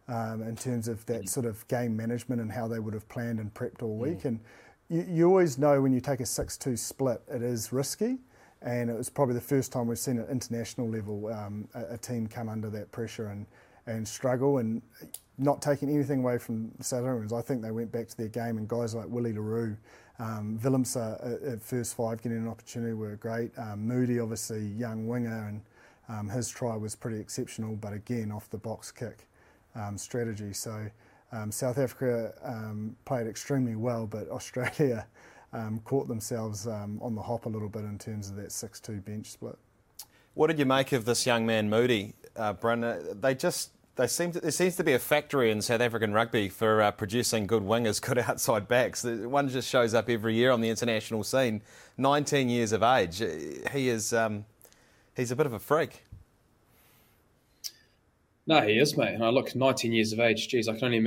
um, 0.07 0.42
in 0.42 0.55
terms 0.55 0.87
of 0.87 1.05
that 1.07 1.29
sort 1.29 1.44
of 1.44 1.66
game 1.66 1.96
management 1.96 2.40
and 2.40 2.53
how 2.53 2.68
they 2.68 2.79
would 2.79 2.94
have 2.94 3.09
planned 3.09 3.40
and 3.40 3.53
prepped 3.53 3.83
all 3.83 3.96
week. 3.96 4.20
Mm. 4.20 4.25
And 4.27 4.40
you, 4.88 5.07
you, 5.09 5.27
always 5.27 5.59
know 5.59 5.81
when 5.81 5.92
you 5.92 6.01
take 6.01 6.20
a 6.20 6.27
6 6.27 6.57
2 6.57 6.77
split, 6.77 7.20
it 7.29 7.42
is 7.42 7.72
risky. 7.72 8.18
And 8.61 8.88
it 8.88 8.96
was 8.96 9.11
probably 9.11 9.35
the 9.35 9.40
first 9.40 9.72
time 9.72 9.88
we've 9.88 9.98
seen 9.98 10.20
at 10.20 10.29
international 10.29 10.88
level 10.88 11.27
um, 11.33 11.68
a, 11.75 11.94
a, 11.94 11.98
team 11.98 12.29
come 12.29 12.48
under 12.48 12.70
that 12.70 12.92
pressure 12.92 13.27
and, 13.27 13.44
and 13.87 14.07
struggle. 14.07 14.59
And 14.59 14.83
not 15.37 15.61
taking 15.61 15.90
anything 15.90 16.20
away 16.20 16.38
from 16.38 16.70
the 16.79 16.85
South 16.85 17.05
Africans, 17.05 17.33
I 17.33 17.42
think 17.42 17.61
they 17.61 17.72
went 17.72 17.90
back 17.90 18.07
to 18.09 18.16
their 18.16 18.29
game, 18.29 18.59
and 18.59 18.68
guys 18.68 18.94
like 18.94 19.07
Willie 19.09 19.33
le 19.33 19.40
Roux 19.40 19.77
um, 20.23 20.59
Willemse 20.63 20.97
at, 20.97 21.43
at, 21.43 21.63
first 21.63 21.97
five 21.97 22.23
getting 22.23 22.39
an 22.39 22.49
opportunity 22.49 22.93
were 22.93 23.17
great. 23.17 23.51
Um, 23.59 23.87
Moodie, 23.87 24.21
obviously, 24.21 24.61
young 24.61 25.09
winger, 25.09 25.49
and 25.49 25.61
um, 26.09 26.29
his 26.29 26.49
try 26.49 26.77
was 26.77 26.95
pretty 26.95 27.19
exceptional, 27.19 27.75
but 27.75 27.93
again, 27.93 28.31
off 28.31 28.49
the 28.49 28.59
box 28.59 28.93
kick 28.93 29.27
um, 29.75 29.99
strategy. 29.99 30.53
So 30.53 30.87
um, 31.33 31.51
South 31.51 31.77
Africa 31.77 32.35
um, 32.45 32.95
played 33.05 33.27
extremely 33.27 33.75
well, 33.75 34.07
but 34.07 34.29
Australia 34.31 35.07
caught 35.85 36.09
themselves 36.09 36.67
on 36.67 37.15
the 37.15 37.23
hop 37.23 37.47
a 37.47 37.49
little 37.49 37.69
bit 37.69 37.83
in 37.83 37.99
terms 37.99 38.31
of 38.31 38.37
that 38.37 38.53
6 38.53 38.81
2 38.81 39.01
bench 39.01 39.27
split. 39.27 39.59
What 40.35 40.47
did 40.47 40.59
you 40.59 40.65
make 40.65 40.93
of 40.93 41.05
this 41.05 41.27
young 41.27 41.45
man, 41.45 41.69
Moodie, 41.69 42.15
uh, 42.37 42.55
Bryn? 42.55 42.81
They 43.21 43.35
just 43.35 43.73
they 43.97 44.07
seem 44.07 44.33
to, 44.33 44.41
there 44.41 44.51
seems 44.51 44.77
to 44.77 44.85
be 44.85 44.95
a 44.95 44.99
factory 44.99 45.51
in 45.51 45.61
South 45.61 45.81
African 45.81 46.13
rugby 46.13 46.49
for 46.49 46.81
uh, 46.81 46.91
producing 46.91 47.47
good 47.47 47.63
wingers, 47.63 48.01
good 48.07 48.19
outside 48.19 48.69
backs. 48.69 49.05
One 49.05 49.49
just 49.49 49.69
shows 49.69 49.95
up 49.95 50.09
every 50.09 50.35
year 50.35 50.51
on 50.51 50.61
the 50.61 50.71
international 50.71 51.25
scene. 51.25 51.63
19 51.99 52.49
years 52.49 52.73
of 52.73 52.83
age. 52.83 53.19
He 53.73 53.89
is 53.89 54.13
um, 54.13 54.47
he's 55.15 55.31
a 55.31 55.37
bit 55.37 55.47
of 55.47 55.53
a 55.53 55.59
freak. 55.59 56.05
No, 58.47 58.61
he 58.61 58.79
is, 58.79 58.97
mate. 58.97 59.15
And 59.15 59.25
I 59.25 59.29
look, 59.29 59.55
19 59.55 59.93
years 59.93 60.13
of 60.13 60.21
age. 60.21 60.49
Geez, 60.49 60.69
I 60.69 60.75
can 60.75 60.87
only 60.87 61.07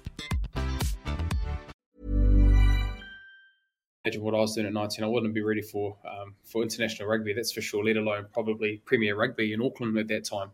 Imagine 4.03 4.23
what 4.23 4.33
I 4.33 4.37
was 4.39 4.55
doing 4.55 4.65
at 4.65 4.73
19. 4.73 5.05
I 5.05 5.07
wouldn't 5.07 5.31
be 5.31 5.43
ready 5.43 5.61
for 5.61 5.95
um, 6.09 6.33
for 6.43 6.63
international 6.63 7.07
rugby, 7.07 7.33
that's 7.33 7.51
for 7.51 7.61
sure, 7.61 7.85
let 7.85 7.97
alone 7.97 8.25
probably 8.33 8.81
Premier 8.83 9.15
Rugby 9.15 9.53
in 9.53 9.61
Auckland 9.61 9.95
at 9.99 10.07
that 10.07 10.25
time. 10.25 10.49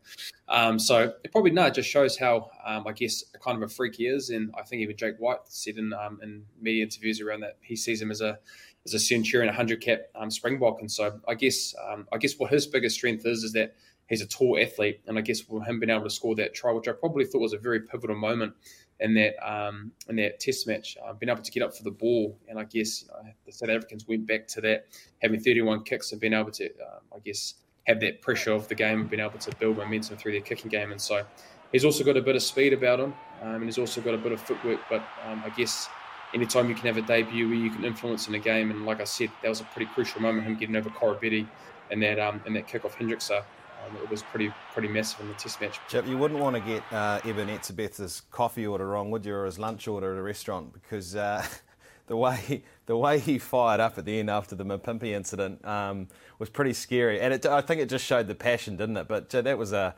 Um, 0.49 0.77
so 0.77 1.13
it 1.23 1.31
probably 1.31 1.51
no, 1.51 1.67
it 1.67 1.73
just 1.73 1.87
shows 1.89 2.17
how 2.17 2.49
um, 2.65 2.85
I 2.85 2.91
guess 2.91 3.23
kind 3.41 3.55
of 3.55 3.63
a 3.63 3.73
freak 3.73 3.95
he 3.95 4.07
is. 4.07 4.31
And 4.31 4.53
I 4.57 4.63
think 4.63 4.81
even 4.81 4.97
Jake 4.97 5.15
White 5.19 5.39
said 5.45 5.77
in 5.77 5.93
um, 5.93 6.19
in 6.21 6.43
media 6.59 6.83
interviews 6.83 7.21
around 7.21 7.39
that 7.39 7.55
he 7.61 7.77
sees 7.77 8.01
him 8.01 8.11
as 8.11 8.19
a 8.19 8.37
as 8.85 8.93
a 8.93 8.99
centurion, 8.99 9.47
a 9.47 9.55
hundred 9.55 9.79
cap 9.79 10.01
um, 10.15 10.29
Springbok, 10.29 10.81
and 10.81 10.91
so 10.91 11.17
I 11.25 11.33
guess 11.33 11.73
um, 11.89 12.05
I 12.11 12.17
guess 12.17 12.37
what 12.37 12.51
his 12.51 12.67
biggest 12.67 12.95
strength 12.95 13.25
is 13.25 13.45
is 13.45 13.53
that 13.53 13.75
he's 14.09 14.21
a 14.21 14.27
tall 14.27 14.59
athlete, 14.59 14.99
and 15.07 15.17
I 15.17 15.21
guess 15.21 15.39
for 15.39 15.63
him 15.63 15.79
being 15.79 15.89
able 15.89 16.03
to 16.03 16.09
score 16.09 16.35
that 16.35 16.53
try, 16.53 16.73
which 16.73 16.89
I 16.89 16.91
probably 16.91 17.23
thought 17.23 17.39
was 17.39 17.53
a 17.53 17.57
very 17.57 17.79
pivotal 17.79 18.17
moment 18.17 18.55
in 18.99 19.13
that 19.15 19.35
um, 19.47 19.91
in 20.09 20.15
that 20.17 20.39
Test 20.39 20.67
match, 20.67 20.97
I've 21.05 21.19
been 21.19 21.29
able 21.29 21.43
to 21.43 21.51
get 21.51 21.63
up 21.63 21.75
for 21.75 21.83
the 21.83 21.91
ball, 21.91 22.37
and 22.47 22.59
I 22.59 22.63
guess 22.63 23.03
you 23.03 23.07
know, 23.09 23.31
the 23.45 23.51
South 23.51 23.69
Africans 23.69 24.07
went 24.07 24.27
back 24.27 24.47
to 24.49 24.61
that 24.61 24.87
having 25.21 25.39
31 25.39 25.83
kicks 25.83 26.11
and 26.11 26.21
being 26.21 26.33
able 26.33 26.51
to, 26.51 26.65
um, 26.65 27.01
I 27.15 27.19
guess, 27.19 27.55
have 27.85 27.99
that 28.01 28.21
pressure 28.21 28.51
of 28.51 28.67
the 28.67 28.75
game, 28.75 29.01
and 29.01 29.09
being 29.09 29.21
able 29.21 29.39
to 29.39 29.55
build 29.57 29.77
momentum 29.77 30.17
through 30.17 30.33
their 30.33 30.41
kicking 30.41 30.69
game, 30.69 30.91
and 30.91 31.01
so 31.01 31.25
he's 31.71 31.85
also 31.85 32.03
got 32.03 32.17
a 32.17 32.21
bit 32.21 32.35
of 32.35 32.43
speed 32.43 32.73
about 32.73 32.99
him, 32.99 33.13
um, 33.41 33.55
and 33.55 33.65
he's 33.65 33.77
also 33.77 34.01
got 34.01 34.13
a 34.13 34.17
bit 34.17 34.31
of 34.31 34.41
footwork. 34.41 34.79
But 34.89 35.03
um, 35.25 35.43
I 35.45 35.49
guess 35.49 35.89
anytime 36.33 36.69
you 36.69 36.75
can 36.75 36.87
have 36.87 36.97
a 36.97 37.01
debut 37.01 37.47
where 37.47 37.57
you 37.57 37.69
can 37.69 37.85
influence 37.85 38.27
in 38.27 38.35
a 38.35 38.39
game, 38.39 38.71
and 38.71 38.85
like 38.85 39.01
I 39.01 39.05
said, 39.05 39.29
that 39.43 39.49
was 39.49 39.61
a 39.61 39.65
pretty 39.65 39.91
crucial 39.93 40.21
moment, 40.21 40.45
him 40.45 40.55
getting 40.55 40.75
over 40.75 40.89
Koroibete 40.89 41.47
and 41.91 42.01
that 42.03 42.19
um, 42.19 42.41
and 42.45 42.55
that 42.55 42.67
kick 42.67 42.85
off 42.85 42.97
Hendrikse. 42.97 43.43
Um, 43.87 43.97
it 43.97 44.09
was 44.09 44.23
pretty 44.23 44.53
pretty 44.73 44.87
massive 44.87 45.21
in 45.21 45.27
the 45.27 45.33
test 45.35 45.61
match. 45.61 45.79
Chip, 45.87 46.07
you 46.07 46.17
wouldn't 46.17 46.39
want 46.39 46.55
to 46.55 46.61
get 46.61 46.83
uh, 46.91 47.19
Eben 47.25 47.49
Etzebeth's 47.49 48.21
coffee 48.31 48.67
order 48.67 48.87
wrong, 48.87 49.11
would 49.11 49.25
you, 49.25 49.35
or 49.35 49.45
his 49.45 49.59
lunch 49.59 49.87
order 49.87 50.13
at 50.13 50.19
a 50.19 50.21
restaurant? 50.21 50.73
Because 50.73 51.15
uh, 51.15 51.45
the 52.07 52.17
way 52.17 52.63
the 52.85 52.97
way 52.97 53.19
he 53.19 53.37
fired 53.37 53.79
up 53.79 53.97
at 53.97 54.05
the 54.05 54.19
end 54.19 54.29
after 54.29 54.55
the 54.55 54.65
Mapimpi 54.65 55.11
incident 55.11 55.63
um, 55.65 56.07
was 56.39 56.49
pretty 56.49 56.73
scary, 56.73 57.19
and 57.19 57.33
it, 57.33 57.45
I 57.45 57.61
think 57.61 57.81
it 57.81 57.89
just 57.89 58.05
showed 58.05 58.27
the 58.27 58.35
passion, 58.35 58.77
didn't 58.77 58.97
it? 58.97 59.07
But 59.07 59.33
uh, 59.33 59.41
that 59.41 59.57
was 59.57 59.73
a 59.73 59.95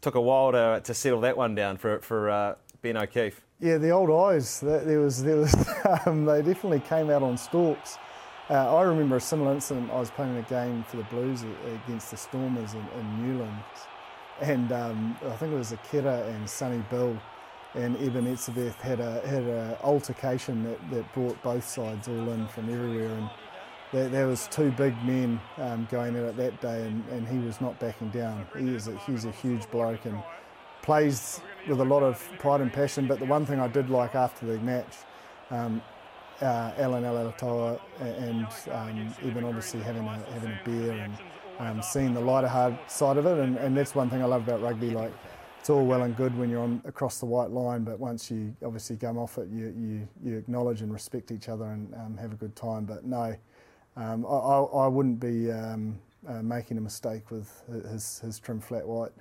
took 0.00 0.14
a 0.14 0.20
while 0.20 0.52
to, 0.52 0.80
to 0.82 0.94
settle 0.94 1.20
that 1.20 1.36
one 1.36 1.54
down 1.54 1.76
for 1.76 2.00
for 2.00 2.30
uh, 2.30 2.54
Ben 2.82 2.96
O'Keeffe. 2.96 3.40
Yeah, 3.60 3.76
the 3.76 3.90
old 3.90 4.10
eyes. 4.10 4.60
There 4.60 5.00
was 5.00 5.22
there 5.22 5.36
was 5.36 5.54
um, 6.06 6.24
they 6.24 6.42
definitely 6.42 6.80
came 6.80 7.10
out 7.10 7.22
on 7.22 7.36
stalks. 7.36 7.98
Uh, 8.50 8.76
I 8.76 8.82
remember 8.82 9.14
a 9.14 9.20
similar 9.20 9.52
incident. 9.52 9.92
I 9.92 10.00
was 10.00 10.10
playing 10.10 10.36
a 10.36 10.42
game 10.42 10.82
for 10.82 10.96
the 10.96 11.04
Blues 11.04 11.44
against 11.84 12.10
the 12.10 12.16
Stormers 12.16 12.74
in, 12.74 12.84
in 12.98 13.28
Newlands, 13.28 13.86
and 14.40 14.72
um, 14.72 15.16
I 15.24 15.36
think 15.36 15.52
it 15.52 15.56
was 15.56 15.70
Akira 15.70 16.24
and 16.26 16.50
Sonny 16.50 16.82
Bill 16.90 17.16
and 17.74 17.96
Eben 17.98 18.26
Etzebeth 18.26 18.74
had 18.80 18.98
a 18.98 19.24
had 19.24 19.44
a 19.44 19.78
altercation 19.84 20.64
that, 20.64 20.90
that 20.90 21.14
brought 21.14 21.40
both 21.44 21.64
sides 21.64 22.08
all 22.08 22.28
in 22.30 22.48
from 22.48 22.68
everywhere, 22.68 23.14
and 23.14 23.30
there, 23.92 24.08
there 24.08 24.26
was 24.26 24.48
two 24.48 24.72
big 24.72 24.96
men 25.04 25.40
um, 25.58 25.86
going 25.88 26.16
at 26.16 26.24
it 26.24 26.36
that 26.36 26.60
day, 26.60 26.82
and, 26.82 27.04
and 27.10 27.28
he 27.28 27.38
was 27.38 27.60
not 27.60 27.78
backing 27.78 28.10
down. 28.10 28.44
He 28.58 28.74
is 28.74 28.88
a, 28.88 28.96
he's 29.06 29.26
a 29.26 29.30
huge 29.30 29.70
bloke 29.70 30.06
and 30.06 30.20
plays 30.82 31.40
with 31.68 31.78
a 31.78 31.84
lot 31.84 32.02
of 32.02 32.20
pride 32.40 32.62
and 32.62 32.72
passion. 32.72 33.06
But 33.06 33.20
the 33.20 33.26
one 33.26 33.46
thing 33.46 33.60
I 33.60 33.68
did 33.68 33.90
like 33.90 34.16
after 34.16 34.44
the 34.44 34.58
match. 34.58 34.96
Um, 35.52 35.82
uh, 36.42 36.72
Allan 36.78 37.04
Alaalatoa 37.04 37.80
and 38.00 38.46
um, 38.70 39.14
Eben 39.22 39.44
obviously 39.44 39.80
having 39.80 40.06
a, 40.06 40.18
having 40.32 40.50
a 40.50 40.60
beer 40.64 40.92
and 40.92 41.14
um, 41.58 41.82
seeing 41.82 42.14
the 42.14 42.20
lighter 42.20 42.48
hard 42.48 42.78
side 42.88 43.16
of 43.16 43.26
it. 43.26 43.38
And, 43.38 43.56
and 43.58 43.76
that's 43.76 43.94
one 43.94 44.08
thing 44.08 44.22
I 44.22 44.26
love 44.26 44.48
about 44.48 44.62
rugby. 44.62 44.90
Like 44.90 45.12
it's 45.58 45.68
all 45.68 45.84
well 45.84 46.02
and 46.02 46.16
good 46.16 46.36
when 46.38 46.48
you're 46.48 46.62
on 46.62 46.80
across 46.86 47.18
the 47.18 47.26
white 47.26 47.50
line, 47.50 47.84
but 47.84 48.00
once 48.00 48.30
you 48.30 48.56
obviously 48.64 48.96
come 48.96 49.18
off 49.18 49.36
it, 49.36 49.48
you 49.50 49.74
you, 49.78 50.08
you 50.24 50.38
acknowledge 50.38 50.80
and 50.80 50.92
respect 50.92 51.30
each 51.30 51.48
other 51.48 51.66
and 51.66 51.94
um, 51.94 52.16
have 52.16 52.32
a 52.32 52.36
good 52.36 52.56
time. 52.56 52.84
But 52.84 53.04
no, 53.04 53.36
um, 53.96 54.24
I, 54.24 54.28
I, 54.28 54.60
I, 54.84 54.86
wouldn't 54.88 55.20
be 55.20 55.52
um, 55.52 55.98
uh, 56.26 56.42
making 56.42 56.78
a 56.78 56.80
mistake 56.80 57.30
with 57.30 57.62
his 57.90 58.20
his 58.20 58.38
trim 58.38 58.60
flat 58.60 58.86
white 58.86 59.12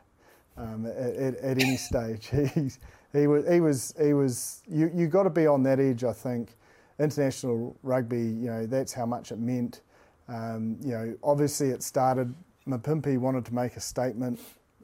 um, 0.55 0.85
at, 0.85 0.95
at, 0.95 1.35
at, 1.35 1.59
any 1.59 1.77
stage. 1.77 2.31
He 3.11 3.25
was 3.25 3.47
he 3.49 3.59
was 3.59 3.95
he 3.99 4.13
was 4.13 4.61
you 4.67 4.91
you 4.93 5.07
got 5.07 5.23
to 5.23 5.31
be 5.31 5.47
on 5.47 5.63
that 5.63 5.79
edge. 5.79 6.03
I 6.03 6.13
think 6.13 6.55
international 6.99 7.75
rugby, 7.83 8.19
you 8.19 8.47
know, 8.47 8.65
that's 8.65 8.93
how 8.93 9.05
much 9.05 9.31
it 9.31 9.39
meant. 9.39 9.81
Um, 10.27 10.77
you 10.81 10.91
know, 10.91 11.15
obviously 11.23 11.69
it 11.69 11.81
started. 11.81 12.33
Mapimpi 12.67 13.17
wanted 13.17 13.45
to 13.45 13.53
make 13.53 13.75
a 13.75 13.79
statement, 13.79 14.39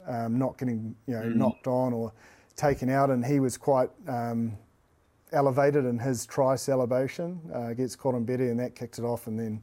um, 0.08 0.40
not 0.40 0.58
getting 0.58 0.96
you 1.08 1.14
know 1.14 1.22
mm. 1.22 1.36
knocked 1.36 1.68
on 1.68 1.94
or 1.94 2.12
taken 2.56 2.90
out, 2.90 3.10
and 3.12 3.24
he 3.24 3.40
was 3.40 3.58
quite 3.58 3.90
um, 4.08 4.58
elevated 5.34 5.86
in 5.86 6.00
his 6.00 6.26
try 6.26 6.56
celebration 6.56 7.40
uh, 7.54 7.68
against 7.68 8.00
Koroibete, 8.00 8.50
and 8.50 8.60
that 8.60 8.76
kicked 8.76 8.98
it 8.98 9.04
off. 9.04 9.28
And 9.28 9.40
then, 9.40 9.62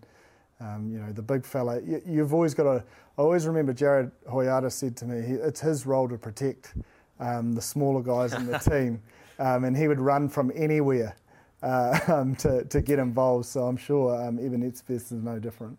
um, 0.60 0.90
you 0.92 0.98
know, 0.98 1.10
the 1.10 1.22
big 1.22 1.44
fella. 1.44 1.80
You, 1.82 2.20
have 2.20 2.32
always 2.32 2.54
got 2.54 2.64
to. 2.64 2.84
I 3.18 3.22
always 3.22 3.46
remember 3.46 3.74
Jarrad 3.74 4.12
Hoeata 4.30 4.70
said 4.70 4.96
to 4.98 5.04
me, 5.04 5.26
he, 5.26 5.34
it's 5.34 5.60
his 5.60 5.84
role 5.84 6.08
to 6.08 6.16
protect 6.16 6.74
um, 7.18 7.54
the 7.54 7.62
smaller 7.62 8.02
guys 8.02 8.34
in 8.34 8.46
the 8.46 8.58
team, 8.70 9.02
um, 9.38 9.64
and 9.64 9.76
he 9.76 9.88
would 9.88 10.00
run 10.00 10.28
from 10.28 10.52
anywhere 10.54 11.16
uh, 11.62 11.98
um, 12.08 12.34
to, 12.36 12.64
to 12.64 12.80
get 12.80 12.98
involved. 12.98 13.46
So 13.46 13.64
I'm 13.64 13.76
sure 13.76 14.20
um, 14.20 14.38
Eben 14.38 14.62
Etzebeth 14.62 15.12
is 15.12 15.12
no 15.12 15.38
different. 15.38 15.78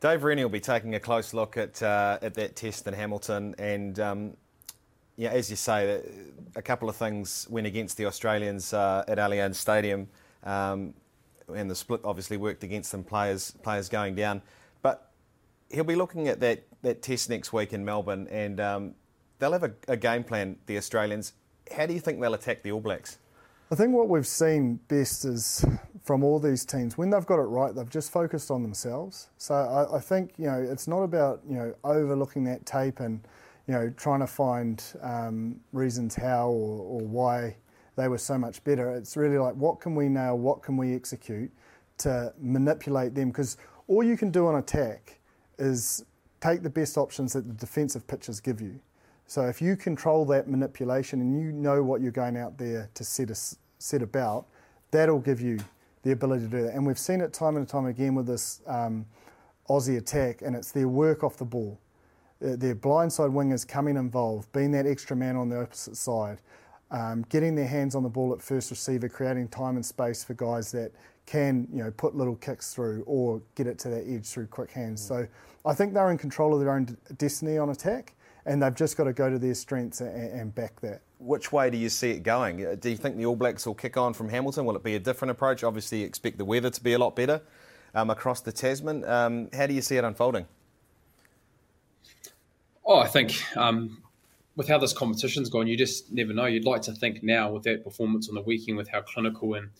Dave 0.00 0.24
Rennie 0.24 0.42
will 0.42 0.50
be 0.50 0.60
taking 0.60 0.94
a 0.94 1.00
close 1.00 1.34
look 1.34 1.58
at 1.58 1.82
uh, 1.82 2.18
at 2.22 2.34
that 2.34 2.56
test 2.56 2.86
in 2.86 2.94
Hamilton, 2.94 3.54
and 3.58 4.00
um, 4.00 4.36
yeah, 5.16 5.28
as 5.28 5.50
you 5.50 5.56
say, 5.56 6.00
a 6.56 6.62
couple 6.62 6.88
of 6.88 6.96
things 6.96 7.46
went 7.50 7.66
against 7.66 7.98
the 7.98 8.06
Australians 8.06 8.72
uh, 8.72 9.04
at 9.06 9.18
Allianz 9.18 9.56
Stadium, 9.56 10.08
um, 10.44 10.94
and 11.54 11.70
the 11.70 11.74
split 11.74 12.00
obviously 12.02 12.38
worked 12.38 12.64
against 12.64 12.92
them. 12.92 13.04
Players 13.04 13.50
players 13.62 13.90
going 13.90 14.14
down, 14.14 14.40
but 14.80 15.10
he'll 15.70 15.84
be 15.84 15.96
looking 15.96 16.28
at 16.28 16.40
that 16.40 16.62
that 16.80 17.02
test 17.02 17.28
next 17.28 17.52
week 17.52 17.74
in 17.74 17.84
Melbourne, 17.84 18.26
and 18.30 18.58
um, 18.58 18.94
they'll 19.38 19.52
have 19.52 19.64
a, 19.64 19.74
a 19.86 19.98
game 19.98 20.24
plan. 20.24 20.56
The 20.64 20.78
Australians. 20.78 21.34
How 21.76 21.84
do 21.84 21.92
you 21.92 22.00
think 22.00 22.20
they'll 22.20 22.34
attack 22.34 22.62
the 22.62 22.72
All 22.72 22.80
Blacks? 22.80 23.18
I 23.72 23.76
think 23.76 23.94
what 23.94 24.08
we've 24.08 24.26
seen 24.26 24.80
best 24.88 25.24
is 25.24 25.64
from 26.02 26.24
all 26.24 26.40
these 26.40 26.64
teams 26.64 26.98
when 26.98 27.10
they've 27.10 27.24
got 27.24 27.38
it 27.38 27.44
right, 27.44 27.72
they've 27.72 27.88
just 27.88 28.10
focused 28.10 28.50
on 28.50 28.62
themselves. 28.62 29.28
So 29.38 29.54
I, 29.54 29.96
I 29.96 30.00
think 30.00 30.32
you 30.38 30.46
know 30.46 30.60
it's 30.60 30.88
not 30.88 31.02
about 31.02 31.40
you 31.48 31.54
know 31.54 31.74
overlooking 31.84 32.42
that 32.44 32.66
tape 32.66 32.98
and 32.98 33.20
you 33.68 33.74
know 33.74 33.92
trying 33.96 34.20
to 34.20 34.26
find 34.26 34.82
um, 35.02 35.60
reasons 35.72 36.16
how 36.16 36.48
or, 36.48 36.82
or 36.82 37.00
why 37.00 37.56
they 37.94 38.08
were 38.08 38.18
so 38.18 38.36
much 38.36 38.64
better. 38.64 38.90
It's 38.96 39.16
really 39.16 39.38
like 39.38 39.54
what 39.54 39.78
can 39.78 39.94
we 39.94 40.08
nail, 40.08 40.36
what 40.36 40.62
can 40.62 40.76
we 40.76 40.92
execute 40.92 41.52
to 41.98 42.32
manipulate 42.40 43.14
them 43.14 43.28
because 43.28 43.56
all 43.86 44.02
you 44.02 44.16
can 44.16 44.32
do 44.32 44.48
on 44.48 44.56
attack 44.56 45.20
is 45.58 46.04
take 46.40 46.64
the 46.64 46.70
best 46.70 46.98
options 46.98 47.34
that 47.34 47.46
the 47.46 47.54
defensive 47.54 48.04
pitches 48.08 48.40
give 48.40 48.60
you. 48.60 48.80
So 49.30 49.42
if 49.42 49.62
you 49.62 49.76
control 49.76 50.24
that 50.24 50.48
manipulation 50.48 51.20
and 51.20 51.40
you 51.40 51.52
know 51.52 51.84
what 51.84 52.00
you're 52.00 52.10
going 52.10 52.36
out 52.36 52.58
there 52.58 52.90
to 52.94 53.04
set, 53.04 53.30
a, 53.30 53.36
set 53.80 54.02
about, 54.02 54.46
that'll 54.90 55.18
give 55.18 55.40
you 55.40 55.58
the 56.02 56.12
ability 56.12 56.44
to 56.44 56.50
do 56.50 56.62
that. 56.62 56.74
And 56.74 56.86
we've 56.86 56.98
seen 56.98 57.20
it 57.20 57.32
time 57.32 57.56
and 57.56 57.68
time 57.68 57.86
again 57.86 58.14
with 58.14 58.26
this 58.26 58.60
um, 58.66 59.06
Aussie 59.68 59.98
attack, 59.98 60.42
and 60.42 60.56
it's 60.56 60.72
their 60.72 60.88
work 60.88 61.22
off 61.22 61.36
the 61.36 61.44
ball. 61.44 61.78
Uh, 62.42 62.56
their 62.56 62.74
blindside 62.74 63.30
wingers 63.30 63.66
coming 63.66 63.96
involved, 63.96 64.50
being 64.52 64.70
that 64.72 64.86
extra 64.86 65.14
man 65.14 65.36
on 65.36 65.48
the 65.48 65.60
opposite 65.60 65.96
side, 65.96 66.38
um, 66.90 67.24
getting 67.28 67.54
their 67.54 67.66
hands 67.66 67.94
on 67.94 68.02
the 68.02 68.08
ball 68.08 68.32
at 68.32 68.40
first 68.40 68.70
receiver, 68.70 69.08
creating 69.08 69.48
time 69.48 69.76
and 69.76 69.84
space 69.84 70.24
for 70.24 70.34
guys 70.34 70.72
that 70.72 70.90
can, 71.26 71.68
you 71.72 71.84
know, 71.84 71.90
put 71.92 72.16
little 72.16 72.34
kicks 72.36 72.74
through 72.74 73.04
or 73.06 73.40
get 73.54 73.66
it 73.66 73.78
to 73.78 73.88
that 73.88 74.04
edge 74.08 74.26
through 74.26 74.46
quick 74.46 74.70
hands. 74.70 75.00
Mm. 75.04 75.08
So 75.08 75.26
I 75.64 75.74
think 75.74 75.94
they're 75.94 76.10
in 76.10 76.18
control 76.18 76.54
of 76.54 76.60
their 76.60 76.72
own 76.72 76.96
destiny 77.18 77.58
on 77.58 77.70
attack 77.70 78.14
and 78.46 78.62
they've 78.62 78.74
just 78.74 78.96
got 78.96 79.04
to 79.04 79.12
go 79.12 79.30
to 79.30 79.38
their 79.38 79.54
strengths 79.54 80.00
and, 80.00 80.32
and, 80.32 80.54
back 80.54 80.80
that. 80.80 81.02
Which 81.20 81.52
way 81.52 81.68
do 81.68 81.76
you 81.76 81.90
see 81.90 82.10
it 82.10 82.22
going? 82.22 82.64
Uh, 82.64 82.74
do 82.74 82.88
you 82.88 82.96
think 82.96 83.16
the 83.16 83.26
All 83.26 83.36
Blacks 83.36 83.66
will 83.66 83.74
kick 83.74 83.96
on 83.96 84.14
from 84.14 84.30
Hamilton? 84.30 84.64
Will 84.64 84.74
it 84.74 84.82
be 84.82 84.94
a 84.94 84.98
different 84.98 85.30
approach? 85.30 85.62
Obviously, 85.62 86.02
expect 86.02 86.38
the 86.38 86.44
weather 86.44 86.70
to 86.70 86.82
be 86.82 86.94
a 86.94 86.98
lot 86.98 87.14
better 87.14 87.42
um, 87.94 88.08
across 88.08 88.40
the 88.40 88.52
Tasman. 88.52 89.04
Um, 89.04 89.50
how 89.52 89.66
do 89.66 89.74
you 89.74 89.82
see 89.82 89.96
it 89.96 90.04
unfolding? 90.04 90.46
Oh, 92.86 92.98
I 92.98 93.06
think 93.06 93.34
um, 93.56 94.02
with 94.56 94.66
how 94.66 94.78
this 94.78 94.94
competition's 94.94 95.50
gone, 95.50 95.66
you 95.66 95.76
just 95.76 96.10
never 96.10 96.32
know. 96.32 96.46
You'd 96.46 96.64
like 96.64 96.82
to 96.82 96.92
think 96.92 97.22
now 97.22 97.52
with 97.52 97.64
that 97.64 97.84
performance 97.84 98.28
on 98.28 98.34
the 98.34 98.42
weekend, 98.42 98.78
with 98.78 98.88
how 98.88 99.02
clinical 99.02 99.54
and 99.54 99.70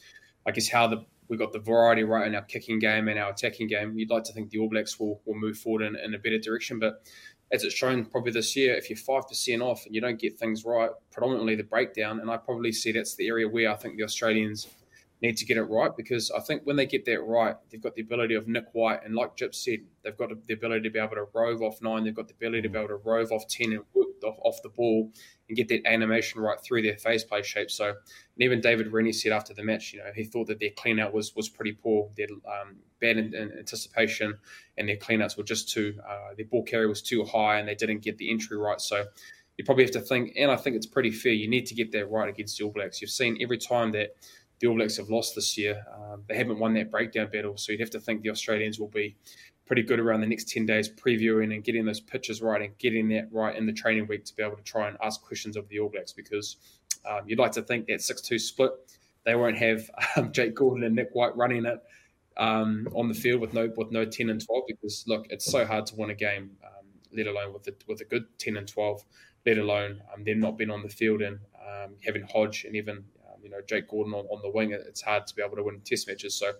I 0.46 0.50
guess 0.50 0.68
how 0.68 0.86
the 0.86 1.04
we 1.30 1.36
got 1.36 1.52
the 1.52 1.60
variety 1.60 2.02
right 2.02 2.26
in 2.26 2.34
our 2.34 2.42
kicking 2.42 2.80
game 2.80 3.06
and 3.06 3.18
our 3.18 3.30
attacking 3.30 3.68
game. 3.68 3.96
You'd 3.96 4.10
like 4.10 4.24
to 4.24 4.32
think 4.32 4.50
the 4.50 4.58
All 4.58 4.68
Blacks 4.68 4.98
will, 4.98 5.20
will 5.24 5.36
move 5.36 5.56
forward 5.56 5.82
in, 5.82 5.96
in 5.96 6.12
a 6.12 6.18
better 6.18 6.38
direction, 6.38 6.80
but 6.80 7.04
as 7.52 7.64
it's 7.64 7.74
shown 7.74 8.04
probably 8.04 8.32
this 8.32 8.54
year, 8.54 8.74
if 8.74 8.88
you're 8.88 8.96
five 8.96 9.26
percent 9.28 9.62
off 9.62 9.84
and 9.86 9.94
you 9.94 10.00
don't 10.00 10.18
get 10.18 10.38
things 10.38 10.64
right, 10.64 10.90
predominantly 11.10 11.56
the 11.56 11.64
breakdown, 11.64 12.20
and 12.20 12.30
I 12.30 12.36
probably 12.36 12.72
see 12.72 12.92
that's 12.92 13.16
the 13.16 13.26
area 13.26 13.48
where 13.48 13.70
I 13.70 13.76
think 13.76 13.96
the 13.96 14.04
Australians 14.04 14.68
need 15.22 15.36
to 15.36 15.44
get 15.44 15.56
it 15.56 15.64
right 15.64 15.94
because 15.96 16.30
I 16.30 16.40
think 16.40 16.62
when 16.64 16.76
they 16.76 16.86
get 16.86 17.04
that 17.04 17.20
right, 17.20 17.54
they've 17.70 17.82
got 17.82 17.94
the 17.94 18.02
ability 18.02 18.34
of 18.34 18.48
Nick 18.48 18.66
White, 18.72 19.00
and 19.04 19.14
like 19.14 19.36
Jip 19.36 19.54
said, 19.54 19.80
they've 20.02 20.16
got 20.16 20.30
the 20.46 20.54
ability 20.54 20.82
to 20.82 20.90
be 20.90 20.98
able 20.98 21.16
to 21.16 21.26
rove 21.34 21.62
off 21.62 21.82
nine, 21.82 22.04
they've 22.04 22.14
got 22.14 22.28
the 22.28 22.34
ability 22.34 22.62
to 22.62 22.68
be 22.68 22.78
able 22.78 22.88
to 22.88 22.96
rove 22.96 23.30
off 23.32 23.46
ten 23.48 23.72
and 23.72 23.82
work 23.92 24.08
off, 24.24 24.36
off 24.42 24.62
the 24.62 24.68
ball 24.70 25.10
and 25.48 25.56
get 25.56 25.68
that 25.68 25.86
animation 25.86 26.40
right 26.40 26.58
through 26.62 26.82
their 26.82 26.96
face 26.96 27.24
play 27.24 27.42
shape. 27.42 27.70
So, 27.70 27.88
and 27.88 27.96
even 28.38 28.60
David 28.60 28.92
Rennie 28.92 29.12
said 29.12 29.32
after 29.32 29.52
the 29.52 29.62
match, 29.62 29.92
you 29.92 29.98
know, 29.98 30.10
he 30.14 30.24
thought 30.24 30.46
that 30.46 30.60
their 30.60 30.70
clean 30.70 30.98
out 30.98 31.12
was 31.12 31.34
was 31.34 31.48
pretty 31.48 31.72
poor. 31.72 32.10
Their 32.16 32.28
um, 32.46 32.76
bad 33.00 33.16
in, 33.18 33.34
in 33.34 33.52
anticipation 33.58 34.38
and 34.78 34.88
their 34.88 34.96
cleanouts 34.96 35.36
were 35.36 35.44
just 35.44 35.70
too, 35.70 35.98
uh, 36.08 36.34
their 36.36 36.46
ball 36.46 36.62
carry 36.62 36.86
was 36.86 37.02
too 37.02 37.24
high 37.24 37.58
and 37.58 37.68
they 37.68 37.74
didn't 37.74 38.00
get 38.00 38.18
the 38.18 38.30
entry 38.30 38.56
right. 38.56 38.80
So 38.80 39.04
you 39.56 39.64
probably 39.64 39.84
have 39.84 39.92
to 39.92 40.00
think, 40.00 40.32
and 40.38 40.50
I 40.50 40.56
think 40.56 40.76
it's 40.76 40.86
pretty 40.86 41.10
fair, 41.10 41.32
you 41.32 41.48
need 41.48 41.66
to 41.66 41.74
get 41.74 41.92
that 41.92 42.10
right 42.10 42.28
against 42.28 42.56
the 42.56 42.64
All 42.64 42.70
Blacks. 42.70 43.02
You've 43.02 43.10
seen 43.10 43.36
every 43.42 43.58
time 43.58 43.92
that 43.92 44.16
the 44.60 44.66
All 44.66 44.76
Blacks 44.76 44.96
have 44.98 45.08
lost 45.08 45.34
this 45.34 45.56
year, 45.58 45.84
um, 45.94 46.22
they 46.28 46.36
haven't 46.36 46.58
won 46.58 46.74
that 46.74 46.90
breakdown 46.90 47.28
battle. 47.32 47.56
So 47.56 47.72
you'd 47.72 47.80
have 47.80 47.90
to 47.90 48.00
think 48.00 48.22
the 48.22 48.30
Australians 48.30 48.78
will 48.78 48.88
be 48.88 49.16
pretty 49.66 49.82
good 49.82 50.00
around 50.00 50.20
the 50.20 50.26
next 50.26 50.48
10 50.48 50.66
days 50.66 50.88
previewing 50.88 51.54
and 51.54 51.64
getting 51.64 51.84
those 51.84 52.00
pitches 52.00 52.42
right 52.42 52.60
and 52.60 52.76
getting 52.78 53.08
that 53.08 53.28
right 53.30 53.56
in 53.56 53.66
the 53.66 53.72
training 53.72 54.06
week 54.06 54.24
to 54.24 54.34
be 54.36 54.42
able 54.42 54.56
to 54.56 54.62
try 54.62 54.88
and 54.88 54.96
ask 55.02 55.22
questions 55.22 55.56
of 55.56 55.66
the 55.68 55.78
All 55.78 55.88
Blacks 55.88 56.12
because 56.12 56.56
um, 57.08 57.20
you'd 57.26 57.38
like 57.38 57.52
to 57.52 57.62
think 57.62 57.86
that 57.86 58.02
6 58.02 58.20
2 58.20 58.38
split, 58.38 58.72
they 59.24 59.34
won't 59.34 59.56
have 59.56 59.90
um, 60.16 60.32
Jake 60.32 60.54
Gordon 60.54 60.84
and 60.84 60.94
Nick 60.94 61.10
White 61.12 61.36
running 61.36 61.64
it 61.64 61.80
um, 62.36 62.88
on 62.94 63.08
the 63.08 63.14
field 63.14 63.40
with 63.40 63.54
no 63.54 63.72
with 63.76 63.90
no 63.90 64.04
10 64.04 64.28
and 64.28 64.44
12 64.44 64.64
because, 64.66 65.04
look, 65.06 65.26
it's 65.30 65.44
so 65.44 65.64
hard 65.64 65.86
to 65.86 65.96
win 65.96 66.10
a 66.10 66.14
game, 66.14 66.50
um, 66.64 66.86
let 67.16 67.26
alone 67.26 67.52
with, 67.52 67.62
the, 67.64 67.74
with 67.86 68.00
a 68.00 68.04
good 68.04 68.24
10 68.38 68.56
and 68.56 68.68
12, 68.68 69.04
let 69.46 69.56
alone 69.56 70.02
um, 70.12 70.24
them 70.24 70.40
not 70.40 70.58
being 70.58 70.70
on 70.70 70.82
the 70.82 70.88
field 70.88 71.22
and 71.22 71.38
um, 71.66 71.94
having 72.04 72.22
Hodge 72.22 72.64
and 72.64 72.76
even 72.76 73.04
you 73.42 73.50
know 73.50 73.60
Jake 73.66 73.88
Gordon 73.88 74.14
on, 74.14 74.26
on 74.26 74.42
the 74.42 74.50
wing, 74.50 74.72
it's 74.72 75.02
hard 75.02 75.26
to 75.26 75.34
be 75.34 75.42
able 75.42 75.56
to 75.56 75.62
win 75.62 75.80
test 75.84 76.08
matches. 76.08 76.34
So 76.34 76.52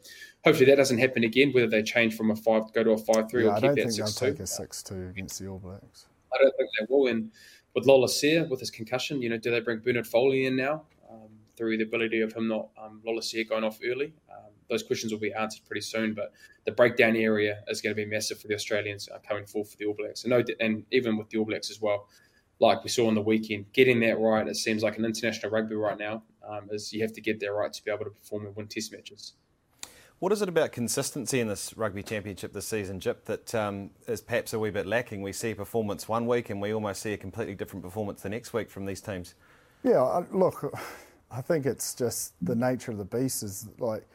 hopefully 0.45 0.67
that 0.67 0.77
doesn't 0.77 0.99
happen 0.99 1.25
again. 1.25 1.53
Whether 1.53 1.69
they 1.69 1.83
change 1.83 2.17
from 2.17 2.31
a 2.31 2.37
five 2.37 2.73
go 2.73 2.85
to 2.85 2.91
a 2.93 2.99
five 2.99 3.31
three 3.31 3.45
yeah, 3.45 3.51
or 3.51 3.55
I 3.55 3.61
keep 3.61 3.75
that 3.75 3.93
six 3.93 4.15
two. 4.15 4.27
take 4.27 4.41
a 4.41 4.47
six 4.47 4.83
two 4.83 5.09
against 5.09 5.39
the 5.39 5.49
All 5.49 5.59
Blacks. 5.59 6.07
I 6.33 6.43
don't 6.43 6.55
think 6.57 6.71
they 6.79 6.87
will. 6.89 7.09
And 7.09 7.31
with 7.75 7.87
Lolesio, 7.87 8.49
with 8.49 8.61
his 8.61 8.71
concussion, 8.71 9.23
you 9.23 9.29
know, 9.29 9.39
do 9.39 9.51
they 9.51 9.61
bring 9.61 9.79
Bernard 9.79 10.07
Foley 10.07 10.47
in 10.47 10.57
now 10.57 10.83
um, 11.11 11.29
through 11.57 11.77
the 11.79 11.85
ability 11.85 12.21
of 12.21 12.33
him 12.33 12.49
not 12.49 12.69
um, 12.81 13.01
Lolesio 13.07 13.49
going 13.49 13.65
off 13.65 13.79
early? 13.85 14.13
Um, 14.31 14.53
those 14.69 14.83
questions 14.83 15.13
will 15.13 15.21
be 15.21 15.33
answered 15.33 15.63
pretty 15.67 15.81
soon. 15.81 16.15
But 16.15 16.33
the 16.65 16.73
breakdown 16.73 17.17
area 17.17 17.63
is 17.69 17.81
going 17.81 17.95
to 17.95 18.01
be 18.01 18.09
massive 18.09 18.41
for 18.41 18.49
the 18.49 18.55
Australians 18.55 19.09
uh, 19.09 19.19
coming 19.27 19.47
forward 19.47 19.69
for 19.69 19.77
the 19.77 19.87
All 19.87 19.95
Blacks. 19.95 20.25
And, 20.25 20.31
no, 20.31 20.45
and 20.61 20.85
even 20.91 21.17
with 21.17 21.31
the 21.31 21.39
All 21.39 21.45
Blacks 21.45 21.71
as 21.71 21.81
well 21.81 22.09
like 22.61 22.85
we 22.85 22.91
saw 22.91 23.09
on 23.09 23.15
the 23.15 23.23
weekend, 23.23 23.73
getting 23.73 24.01
that 24.01 24.19
right, 24.21 24.47
it 24.47 24.57
seems 24.57 24.83
like 24.83 24.99
an 24.99 25.05
international 25.05 25.51
rugby 25.51 25.75
right 25.75 25.99
now, 25.99 26.23
um, 26.51 26.69
is 26.71 26.93
you 26.93 27.03
have 27.03 27.13
to 27.13 27.21
get 27.21 27.41
there 27.41 27.55
right 27.55 27.73
to 27.73 27.85
be 27.85 27.91
able 27.91 28.05
to 28.05 28.11
perform 28.11 28.47
and 28.47 28.57
win 28.57 28.67
test 28.67 28.93
matches. 28.93 29.35
What 30.19 30.33
is 30.33 30.43
it 30.43 30.51
about 30.51 30.73
consistency 30.73 31.41
in 31.41 31.49
this 31.49 31.75
rugby 31.79 32.03
championship 32.03 32.53
this 32.53 32.69
season, 32.69 33.01
Jip, 33.01 33.25
that 33.25 33.55
um, 33.55 33.91
is 34.07 34.21
perhaps 34.21 34.53
a 34.53 34.59
wee 34.59 34.71
bit 34.71 34.87
lacking? 34.87 35.23
We 35.23 35.33
see 35.33 35.55
performance 35.55 36.09
one 36.09 36.27
week 36.27 36.51
and 36.51 36.61
we 36.61 36.75
almost 36.75 37.01
see 37.01 37.15
a 37.15 37.17
completely 37.17 37.55
different 37.55 37.83
performance 37.83 38.21
the 38.21 38.29
next 38.29 38.53
week 38.53 38.71
from 38.71 38.85
these 38.85 39.01
teams. 39.01 39.35
Yeah, 39.83 40.23
look, 40.31 40.75
I 41.31 41.41
think 41.41 41.65
it's 41.65 41.95
just 41.95 42.35
the 42.45 42.55
nature 42.55 42.91
of 42.91 42.99
the 42.99 43.05
beast 43.05 43.43
is 43.43 43.69
like 43.79 44.07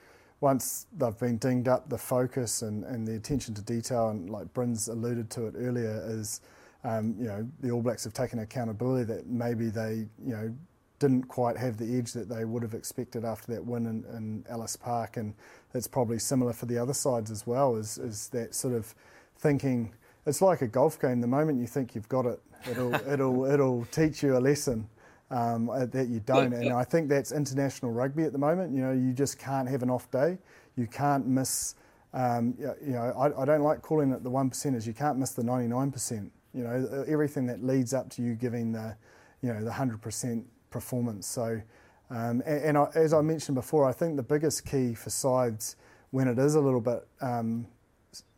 once 0.41 0.85
they've 0.95 1.17
been 1.17 1.37
dinged 1.37 1.67
up, 1.67 1.89
the 1.89 1.97
focus 1.97 2.61
and, 2.61 2.83
and 2.83 3.07
the 3.07 3.15
attention 3.15 3.55
to 3.55 3.61
detail, 3.61 4.09
and 4.09 4.29
like 4.29 4.53
Bryn's 4.53 4.89
alluded 4.89 5.31
to 5.31 5.47
it 5.47 5.55
earlier, 5.57 6.03
is 6.05 6.41
um, 6.83 7.15
you 7.17 7.25
know, 7.25 7.47
the 7.61 7.71
All 7.71 7.81
Blacks 7.81 8.03
have 8.03 8.13
taken 8.13 8.39
accountability 8.39 9.05
that 9.05 9.25
maybe 9.25 9.69
they, 9.69 10.05
you 10.23 10.33
know, 10.33 10.53
didn't 10.99 11.23
quite 11.23 11.57
have 11.57 11.77
the 11.77 11.97
edge 11.97 12.13
that 12.13 12.29
they 12.29 12.45
would 12.45 12.63
have 12.63 12.73
expected 12.73 13.25
after 13.25 13.53
that 13.53 13.65
win 13.65 13.85
in, 13.85 14.05
in 14.15 14.45
Ellis 14.49 14.75
Park, 14.75 15.17
and 15.17 15.33
it's 15.73 15.87
probably 15.87 16.19
similar 16.19 16.53
for 16.53 16.65
the 16.65 16.77
other 16.77 16.93
sides 16.93 17.31
as 17.31 17.45
well. 17.45 17.75
Is 17.75 17.97
is 17.97 18.29
that 18.29 18.55
sort 18.55 18.73
of 18.73 18.93
thinking? 19.37 19.93
It's 20.25 20.41
like 20.41 20.61
a 20.61 20.67
golf 20.67 20.99
game. 20.99 21.21
The 21.21 21.27
moment 21.27 21.59
you 21.59 21.67
think 21.67 21.93
you've 21.95 22.09
got 22.09 22.25
it, 22.25 22.39
it'll 22.69 22.93
it'll 23.09 23.45
it'll 23.45 23.85
teach 23.91 24.23
you 24.23 24.37
a 24.37 24.39
lesson 24.39 24.87
um, 25.31 25.67
that 25.67 26.07
you 26.07 26.21
don't. 26.21 26.53
And 26.53 26.71
I 26.71 26.83
think 26.83 27.09
that's 27.09 27.31
international 27.31 27.91
rugby 27.91 28.23
at 28.23 28.31
the 28.31 28.39
moment. 28.39 28.75
You 28.75 28.81
know, 28.81 28.91
you 28.91 29.13
just 29.13 29.37
can't 29.37 29.69
have 29.69 29.83
an 29.83 29.89
off 29.89 30.09
day. 30.11 30.37
You 30.75 30.87
can't 30.87 31.27
miss. 31.27 31.75
Um, 32.13 32.55
you 32.57 32.93
know, 32.93 33.13
I, 33.17 33.41
I 33.41 33.45
don't 33.45 33.61
like 33.61 33.81
calling 33.81 34.11
it 34.11 34.23
the 34.23 34.29
one 34.29 34.49
percenters. 34.49 34.87
You 34.87 34.93
can't 34.93 35.17
miss 35.17 35.31
the 35.31 35.43
ninety 35.43 35.67
nine 35.67 35.91
percent 35.91 36.31
you 36.55 36.63
know, 36.63 37.03
everything 37.07 37.45
that 37.47 37.63
leads 37.63 37.93
up 37.93 38.09
to 38.11 38.21
you 38.21 38.33
giving 38.33 38.71
the, 38.71 38.95
you 39.41 39.53
know, 39.53 39.63
the 39.63 39.69
100% 39.69 40.43
performance. 40.75 41.25
So, 41.25 41.61
um, 42.09 42.43
and, 42.45 42.63
and 42.65 42.77
I, 42.77 42.87
as 42.95 43.13
I 43.13 43.21
mentioned 43.21 43.55
before, 43.55 43.85
I 43.85 43.93
think 43.93 44.17
the 44.17 44.23
biggest 44.23 44.65
key 44.65 44.93
for 44.93 45.09
sides 45.09 45.77
when 46.11 46.27
it 46.27 46.37
is 46.37 46.55
a 46.55 46.59
little 46.59 46.81
bit, 46.81 47.07
um, 47.21 47.65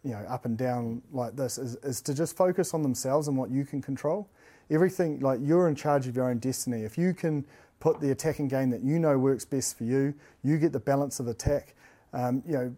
you 0.04 0.12
know, 0.12 0.24
up 0.30 0.46
and 0.46 0.56
down 0.56 1.02
like 1.12 1.36
this 1.36 1.58
is, 1.58 1.78
is 1.78 2.00
to 2.02 2.14
just 2.14 2.38
focus 2.38 2.76
on 2.76 2.84
themselves 2.84 3.28
and 3.28 3.36
what 3.36 3.50
you 3.50 3.66
can 3.66 3.82
control. 3.82 4.30
Everything, 4.70 5.20
like 5.20 5.40
you're 5.42 5.68
in 5.68 5.74
charge 5.74 6.06
of 6.06 6.16
your 6.16 6.30
own 6.30 6.38
destiny. 6.38 6.84
If 6.84 6.96
you 6.96 7.12
can 7.12 7.44
put 7.80 8.00
the 8.00 8.12
attacking 8.12 8.50
game 8.50 8.70
that 8.70 8.84
you 8.84 9.00
know 9.00 9.18
works 9.18 9.46
best 9.46 9.80
for 9.80 9.84
you, 9.84 10.14
you 10.44 10.60
get 10.60 10.74
the 10.74 10.80
balance 10.80 11.20
of 11.20 11.28
attack. 11.28 11.74
Um, 12.14 12.44
you 12.46 12.54
know, 12.54 12.76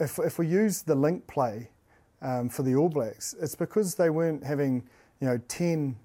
if, 0.00 0.18
if 0.18 0.38
we 0.38 0.46
use 0.46 0.80
the 0.80 0.94
link 0.94 1.26
play 1.26 1.68
um, 2.22 2.48
for 2.48 2.62
the 2.62 2.74
All 2.76 2.88
Blacks, 2.88 3.34
it's 3.42 3.54
because 3.54 3.94
they 3.94 4.08
weren't 4.08 4.42
having 4.42 4.88
you 5.20 5.28
know 5.28 5.38
10 5.48 5.96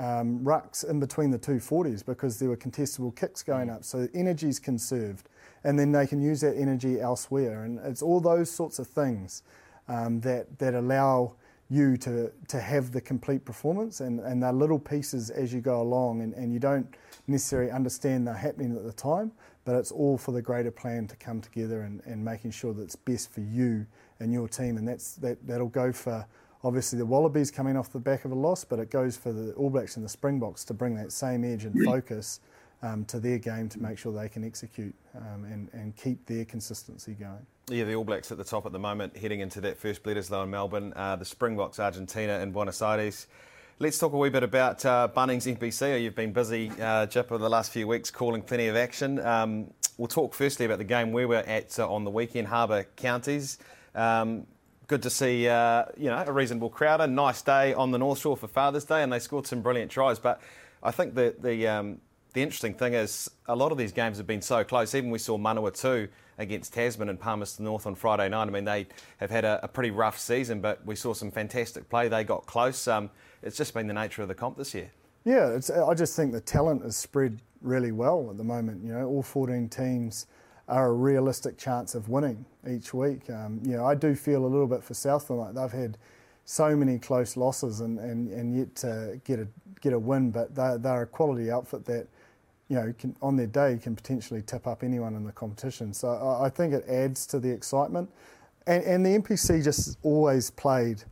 um, 0.00 0.40
rucks 0.40 0.88
in 0.88 0.98
between 0.98 1.30
the 1.30 1.38
two 1.38 1.56
40s 1.56 2.04
because 2.04 2.38
there 2.38 2.48
were 2.48 2.56
contestable 2.56 3.14
kicks 3.14 3.42
going 3.42 3.68
mm. 3.68 3.76
up. 3.76 3.84
So 3.84 4.08
energy 4.14 4.48
is 4.48 4.58
conserved, 4.58 5.28
and 5.62 5.78
then 5.78 5.92
they 5.92 6.06
can 6.06 6.22
use 6.22 6.40
that 6.40 6.56
energy 6.56 7.00
elsewhere. 7.00 7.64
And 7.64 7.78
it's 7.80 8.00
all 8.00 8.20
those 8.20 8.50
sorts 8.50 8.78
of 8.78 8.86
things 8.86 9.42
um, 9.88 10.20
that 10.20 10.58
that 10.58 10.74
allow 10.74 11.34
you 11.68 11.96
to 11.98 12.32
to 12.48 12.60
have 12.60 12.92
the 12.92 13.00
complete 13.00 13.44
performance, 13.44 14.00
and 14.00 14.20
and 14.20 14.42
they're 14.42 14.52
little 14.52 14.78
pieces 14.78 15.28
as 15.28 15.52
you 15.52 15.60
go 15.60 15.82
along, 15.82 16.22
and, 16.22 16.32
and 16.32 16.52
you 16.52 16.58
don't 16.58 16.94
necessarily 17.26 17.70
understand 17.70 18.26
they're 18.26 18.34
happening 18.34 18.74
at 18.74 18.84
the 18.84 18.92
time, 18.92 19.30
but 19.66 19.74
it's 19.74 19.92
all 19.92 20.16
for 20.16 20.32
the 20.32 20.42
greater 20.42 20.70
plan 20.70 21.06
to 21.08 21.16
come 21.16 21.42
together 21.42 21.82
and, 21.82 22.00
and 22.06 22.24
making 22.24 22.50
sure 22.50 22.72
that 22.72 22.82
it's 22.82 22.96
best 22.96 23.30
for 23.30 23.40
you 23.42 23.86
and 24.18 24.32
your 24.32 24.48
team, 24.48 24.78
and 24.78 24.88
that's 24.88 25.16
that 25.16 25.46
that'll 25.46 25.68
go 25.68 25.92
for 25.92 26.24
obviously 26.62 26.98
the 26.98 27.06
Wallabies 27.06 27.50
coming 27.50 27.76
off 27.76 27.92
the 27.92 27.98
back 27.98 28.24
of 28.24 28.32
a 28.32 28.34
loss, 28.34 28.64
but 28.64 28.78
it 28.78 28.90
goes 28.90 29.16
for 29.16 29.32
the 29.32 29.52
All 29.52 29.70
Blacks 29.70 29.96
and 29.96 30.04
the 30.04 30.08
Springboks 30.08 30.64
to 30.64 30.74
bring 30.74 30.94
that 30.96 31.12
same 31.12 31.44
edge 31.44 31.64
and 31.64 31.84
focus 31.84 32.40
um, 32.82 33.04
to 33.06 33.20
their 33.20 33.38
game 33.38 33.68
to 33.68 33.80
make 33.80 33.98
sure 33.98 34.12
they 34.12 34.28
can 34.28 34.44
execute 34.44 34.94
um, 35.16 35.44
and, 35.44 35.68
and 35.72 35.96
keep 35.96 36.24
their 36.26 36.44
consistency 36.44 37.12
going. 37.12 37.46
Yeah, 37.68 37.84
the 37.84 37.94
All 37.94 38.04
Blacks 38.04 38.32
at 38.32 38.38
the 38.38 38.44
top 38.44 38.66
at 38.66 38.72
the 38.72 38.78
moment, 38.78 39.16
heading 39.16 39.40
into 39.40 39.60
that 39.62 39.78
first 39.78 40.02
Bledisloe 40.02 40.44
in 40.44 40.50
Melbourne, 40.50 40.92
uh, 40.96 41.16
the 41.16 41.24
Springboks 41.24 41.78
Argentina 41.78 42.38
in 42.40 42.52
Buenos 42.52 42.82
Aires. 42.82 43.26
Let's 43.78 43.98
talk 43.98 44.12
a 44.12 44.16
wee 44.18 44.28
bit 44.28 44.42
about 44.42 44.84
uh, 44.84 45.08
Bunnings 45.14 45.46
NPC. 45.56 46.02
You've 46.02 46.14
been 46.14 46.32
busy, 46.32 46.70
uh, 46.80 47.06
Jip, 47.06 47.32
over 47.32 47.42
the 47.42 47.48
last 47.48 47.72
few 47.72 47.86
weeks 47.88 48.10
calling 48.10 48.42
plenty 48.42 48.66
of 48.66 48.76
action. 48.76 49.18
Um, 49.20 49.72
we'll 49.96 50.08
talk 50.08 50.34
firstly 50.34 50.66
about 50.66 50.78
the 50.78 50.84
game 50.84 51.12
we 51.12 51.24
were 51.24 51.36
at 51.36 51.78
uh, 51.78 51.90
on 51.90 52.04
the 52.04 52.10
weekend, 52.10 52.48
Harbour 52.48 52.84
Counties. 52.96 53.58
Um, 53.94 54.46
good 54.90 55.02
to 55.04 55.08
see 55.10 55.46
uh, 55.46 55.84
you 55.96 56.10
know 56.10 56.24
a 56.26 56.32
reasonable 56.32 56.68
crowd. 56.68 57.00
A 57.00 57.06
nice 57.06 57.42
day 57.42 57.72
on 57.72 57.92
the 57.92 57.98
North 57.98 58.18
Shore 58.18 58.36
for 58.36 58.48
Father's 58.48 58.84
Day, 58.84 59.04
and 59.04 59.12
they 59.12 59.20
scored 59.20 59.46
some 59.46 59.62
brilliant 59.62 59.88
tries. 59.88 60.18
But 60.18 60.42
I 60.82 60.90
think 60.90 61.14
the 61.14 61.32
the 61.38 61.68
um, 61.68 62.00
the 62.34 62.42
interesting 62.42 62.74
thing 62.74 62.94
is 62.94 63.30
a 63.46 63.54
lot 63.54 63.70
of 63.70 63.78
these 63.78 63.92
games 63.92 64.16
have 64.16 64.26
been 64.26 64.42
so 64.42 64.64
close. 64.64 64.92
Even 64.96 65.10
we 65.10 65.20
saw 65.20 65.38
Manawatu 65.38 66.08
against 66.38 66.74
Tasman 66.74 67.08
and 67.08 67.20
Palmerston 67.20 67.66
North 67.66 67.86
on 67.86 67.94
Friday 67.94 68.28
night. 68.28 68.48
I 68.48 68.50
mean, 68.50 68.64
they 68.64 68.88
have 69.18 69.30
had 69.30 69.44
a, 69.44 69.60
a 69.62 69.68
pretty 69.68 69.92
rough 69.92 70.18
season, 70.18 70.60
but 70.60 70.84
we 70.84 70.96
saw 70.96 71.14
some 71.14 71.30
fantastic 71.30 71.88
play. 71.88 72.08
They 72.08 72.24
got 72.24 72.46
close. 72.46 72.88
Um, 72.88 73.10
it's 73.42 73.56
just 73.56 73.72
been 73.72 73.86
the 73.86 73.94
nature 73.94 74.22
of 74.22 74.28
the 74.28 74.34
comp 74.34 74.58
this 74.58 74.74
year. 74.74 74.90
Yeah, 75.24 75.60
I 75.86 75.94
just 75.94 76.16
think 76.16 76.32
the 76.32 76.40
talent 76.40 76.84
is 76.84 76.96
spread 76.96 77.38
really 77.62 77.92
well 77.92 78.26
at 78.30 78.38
the 78.38 78.44
moment. 78.44 78.82
You 78.82 78.92
know, 78.92 79.06
all 79.06 79.22
14 79.22 79.68
teams 79.68 80.26
are 80.70 80.88
a 80.88 80.92
realistic 80.92 81.58
chance 81.58 81.94
of 81.94 82.08
winning 82.08 82.44
each 82.68 82.94
week. 82.94 83.28
Um, 83.28 83.60
you 83.64 83.76
know, 83.76 83.84
I 83.84 83.94
do 83.94 84.14
feel 84.14 84.44
a 84.44 84.46
little 84.46 84.66
bit 84.66 84.82
for 84.82 84.94
Southland 84.94 85.40
like 85.40 85.54
they've 85.54 85.80
had 85.80 85.98
so 86.44 86.74
many 86.76 86.98
close 86.98 87.36
losses 87.36 87.80
and, 87.80 87.98
and, 87.98 88.30
and 88.32 88.56
yet 88.56 88.74
to 88.76 89.20
get 89.24 89.38
a 89.38 89.48
get 89.80 89.92
a 89.92 89.98
win, 89.98 90.30
but 90.30 90.54
they're, 90.54 90.78
they're 90.78 91.02
a 91.02 91.06
quality 91.06 91.50
outfit 91.50 91.84
that 91.86 92.06
you 92.68 92.76
know 92.76 92.94
can, 92.98 93.16
on 93.22 93.36
their 93.36 93.46
day 93.46 93.78
can 93.82 93.96
potentially 93.96 94.42
tip 94.42 94.66
up 94.66 94.82
anyone 94.82 95.14
in 95.14 95.24
the 95.24 95.32
competition. 95.32 95.92
So 95.92 96.08
I, 96.08 96.46
I 96.46 96.48
think 96.48 96.72
it 96.72 96.84
adds 96.88 97.26
to 97.28 97.40
the 97.40 97.50
excitement, 97.50 98.10
and, 98.66 98.82
and 98.84 99.06
the 99.06 99.10
NPC 99.10 99.62
just 99.64 99.98
always 100.02 100.50
played 100.50 101.02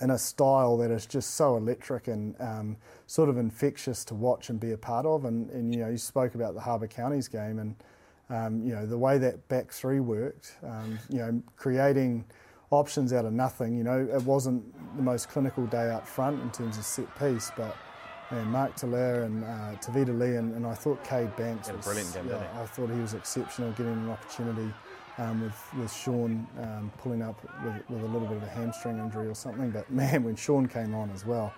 in 0.00 0.10
a 0.10 0.18
style 0.18 0.76
that 0.78 0.90
is 0.90 1.06
just 1.06 1.34
so 1.34 1.56
electric 1.56 2.08
and 2.08 2.34
um, 2.40 2.76
sort 3.06 3.28
of 3.28 3.38
infectious 3.38 4.04
to 4.04 4.14
watch 4.14 4.50
and 4.50 4.58
be 4.58 4.72
a 4.72 4.76
part 4.76 5.06
of. 5.06 5.24
And, 5.24 5.50
and 5.50 5.72
you 5.72 5.80
know, 5.82 5.88
you 5.88 5.98
spoke 5.98 6.34
about 6.34 6.54
the 6.54 6.60
Harbour 6.60 6.88
Counties 6.88 7.28
game 7.28 7.58
and 7.58 7.76
um, 8.30 8.62
you 8.64 8.74
know, 8.74 8.86
the 8.86 8.98
way 8.98 9.18
that 9.18 9.46
back 9.48 9.70
three 9.70 10.00
worked, 10.00 10.56
um, 10.62 10.98
you 11.08 11.18
know, 11.18 11.42
creating 11.56 12.24
options 12.70 13.12
out 13.12 13.24
of 13.24 13.32
nothing. 13.32 13.76
You 13.76 13.84
know, 13.84 14.08
it 14.12 14.22
wasn't 14.22 14.64
the 14.96 15.02
most 15.02 15.28
clinical 15.28 15.66
day 15.66 15.90
up 15.90 16.06
front 16.06 16.40
in 16.42 16.50
terms 16.50 16.78
of 16.78 16.84
set 16.84 17.06
piece, 17.18 17.50
but 17.56 17.76
Mark 18.42 18.76
Telea 18.76 19.24
and 19.24 19.44
uh, 19.44 19.78
Tevita 19.80 20.18
Li 20.18 20.36
and, 20.36 20.54
and, 20.54 20.66
I 20.66 20.74
thought 20.74 21.02
Cade 21.04 21.34
Banks 21.36 21.70
was 21.70 21.84
brilliant 21.84 22.14
game. 22.14 22.28
Yeah, 22.28 22.60
I 22.60 22.66
thought 22.66 22.90
he 22.90 22.98
was 22.98 23.14
exceptional, 23.14 23.70
getting 23.72 23.92
an 23.92 24.10
opportunity 24.10 24.72
um, 25.18 25.42
with 25.42 25.74
with 25.78 25.92
Sean 25.92 26.46
um, 26.60 26.90
pulling 26.98 27.22
up 27.22 27.40
with, 27.64 27.82
with, 27.88 28.02
a 28.02 28.06
little 28.06 28.26
bit 28.26 28.38
of 28.38 28.42
a 28.42 28.48
hamstring 28.48 28.98
injury 28.98 29.28
or 29.28 29.34
something. 29.34 29.70
But 29.70 29.90
man, 29.90 30.24
when 30.24 30.36
Sean 30.36 30.66
came 30.66 30.94
on 30.94 31.10
as 31.10 31.24
well. 31.24 31.52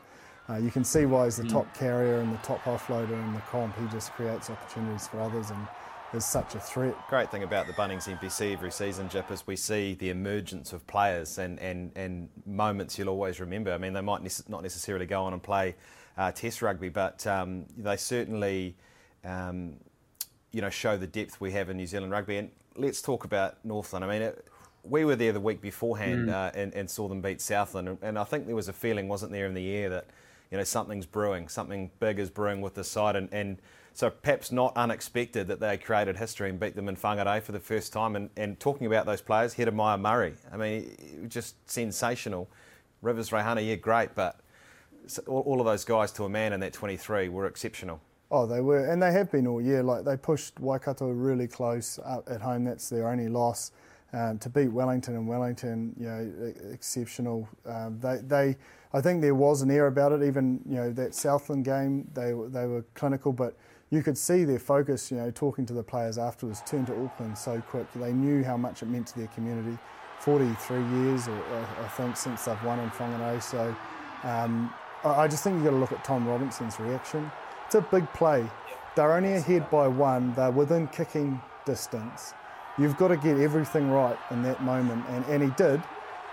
Uh, 0.48 0.58
you 0.58 0.70
can 0.70 0.84
see 0.84 1.06
why 1.06 1.24
he's 1.24 1.38
the 1.38 1.42
mm. 1.42 1.50
top 1.50 1.74
carrier 1.74 2.20
and 2.20 2.32
the 2.32 2.38
top 2.38 2.62
offloader 2.66 3.10
in 3.10 3.34
the 3.34 3.40
comp. 3.50 3.76
He 3.76 3.86
just 3.88 4.12
creates 4.12 4.48
opportunities 4.48 5.08
for 5.08 5.18
others, 5.18 5.50
and 5.50 5.58
is 6.12 6.24
such 6.24 6.54
a 6.54 6.60
threat. 6.60 6.94
Great 7.08 7.30
thing 7.30 7.42
about 7.42 7.66
the 7.66 7.72
Bunnings 7.72 8.08
NPC 8.08 8.52
every 8.52 8.70
season, 8.70 9.08
Jip, 9.08 9.30
is 9.30 9.46
we 9.46 9.56
see 9.56 9.94
the 9.94 10.10
emergence 10.10 10.72
of 10.72 10.86
players 10.86 11.38
and, 11.38 11.58
and, 11.58 11.92
and 11.96 12.28
moments 12.46 12.98
you'll 12.98 13.08
always 13.08 13.40
remember. 13.40 13.72
I 13.72 13.78
mean, 13.78 13.92
they 13.92 14.00
might 14.00 14.22
ne- 14.22 14.30
not 14.48 14.62
necessarily 14.62 15.06
go 15.06 15.24
on 15.24 15.32
and 15.32 15.42
play 15.42 15.74
uh, 16.16 16.32
Test 16.32 16.62
rugby, 16.62 16.88
but 16.88 17.26
um, 17.26 17.66
they 17.76 17.96
certainly, 17.96 18.76
um, 19.24 19.74
you 20.52 20.60
know, 20.60 20.70
show 20.70 20.96
the 20.96 21.06
depth 21.06 21.40
we 21.40 21.52
have 21.52 21.68
in 21.70 21.76
New 21.76 21.86
Zealand 21.86 22.12
rugby. 22.12 22.38
And 22.38 22.50
let's 22.76 23.02
talk 23.02 23.24
about 23.24 23.64
Northland. 23.64 24.04
I 24.04 24.08
mean, 24.08 24.22
it, 24.22 24.46
we 24.84 25.04
were 25.04 25.16
there 25.16 25.32
the 25.32 25.40
week 25.40 25.60
beforehand 25.60 26.28
mm. 26.28 26.32
uh, 26.32 26.52
and, 26.54 26.72
and, 26.74 26.88
saw 26.88 27.08
them 27.08 27.20
beat 27.20 27.40
Southland, 27.40 27.88
and, 27.88 27.98
and, 28.02 28.18
I 28.18 28.24
think 28.24 28.46
there 28.46 28.54
was 28.54 28.68
a 28.68 28.72
feeling, 28.72 29.08
wasn't 29.08 29.32
there, 29.32 29.46
in 29.46 29.54
the 29.54 29.68
air 29.74 29.88
that 29.90 30.06
you 30.50 30.56
know 30.56 30.64
something's 30.64 31.06
brewing, 31.06 31.48
something 31.48 31.90
big 31.98 32.20
is 32.20 32.30
brewing 32.30 32.60
with 32.60 32.74
the 32.74 32.84
side, 32.84 33.16
and, 33.16 33.28
and 33.32 33.58
so 33.96 34.10
perhaps 34.10 34.52
not 34.52 34.76
unexpected 34.76 35.48
that 35.48 35.58
they 35.58 35.78
created 35.78 36.18
history 36.18 36.50
and 36.50 36.60
beat 36.60 36.76
them 36.76 36.86
in 36.86 36.96
Whangarei 36.96 37.42
for 37.42 37.52
the 37.52 37.58
first 37.58 37.94
time. 37.94 38.14
And, 38.14 38.28
and 38.36 38.60
talking 38.60 38.86
about 38.86 39.06
those 39.06 39.22
players, 39.22 39.54
Heremaia 39.54 39.96
Murray, 39.96 40.34
I 40.52 40.58
mean, 40.58 41.26
just 41.30 41.54
sensational. 41.68 42.46
Rivez 43.02 43.30
Reihana, 43.30 43.66
yeah, 43.66 43.76
great, 43.76 44.14
but 44.14 44.38
all 45.26 45.60
of 45.60 45.66
those 45.66 45.86
guys 45.86 46.12
to 46.12 46.24
a 46.24 46.28
man 46.28 46.52
in 46.52 46.60
that 46.60 46.74
23 46.74 47.30
were 47.30 47.46
exceptional. 47.46 48.02
Oh, 48.30 48.44
they 48.44 48.60
were, 48.60 48.84
and 48.84 49.02
they 49.02 49.12
have 49.12 49.32
been 49.32 49.46
all 49.46 49.62
year. 49.62 49.82
Like 49.82 50.04
they 50.04 50.18
pushed 50.18 50.60
Waikato 50.60 51.08
really 51.08 51.48
close 51.48 51.98
at 52.28 52.42
home. 52.42 52.64
That's 52.64 52.90
their 52.90 53.08
only 53.08 53.28
loss. 53.28 53.72
Um, 54.12 54.38
to 54.38 54.50
beat 54.50 54.68
Wellington 54.68 55.16
and 55.16 55.26
Wellington, 55.26 55.94
you 55.98 56.06
know, 56.06 56.72
exceptional. 56.72 57.48
Um, 57.66 57.98
they, 58.00 58.18
they, 58.26 58.56
I 58.92 59.00
think 59.00 59.20
there 59.20 59.34
was 59.34 59.62
an 59.62 59.70
air 59.70 59.86
about 59.86 60.12
it. 60.12 60.22
Even 60.22 60.60
you 60.68 60.76
know 60.76 60.92
that 60.92 61.14
Southland 61.14 61.64
game, 61.64 62.08
they 62.14 62.32
they 62.48 62.66
were 62.66 62.84
clinical, 62.94 63.32
but 63.32 63.56
you 63.90 64.02
could 64.02 64.18
see 64.18 64.44
their 64.44 64.58
focus. 64.58 65.10
You 65.10 65.18
know, 65.18 65.30
talking 65.30 65.66
to 65.66 65.74
the 65.74 65.82
players 65.82 66.18
afterwards, 66.18 66.62
turned 66.66 66.86
to 66.88 67.04
Auckland 67.04 67.36
so 67.36 67.60
quick. 67.60 67.86
They 67.94 68.12
knew 68.12 68.44
how 68.44 68.56
much 68.56 68.82
it 68.82 68.86
meant 68.86 69.06
to 69.08 69.18
their 69.18 69.28
community. 69.28 69.78
43 70.20 70.78
years, 70.78 71.28
or, 71.28 71.66
I 71.84 71.88
think, 71.88 72.16
since 72.16 72.46
they've 72.46 72.64
won 72.64 72.78
in 72.78 72.88
Whangarei. 72.90 73.42
So 73.42 73.76
um, 74.24 74.72
I 75.04 75.28
just 75.28 75.44
think 75.44 75.56
you've 75.56 75.64
got 75.64 75.70
to 75.72 75.76
look 75.76 75.92
at 75.92 76.02
Tom 76.04 76.26
Robinson's 76.26 76.80
reaction. 76.80 77.30
It's 77.66 77.74
a 77.74 77.82
big 77.82 78.10
play. 78.14 78.48
They're 78.96 79.12
only 79.12 79.34
ahead 79.34 79.70
by 79.70 79.88
one. 79.88 80.32
They're 80.34 80.50
within 80.50 80.88
kicking 80.88 81.40
distance 81.66 82.32
you've 82.78 82.96
got 82.96 83.08
to 83.08 83.16
get 83.16 83.38
everything 83.38 83.90
right 83.90 84.16
in 84.30 84.42
that 84.42 84.62
moment, 84.62 85.04
and, 85.08 85.24
and 85.26 85.42
he 85.42 85.50
did. 85.50 85.82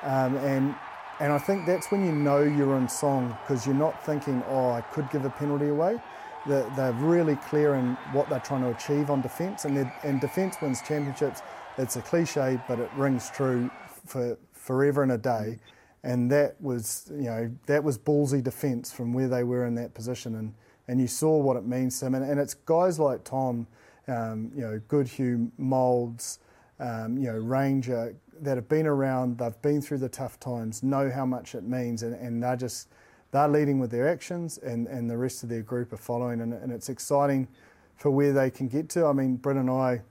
Um, 0.03 0.35
and 0.37 0.75
and 1.19 1.31
I 1.31 1.37
think 1.37 1.65
that's 1.65 1.91
when 1.91 2.05
you 2.05 2.11
know 2.11 2.41
you're 2.41 2.75
in 2.75 2.89
song 2.89 3.37
because 3.41 3.65
you're 3.65 3.75
not 3.75 4.03
thinking, 4.05 4.43
oh, 4.49 4.71
I 4.71 4.81
could 4.81 5.09
give 5.11 5.25
a 5.25 5.29
penalty 5.29 5.69
away. 5.69 6.01
They're, 6.45 6.69
they're 6.75 6.93
really 6.93 7.35
clear 7.37 7.75
in 7.75 7.93
what 8.11 8.29
they're 8.29 8.39
trying 8.39 8.61
to 8.61 8.71
achieve 8.71 9.09
on 9.09 9.21
defence, 9.21 9.65
and, 9.65 9.89
and 10.03 10.21
defence 10.21 10.57
wins 10.61 10.81
championships. 10.81 11.41
It's 11.77 11.95
a 11.95 12.01
cliche, 12.01 12.59
but 12.67 12.79
it 12.79 12.89
rings 12.95 13.29
true 13.29 13.71
for 14.05 14.37
forever 14.51 15.03
and 15.03 15.13
a 15.13 15.17
day. 15.17 15.59
And 16.03 16.29
that 16.31 16.61
was, 16.61 17.09
you 17.11 17.23
know, 17.23 17.51
that 17.65 17.83
was 17.83 17.97
ballsy 17.97 18.43
defence 18.43 18.91
from 18.91 19.13
where 19.13 19.29
they 19.29 19.43
were 19.43 19.65
in 19.65 19.75
that 19.75 19.93
position, 19.93 20.35
and, 20.35 20.53
and 20.87 20.99
you 20.99 21.07
saw 21.07 21.37
what 21.37 21.55
it 21.55 21.65
means 21.65 21.97
to 21.99 22.05
them. 22.05 22.15
And, 22.15 22.29
and 22.29 22.39
it's 22.39 22.53
guys 22.53 22.99
like 22.99 23.23
Tom 23.23 23.67
um, 24.07 24.51
you 24.55 24.61
know, 24.61 24.81
Goodhue, 24.87 25.51
Moulds, 25.57 26.39
um, 26.79 27.17
you 27.17 27.31
know, 27.31 27.37
Ranger 27.37 28.15
that 28.41 28.57
have 28.57 28.67
been 28.67 28.87
around, 28.87 29.37
they've 29.37 29.61
been 29.61 29.81
through 29.81 29.99
the 29.99 30.09
tough 30.09 30.39
times, 30.39 30.83
know 30.83 31.09
how 31.09 31.25
much 31.25 31.55
it 31.55 31.63
means, 31.63 32.03
and, 32.03 32.15
and 32.15 32.43
they're 32.43 32.55
just 32.55 32.89
they're 33.33 33.47
leading 33.47 33.79
with 33.79 33.89
their 33.89 34.07
actions, 34.07 34.59
and, 34.59 34.87
and 34.87 35.09
the 35.09 35.17
rest 35.17 35.41
of 35.41 35.49
their 35.49 35.63
group 35.63 35.91
are 35.91 35.97
following, 35.97 36.39
and, 36.39 36.53
and 36.53 36.71
it's 36.71 36.87
exciting 36.87 37.47
for 37.95 38.11
where 38.11 38.31
they 38.31 38.51
can 38.51 38.67
get 38.67 38.89
to. 38.89 39.07
I 39.07 39.11
mean, 39.11 39.37
Bryn 39.37 39.57
and 39.57 39.71
I 39.71 40.01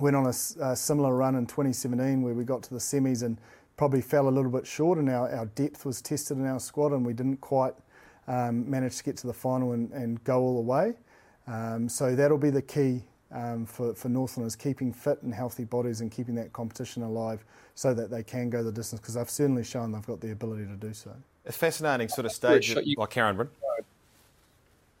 went 0.00 0.14
on 0.14 0.24
a, 0.24 0.62
a, 0.62 0.76
similar 0.76 1.16
run 1.16 1.34
in 1.34 1.46
2017 1.46 2.22
where 2.22 2.34
we 2.34 2.44
got 2.44 2.62
to 2.62 2.70
the 2.70 2.78
semis 2.78 3.24
and 3.24 3.40
probably 3.76 4.00
fell 4.00 4.28
a 4.28 4.30
little 4.30 4.52
bit 4.52 4.68
short, 4.68 4.98
and 4.98 5.10
our, 5.10 5.28
our 5.34 5.46
depth 5.46 5.84
was 5.84 6.00
tested 6.00 6.38
in 6.38 6.46
our 6.46 6.60
squad, 6.60 6.92
and 6.92 7.04
we 7.04 7.12
didn't 7.12 7.40
quite 7.40 7.74
um, 8.28 8.70
manage 8.70 8.98
to 8.98 9.04
get 9.04 9.16
to 9.16 9.26
the 9.26 9.34
final 9.34 9.72
and, 9.72 9.90
and 9.90 10.22
go 10.22 10.40
all 10.40 10.54
the 10.54 10.62
way. 10.62 10.94
Um, 11.48 11.88
so 11.88 12.14
that'll 12.14 12.38
be 12.38 12.50
the 12.50 12.62
key 12.62 13.02
um, 13.32 13.66
for, 13.66 13.94
for 13.94 14.08
Northlanders, 14.08 14.54
keeping 14.54 14.92
fit 14.92 15.20
and 15.22 15.34
healthy 15.34 15.64
bodies 15.64 16.02
and 16.02 16.12
keeping 16.12 16.36
that 16.36 16.52
competition 16.52 17.02
alive 17.02 17.44
so 17.74 17.92
that 17.94 18.10
they 18.10 18.22
can 18.22 18.48
go 18.48 18.62
the 18.62 18.70
distance 18.70 19.00
because 19.00 19.14
they've 19.14 19.28
certainly 19.28 19.64
shown 19.64 19.90
they've 19.90 20.06
got 20.06 20.20
the 20.20 20.30
ability 20.30 20.66
to 20.66 20.76
do 20.76 20.94
so. 20.94 21.10
It's 21.48 21.56
fascinating 21.56 22.08
sort 22.08 22.26
of 22.26 22.32
stage 22.32 22.74
like 22.76 22.84
oh, 22.96 23.06
Karen 23.06 23.36
Bryn. 23.36 23.48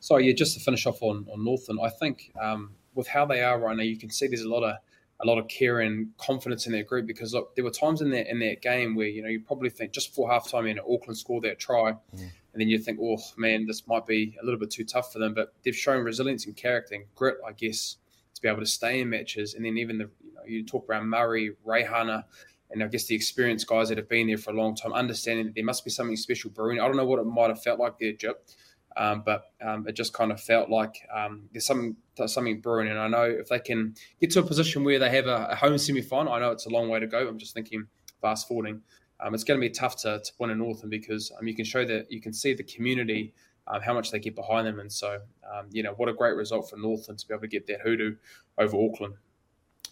Sorry, 0.00 0.26
yeah, 0.26 0.32
just 0.32 0.54
to 0.54 0.60
finish 0.60 0.86
off 0.86 1.02
on, 1.02 1.26
on 1.30 1.44
Northland, 1.44 1.80
I 1.82 1.90
think 1.90 2.32
um, 2.40 2.70
with 2.94 3.06
how 3.06 3.26
they 3.26 3.42
are 3.42 3.58
right 3.58 3.76
now, 3.76 3.82
you 3.82 3.96
can 3.96 4.10
see 4.10 4.26
there's 4.26 4.42
a 4.42 4.48
lot 4.48 4.62
of 4.62 4.76
a 5.20 5.26
lot 5.26 5.36
of 5.36 5.48
care 5.48 5.80
and 5.80 6.16
confidence 6.16 6.66
in 6.66 6.72
their 6.72 6.84
group 6.84 7.04
because 7.04 7.34
look, 7.34 7.54
there 7.56 7.64
were 7.64 7.70
times 7.70 8.00
in 8.00 8.10
that 8.10 8.30
in 8.30 8.38
that 8.38 8.62
game 8.62 8.94
where 8.94 9.08
you 9.08 9.22
know 9.22 9.28
you 9.28 9.40
probably 9.40 9.68
think 9.68 9.92
just 9.92 10.10
before 10.10 10.30
halftime, 10.30 10.66
you 10.66 10.74
know, 10.74 10.84
Auckland 10.90 11.18
scored 11.18 11.44
that 11.44 11.58
try, 11.58 11.92
mm 12.16 12.30
and 12.58 12.62
then 12.62 12.70
you 12.70 12.78
think, 12.80 12.98
oh 13.00 13.18
man, 13.36 13.66
this 13.66 13.86
might 13.86 14.04
be 14.04 14.36
a 14.42 14.44
little 14.44 14.58
bit 14.58 14.70
too 14.70 14.82
tough 14.82 15.12
for 15.12 15.20
them. 15.20 15.32
But 15.32 15.52
they've 15.62 15.76
shown 15.76 16.02
resilience 16.02 16.44
and 16.46 16.56
character 16.56 16.96
and 16.96 17.04
grit, 17.14 17.36
I 17.46 17.52
guess, 17.52 17.98
to 18.34 18.42
be 18.42 18.48
able 18.48 18.58
to 18.58 18.66
stay 18.66 19.00
in 19.00 19.10
matches. 19.10 19.54
And 19.54 19.64
then 19.64 19.78
even 19.78 19.98
the 19.98 20.10
you 20.24 20.34
know 20.34 20.40
you 20.44 20.64
talk 20.64 20.88
around 20.88 21.08
Murray, 21.08 21.54
Reihana, 21.64 22.24
and 22.70 22.82
I 22.82 22.86
guess 22.88 23.06
the 23.06 23.14
experienced 23.14 23.66
guys 23.66 23.88
that 23.88 23.98
have 23.98 24.08
been 24.08 24.26
there 24.26 24.38
for 24.38 24.50
a 24.50 24.54
long 24.54 24.74
time, 24.74 24.92
understanding 24.92 25.46
that 25.46 25.54
there 25.54 25.64
must 25.64 25.84
be 25.84 25.90
something 25.90 26.16
special 26.16 26.50
brewing. 26.50 26.80
I 26.80 26.86
don't 26.86 26.96
know 26.96 27.06
what 27.06 27.18
it 27.18 27.24
might 27.24 27.48
have 27.48 27.62
felt 27.62 27.80
like 27.80 27.98
there, 27.98 28.12
Jip, 28.12 28.46
um, 28.96 29.22
but 29.24 29.44
um, 29.64 29.86
it 29.88 29.92
just 29.92 30.12
kind 30.12 30.32
of 30.32 30.40
felt 30.40 30.68
like 30.68 30.94
um, 31.14 31.48
there's 31.52 31.66
something 31.66 31.96
something 32.26 32.60
brewing. 32.60 32.88
And 32.88 32.98
I 32.98 33.08
know 33.08 33.24
if 33.24 33.48
they 33.48 33.60
can 33.60 33.94
get 34.20 34.30
to 34.32 34.40
a 34.40 34.42
position 34.42 34.84
where 34.84 34.98
they 34.98 35.10
have 35.10 35.26
a, 35.26 35.48
a 35.50 35.54
home 35.54 35.78
semi 35.78 36.02
final, 36.02 36.32
I 36.32 36.40
know 36.40 36.50
it's 36.50 36.66
a 36.66 36.70
long 36.70 36.88
way 36.88 37.00
to 37.00 37.06
go. 37.06 37.26
I'm 37.26 37.38
just 37.38 37.54
thinking 37.54 37.86
fast 38.20 38.48
forwarding 38.48 38.82
um, 39.20 39.34
it's 39.34 39.44
going 39.44 39.60
to 39.60 39.66
be 39.66 39.70
tough 39.70 39.96
to, 39.96 40.20
to 40.20 40.32
win 40.38 40.50
in 40.50 40.58
Northland 40.58 40.90
because 40.90 41.32
um, 41.38 41.46
you 41.46 41.54
can 41.54 41.64
show 41.64 41.84
that 41.84 42.10
you 42.10 42.20
can 42.20 42.32
see 42.32 42.54
the 42.54 42.62
community 42.62 43.34
um, 43.66 43.82
how 43.82 43.92
much 43.92 44.10
they 44.10 44.18
get 44.18 44.34
behind 44.34 44.66
them, 44.66 44.80
and 44.80 44.90
so 44.90 45.20
you 45.70 45.82
know 45.82 45.92
what 45.92 46.08
a 46.08 46.14
great 46.14 46.36
result 46.36 46.70
for 46.70 46.76
Northland 46.76 47.18
to 47.18 47.28
be 47.28 47.34
able 47.34 47.42
to 47.42 47.48
get 47.48 47.66
that 47.66 47.80
hoodoo 47.80 48.16
over 48.56 48.76
Auckland. 48.76 49.14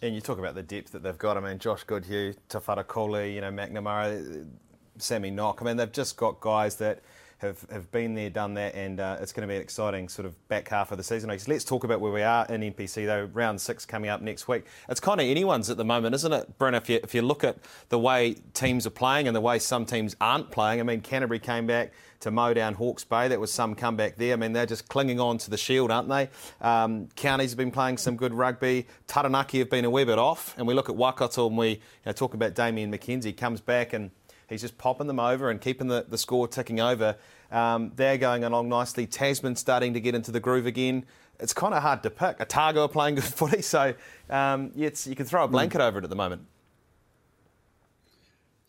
And 0.01 0.13
you 0.13 0.21
talk 0.21 0.37
about 0.37 0.53
the 0.53 0.63
depth 0.63 0.91
that 0.91 1.01
they've 1.01 1.17
got. 1.17 1.37
I 1.37 1.39
mean, 1.39 1.57
Josh 1.57 1.83
Goodhue, 1.83 2.33
Tawhara 2.49 2.83
Kouli, 2.83 3.33
you 3.33 3.41
know, 3.41 3.51
McNamara, 3.51 4.45
Sammy 4.99 5.31
Nock. 5.31 5.59
I 5.61 5.65
mean, 5.65 5.77
they've 5.77 5.91
just 5.91 6.17
got 6.17 6.39
guys 6.39 6.75
that 6.75 7.01
have, 7.39 7.65
have 7.69 7.91
been 7.91 8.15
there, 8.15 8.29
done 8.29 8.55
that, 8.55 8.73
and 8.73 8.99
uh, 8.99 9.17
it's 9.19 9.31
going 9.31 9.47
to 9.47 9.51
be 9.51 9.55
an 9.55 9.61
exciting 9.61 10.09
sort 10.09 10.25
of 10.25 10.47
back 10.47 10.67
half 10.69 10.91
of 10.91 10.97
the 10.97 11.03
season. 11.03 11.29
Let's 11.29 11.63
talk 11.63 11.83
about 11.83 12.01
where 12.01 12.11
we 12.11 12.23
are 12.23 12.45
in 12.47 12.61
NPC, 12.61 13.05
though. 13.05 13.29
Round 13.31 13.61
six 13.61 13.85
coming 13.85 14.09
up 14.09 14.21
next 14.21 14.47
week. 14.47 14.65
It's 14.89 14.99
kind 14.99 15.21
of 15.21 15.27
anyone's 15.27 15.69
at 15.69 15.77
the 15.77 15.85
moment, 15.85 16.15
isn't 16.15 16.33
it, 16.33 16.57
Bryn? 16.57 16.73
If 16.73 16.89
you, 16.89 16.99
if 17.03 17.13
you 17.13 17.21
look 17.21 17.43
at 17.43 17.57
the 17.89 17.99
way 17.99 18.37
teams 18.53 18.87
are 18.87 18.91
playing 18.91 19.27
and 19.27 19.35
the 19.35 19.41
way 19.41 19.59
some 19.59 19.85
teams 19.85 20.15
aren't 20.19 20.49
playing, 20.49 20.79
I 20.79 20.83
mean, 20.83 21.01
Canterbury 21.01 21.39
came 21.39 21.67
back 21.67 21.93
to 22.21 22.31
mow 22.31 22.53
down 22.55 22.73
Hawke's 22.73 23.03
Bay. 23.03 23.27
That 23.27 23.39
was 23.39 23.53
some 23.53 23.75
comeback 23.75 24.15
there. 24.15 24.33
I 24.33 24.35
mean, 24.35 24.53
they're 24.53 24.65
just 24.65 24.87
clinging 24.87 25.19
on 25.19 25.37
to 25.39 25.51
the 25.51 25.57
shield, 25.57 25.91
aren't 25.91 26.09
they? 26.09 26.29
Um, 26.61 27.07
Counties 27.15 27.51
have 27.51 27.57
been 27.57 27.71
playing 27.71 27.97
some 27.97 28.15
good 28.15 28.33
rugby. 28.33 28.87
Taranaki 29.05 29.59
have 29.59 29.69
been 29.69 29.85
a 29.85 29.89
wee 29.91 30.05
bit 30.05 30.17
off. 30.17 30.55
And 30.57 30.67
we 30.67 30.73
look 30.73 30.89
at 30.89 30.95
Waikato 30.95 31.47
and 31.47 31.57
we 31.57 31.69
you 31.69 31.79
know, 32.07 32.11
talk 32.13 32.33
about 32.33 32.55
Damian 32.55 32.91
McKenzie. 32.91 33.37
Comes 33.37 33.61
back 33.61 33.93
and 33.93 34.09
He's 34.49 34.61
just 34.61 34.77
popping 34.77 35.07
them 35.07 35.19
over 35.19 35.49
and 35.49 35.59
keeping 35.59 35.87
the, 35.87 36.05
the 36.07 36.17
score 36.17 36.47
ticking 36.47 36.79
over. 36.79 37.17
Um, 37.51 37.91
they're 37.95 38.17
going 38.17 38.43
along 38.43 38.69
nicely. 38.69 39.05
Tasman 39.05 39.55
starting 39.55 39.93
to 39.93 39.99
get 39.99 40.15
into 40.15 40.31
the 40.31 40.39
groove 40.39 40.65
again. 40.65 41.05
It's 41.39 41.53
kind 41.53 41.73
of 41.73 41.83
hard 41.83 42.01
to 42.03 42.09
pick. 42.09 42.41
Otago 42.41 42.85
are 42.85 42.89
playing 42.89 43.15
good 43.15 43.23
footy, 43.39 43.61
so 43.61 43.93
um, 44.29 44.71
yeah, 44.75 44.89
you 45.05 45.15
can 45.15 45.25
throw 45.25 45.43
a 45.43 45.47
blanket 45.47 45.79
mm. 45.79 45.87
over 45.87 45.99
it 45.99 46.03
at 46.03 46.09
the 46.09 46.15
moment. 46.15 46.43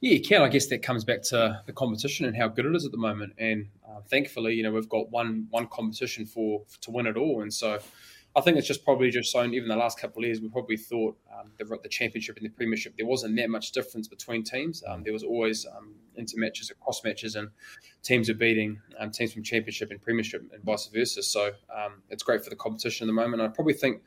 Yeah, 0.01 0.13
you 0.13 0.21
can. 0.21 0.43
I 0.43 0.49
guess 0.49 0.67
that 0.67 0.83
comes 0.83 1.05
back 1.05 1.23
to 1.25 1.61
the 1.67 1.73
competition 1.73 2.27
and 2.27 2.37
how 2.37 2.47
good 2.47 2.67
it 2.67 2.75
is 2.77 2.85
at 2.85 2.93
the 2.93 2.99
moment. 2.99 3.33
And 3.39 3.67
uh, 3.89 4.01
thankfully, 4.09 4.55
you 4.55 4.63
know, 4.63 4.71
we've 4.71 4.89
got 4.89 5.11
one 5.11 5.49
one 5.51 5.67
competition 5.67 6.25
for 6.25 6.63
to 6.83 6.91
win 6.91 7.07
it 7.07 7.17
all, 7.17 7.43
and 7.43 7.53
so 7.53 7.81
I 8.39 8.41
think 8.41 8.57
it's 8.57 8.69
just 8.69 8.85
probably 8.85 9.11
just 9.11 9.33
shown, 9.33 9.53
even 9.53 9.69
the 9.69 9.77
last 9.77 9.99
couple 9.99 10.23
of 10.23 10.27
years, 10.27 10.41
we 10.41 10.49
probably 10.49 10.77
thought 10.77 11.19
um, 11.37 11.51
the, 11.59 11.65
the 11.83 11.89
championship 11.89 12.37
and 12.37 12.47
the 12.47 12.51
premiership, 12.51 12.95
there 12.97 13.07
wasn't 13.07 13.35
that 13.37 13.51
much 13.51 13.73
difference 13.73 14.07
between 14.07 14.45
teams. 14.45 14.83
Um, 14.87 15.03
there 15.03 15.13
was 15.13 15.25
always 15.25 15.67
um, 15.77 15.97
inter 16.15 16.39
matches, 16.39 16.73
cross 16.81 17.03
matches, 17.03 17.35
and 17.35 17.49
teams 18.05 18.31
are 18.31 18.35
beating 18.35 18.81
um, 19.01 19.11
teams 19.11 19.33
from 19.33 19.43
championship 19.43 19.91
and 19.91 20.01
premiership 20.01 20.49
and 20.53 20.63
vice 20.63 20.87
versa. 20.87 21.23
So 21.23 21.51
um, 21.77 22.03
it's 22.11 22.23
great 22.23 22.45
for 22.45 22.51
the 22.51 22.57
competition 22.57 23.05
at 23.05 23.09
the 23.09 23.13
moment. 23.13 23.43
I 23.43 23.49
probably 23.49 23.75
think 23.75 24.03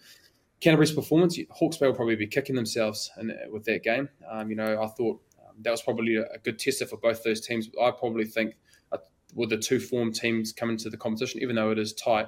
Canterbury's 0.62 0.94
performance, 0.94 1.38
Hawke's 1.50 1.78
Bay 1.78 1.88
will 1.88 1.96
probably 1.96 2.16
be 2.16 2.28
kicking 2.28 2.56
themselves 2.56 3.12
in, 3.20 3.38
with 3.52 3.66
that 3.66 3.84
game. 3.84 4.08
Um, 4.30 4.50
you 4.50 4.56
know, 4.56 4.82
I 4.82 4.88
thought 4.88 5.22
that 5.62 5.72
was 5.72 5.82
probably 5.82 6.16
a, 6.16 6.24
a, 6.24 6.38
good 6.38 6.58
tester 6.58 6.86
for 6.86 6.98
both 6.98 7.24
those 7.24 7.46
teams. 7.46 7.70
I 7.82 7.92
probably 7.92 8.26
think 8.26 8.56
uh, 8.92 8.98
with 9.36 9.50
the 9.50 9.58
two 9.58 9.80
form 9.80 10.14
teams 10.14 10.54
coming 10.54 10.78
to 10.78 10.90
the 10.90 10.98
competition, 10.98 11.42
even 11.42 11.56
though 11.56 11.72
it 11.72 11.80
is 11.80 11.94
tight. 11.94 12.28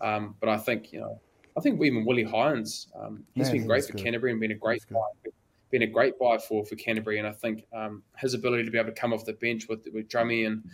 Um, 0.00 0.36
but 0.40 0.48
I 0.48 0.56
think 0.56 0.92
you 0.92 1.00
know 1.00 1.20
I 1.56 1.60
think 1.60 1.82
even 1.82 2.04
Willi 2.04 2.24
Heinz, 2.24 2.88
um, 2.98 3.24
he's 3.34 3.48
yeah, 3.48 3.52
been 3.52 3.66
great 3.66 3.84
for 3.84 3.92
good. 3.92 4.02
Canterbury 4.02 4.32
and 4.32 4.40
been 4.40 4.52
a 4.52 4.56
great 4.56 4.82
buy, 4.90 5.00
been 5.70 5.82
a 5.82 5.86
great 5.86 6.18
buy 6.18 6.38
for 6.38 6.64
for 6.64 6.76
Canterbury. 6.76 7.18
And 7.18 7.26
I 7.26 7.32
think 7.32 7.66
um, 7.72 8.02
his 8.18 8.34
ability 8.34 8.64
to 8.64 8.70
be 8.70 8.78
able 8.78 8.90
to 8.90 9.00
come 9.00 9.12
off 9.12 9.24
the 9.24 9.32
bench 9.34 9.68
with 9.68 9.86
with 9.92 10.08
Drummy 10.08 10.46
and 10.46 10.64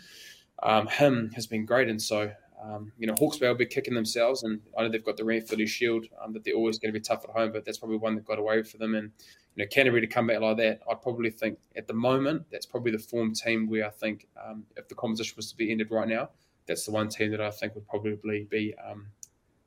um, 0.62 0.86
him 0.86 1.30
has 1.34 1.46
been 1.46 1.64
great. 1.64 1.88
And 1.88 2.00
so 2.00 2.32
um, 2.62 2.92
you 2.98 3.06
know, 3.06 3.14
Hawke's 3.18 3.38
Bay 3.38 3.48
will 3.48 3.54
be 3.54 3.66
kicking 3.66 3.94
themselves, 3.94 4.42
and 4.42 4.60
I 4.76 4.82
know 4.82 4.88
they've 4.88 5.04
got 5.04 5.16
the 5.16 5.22
Ranfurly 5.22 5.68
Shield 5.68 6.06
um, 6.22 6.32
that 6.32 6.44
they're 6.44 6.54
always 6.54 6.78
going 6.78 6.92
to 6.92 6.98
be 6.98 7.02
tough 7.02 7.24
at 7.24 7.30
home, 7.30 7.52
but 7.52 7.64
that's 7.64 7.78
probably 7.78 7.98
one 7.98 8.14
that 8.14 8.24
got 8.24 8.38
away 8.38 8.62
for 8.62 8.78
them. 8.78 8.94
And 8.94 9.10
you 9.54 9.64
know, 9.64 9.68
Canterbury 9.68 10.00
to 10.00 10.06
come 10.06 10.26
back 10.26 10.40
like 10.40 10.56
that, 10.58 10.80
I'd 10.90 11.02
probably 11.02 11.30
think 11.30 11.58
at 11.76 11.86
the 11.86 11.94
moment 11.94 12.46
that's 12.50 12.66
probably 12.66 12.92
the 12.92 12.98
form 12.98 13.34
team 13.34 13.68
where 13.68 13.86
I 13.86 13.90
think 13.90 14.26
um, 14.42 14.64
if 14.76 14.88
the 14.88 14.94
competition 14.94 15.34
was 15.36 15.50
to 15.50 15.56
be 15.56 15.70
ended 15.70 15.90
right 15.90 16.08
now, 16.08 16.30
that's 16.66 16.84
the 16.84 16.92
one 16.92 17.08
team 17.08 17.30
that 17.30 17.40
I 17.40 17.50
think 17.50 17.74
would 17.74 17.86
probably 17.88 18.46
be 18.50 18.74
um, 18.90 19.06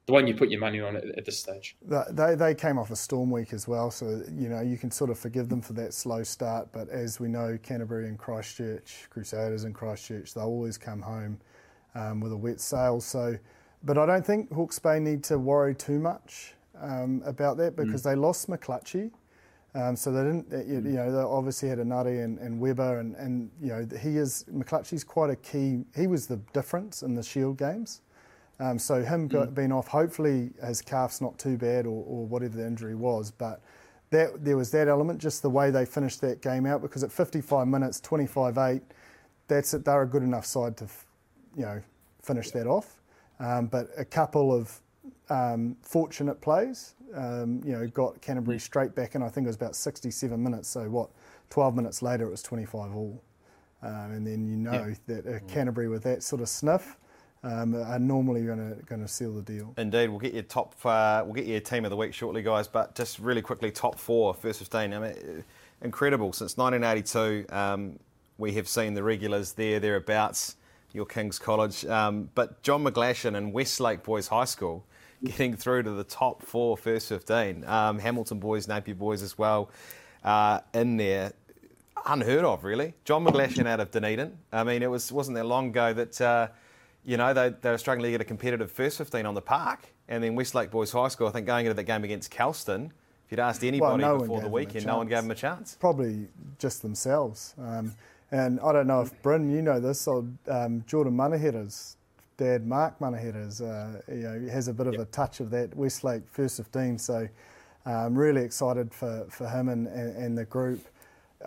the 0.09 0.13
one 0.13 0.25
you 0.25 0.33
put 0.33 0.49
your 0.49 0.59
money 0.59 0.81
on 0.81 0.95
at, 0.95 1.05
at, 1.05 1.23
this 1.23 1.37
stage. 1.37 1.77
They, 1.83 2.33
they 2.33 2.55
came 2.55 2.79
off 2.79 2.89
a 2.89 2.95
storm 2.95 3.29
week 3.29 3.53
as 3.53 3.67
well, 3.67 3.91
so 3.91 4.23
you 4.35 4.49
know 4.49 4.59
you 4.59 4.75
can 4.75 4.89
sort 4.89 5.11
of 5.11 5.19
forgive 5.19 5.49
them 5.49 5.61
for 5.61 5.73
that 5.73 5.93
slow 5.93 6.23
start. 6.23 6.69
But 6.71 6.89
as 6.89 7.19
we 7.19 7.27
know, 7.27 7.59
Canterbury 7.61 8.07
and 8.07 8.17
Christchurch, 8.17 9.07
Crusaders 9.11 9.65
and 9.65 9.75
Christchurch, 9.75 10.33
they'll 10.33 10.45
always 10.45 10.79
come 10.79 10.99
home 10.99 11.39
um, 11.93 12.21
with 12.21 12.31
a 12.31 12.37
wet 12.37 12.59
sail. 12.59 12.99
So, 12.99 13.37
but 13.83 13.99
I 13.99 14.07
don't 14.07 14.25
think 14.25 14.51
Hawke's 14.51 14.79
Bay 14.79 14.99
need 14.99 15.23
to 15.25 15.37
worry 15.37 15.75
too 15.75 15.99
much 15.99 16.55
um, 16.81 17.21
about 17.23 17.57
that 17.57 17.75
because 17.75 18.01
mm. 18.01 18.05
they 18.05 18.15
lost 18.15 18.49
McClutchie. 18.49 19.11
Um, 19.75 19.95
so 19.95 20.11
they 20.11 20.23
didn't, 20.23 20.47
you, 20.67 20.77
you, 20.77 20.97
know, 20.97 21.11
they 21.11 21.21
obviously 21.21 21.69
had 21.69 21.77
Enari 21.77 22.23
and, 22.23 22.39
and 22.39 22.59
Weber, 22.59 22.99
and, 22.99 23.15
and 23.17 23.51
you 23.61 23.69
know 23.69 23.87
he 24.01 24.17
is 24.17 24.43
McClutchie's 24.51 25.03
quite 25.03 25.29
a 25.29 25.35
key. 25.35 25.83
He 25.95 26.07
was 26.07 26.25
the 26.25 26.37
difference 26.51 27.03
in 27.03 27.13
the 27.13 27.21
Shield 27.21 27.59
games. 27.59 28.01
Um, 28.59 28.77
so 28.77 29.01
him 29.01 29.29
mm. 29.29 29.53
being 29.53 29.71
off, 29.71 29.87
hopefully 29.87 30.51
his 30.65 30.81
calf's 30.81 31.21
not 31.21 31.37
too 31.37 31.57
bad 31.57 31.85
or, 31.85 32.03
or 32.05 32.25
whatever 32.25 32.57
the 32.57 32.65
injury 32.65 32.95
was, 32.95 33.31
but 33.31 33.61
that 34.09 34.43
there 34.43 34.57
was 34.57 34.71
that 34.71 34.87
element, 34.87 35.19
just 35.19 35.41
the 35.41 35.49
way 35.49 35.71
they 35.71 35.85
finished 35.85 36.19
that 36.21 36.41
game 36.41 36.65
out, 36.65 36.81
because 36.81 37.03
at 37.03 37.11
55 37.11 37.67
minutes, 37.67 38.01
25-8, 38.01 38.81
that's 39.47 39.73
it. 39.73 39.85
They're 39.85 40.01
a 40.01 40.07
good 40.07 40.23
enough 40.23 40.45
side 40.45 40.75
to, 40.77 40.87
you 41.55 41.65
know, 41.65 41.81
finish 42.21 42.51
that 42.51 42.67
off. 42.67 42.95
Um, 43.39 43.67
but 43.67 43.89
a 43.97 44.03
couple 44.03 44.53
of 44.53 44.81
um, 45.29 45.77
fortunate 45.81 46.41
plays, 46.41 46.95
um, 47.15 47.61
you 47.63 47.71
know, 47.71 47.87
got 47.87 48.19
Canterbury 48.21 48.57
mm. 48.57 48.61
straight 48.61 48.93
back 48.93 49.15
in. 49.15 49.23
I 49.23 49.29
think 49.29 49.45
it 49.45 49.49
was 49.49 49.55
about 49.55 49.75
67 49.75 50.41
minutes. 50.41 50.67
So 50.67 50.89
what, 50.89 51.09
12 51.49 51.75
minutes 51.75 52.01
later, 52.01 52.25
it 52.25 52.31
was 52.31 52.43
25 52.43 52.95
all. 52.95 53.23
Um, 53.81 54.11
and 54.11 54.27
then 54.27 54.45
you 54.45 54.57
know 54.57 54.93
yeah. 55.07 55.21
that 55.21 55.27
uh, 55.27 55.39
Canterbury 55.47 55.87
with 55.87 56.03
that 56.03 56.21
sort 56.21 56.41
of 56.41 56.49
sniff 56.49 56.97
um, 57.43 57.75
are 57.75 57.99
normally 57.99 58.43
going 58.43 58.85
to 58.87 59.07
seal 59.07 59.33
the 59.33 59.41
deal. 59.41 59.73
Indeed, 59.77 60.09
we'll 60.09 60.19
get 60.19 60.33
your 60.33 60.43
top 60.43 60.75
uh, 60.85 61.21
we'll 61.25 61.33
get 61.33 61.45
your 61.45 61.59
team 61.59 61.85
of 61.85 61.91
the 61.91 61.97
week 61.97 62.13
shortly, 62.13 62.41
guys. 62.41 62.67
But 62.67 62.95
just 62.95 63.19
really 63.19 63.41
quickly, 63.41 63.71
top 63.71 63.97
four, 63.97 64.33
first 64.33 64.59
fifteen. 64.59 64.93
I 64.93 64.99
mean, 64.99 65.43
incredible. 65.81 66.33
Since 66.33 66.57
1982, 66.57 67.53
um, 67.53 67.99
we 68.37 68.53
have 68.53 68.67
seen 68.67 68.93
the 68.93 69.03
regulars 69.03 69.53
there 69.53 69.79
thereabouts. 69.79 70.55
Your 70.91 71.05
King's 71.05 71.37
College, 71.37 71.85
um, 71.85 72.31
but 72.33 72.63
John 72.63 72.83
McGlashan 72.83 73.37
and 73.37 73.53
Westlake 73.53 74.01
Boys 74.01 74.27
High 74.27 74.45
School 74.45 74.83
getting 75.23 75.55
through 75.55 75.83
to 75.83 75.91
the 75.91 76.03
top 76.03 76.41
four 76.41 76.75
first 76.77 77.09
15. 77.09 77.63
Um, 77.65 77.99
Hamilton 77.99 78.39
boys, 78.39 78.67
Napier 78.67 78.95
boys 78.95 79.21
as 79.21 79.37
well 79.37 79.69
uh, 80.23 80.61
in 80.73 80.97
there. 80.97 81.33
Unheard 82.07 82.43
of, 82.43 82.63
really. 82.63 82.95
John 83.05 83.23
McGlashan 83.23 83.67
out 83.67 83.79
of 83.79 83.91
Dunedin. 83.91 84.35
I 84.51 84.63
mean, 84.63 84.81
it 84.81 84.89
was 84.89 85.11
wasn't 85.11 85.35
that 85.35 85.45
long 85.45 85.69
ago 85.69 85.93
that. 85.93 86.19
Uh, 86.19 86.47
you 87.05 87.17
know, 87.17 87.33
they, 87.33 87.49
they 87.49 87.71
were 87.71 87.77
struggling 87.77 88.07
to 88.07 88.11
get 88.11 88.21
a 88.21 88.25
competitive 88.25 88.71
first 88.71 88.97
15 88.97 89.25
on 89.25 89.33
the 89.33 89.41
park. 89.41 89.93
And 90.07 90.23
then 90.23 90.35
Westlake 90.35 90.71
Boys 90.71 90.91
High 90.91 91.07
School, 91.07 91.27
I 91.27 91.31
think 91.31 91.45
going 91.45 91.65
into 91.65 91.75
that 91.75 91.83
game 91.83 92.03
against 92.03 92.31
Kelston, 92.31 92.91
if 93.25 93.31
you'd 93.31 93.39
asked 93.39 93.63
anybody 93.63 94.03
well, 94.03 94.15
no 94.15 94.19
before 94.19 94.41
the 94.41 94.49
weekend, 94.49 94.85
no 94.85 94.97
one 94.97 95.07
gave 95.07 95.21
them 95.21 95.31
a 95.31 95.35
chance. 95.35 95.77
Probably 95.79 96.27
just 96.57 96.81
themselves. 96.81 97.53
Um, 97.59 97.93
and 98.31 98.59
I 98.61 98.71
don't 98.71 98.87
know 98.87 99.01
if 99.01 99.21
Bryn, 99.21 99.51
you 99.51 99.61
know 99.61 99.79
this, 99.79 100.07
or 100.07 100.25
um, 100.47 100.83
Jordan 100.87 101.15
Manaheda's 101.15 101.97
dad, 102.37 102.65
Mark 102.65 102.99
Manaheda's, 102.99 103.61
uh, 103.61 104.01
you 104.07 104.15
know, 104.15 104.51
has 104.51 104.67
a 104.67 104.73
bit 104.73 104.87
of 104.87 104.93
yep. 104.93 105.03
a 105.03 105.05
touch 105.05 105.41
of 105.41 105.51
that 105.51 105.75
Westlake 105.75 106.23
first 106.31 106.57
15. 106.57 106.97
So 106.97 107.27
I'm 107.85 107.93
um, 107.93 108.15
really 108.17 108.41
excited 108.41 108.93
for, 108.93 109.25
for 109.29 109.47
him 109.47 109.69
and, 109.69 109.87
and, 109.87 110.17
and 110.17 110.37
the 110.37 110.45
group. 110.45 110.87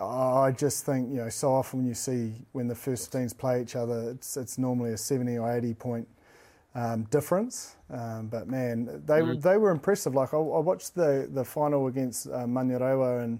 I 0.01 0.51
just 0.51 0.85
think 0.85 1.09
you 1.09 1.17
know 1.17 1.29
so 1.29 1.53
often 1.53 1.79
when 1.79 1.87
you 1.87 1.93
see 1.93 2.33
when 2.51 2.67
the 2.67 2.75
first 2.75 3.11
teams 3.11 3.33
play 3.33 3.61
each 3.61 3.75
other, 3.75 4.11
it's 4.11 4.37
it's 4.37 4.57
normally 4.57 4.93
a 4.93 4.97
seventy 4.97 5.37
or 5.37 5.51
eighty 5.51 5.73
point 5.73 6.07
um, 6.75 7.03
difference. 7.03 7.75
Um, 7.91 8.27
but 8.27 8.47
man, 8.47 9.03
they 9.05 9.21
mm. 9.21 9.41
they 9.41 9.57
were 9.57 9.69
impressive. 9.69 10.15
Like 10.15 10.33
I, 10.33 10.37
I, 10.37 10.59
watched 10.59 10.95
the 10.95 11.29
the 11.31 11.45
final 11.45 11.87
against 11.87 12.27
uh, 12.27 12.45
Manurewa, 12.45 13.23
and 13.23 13.39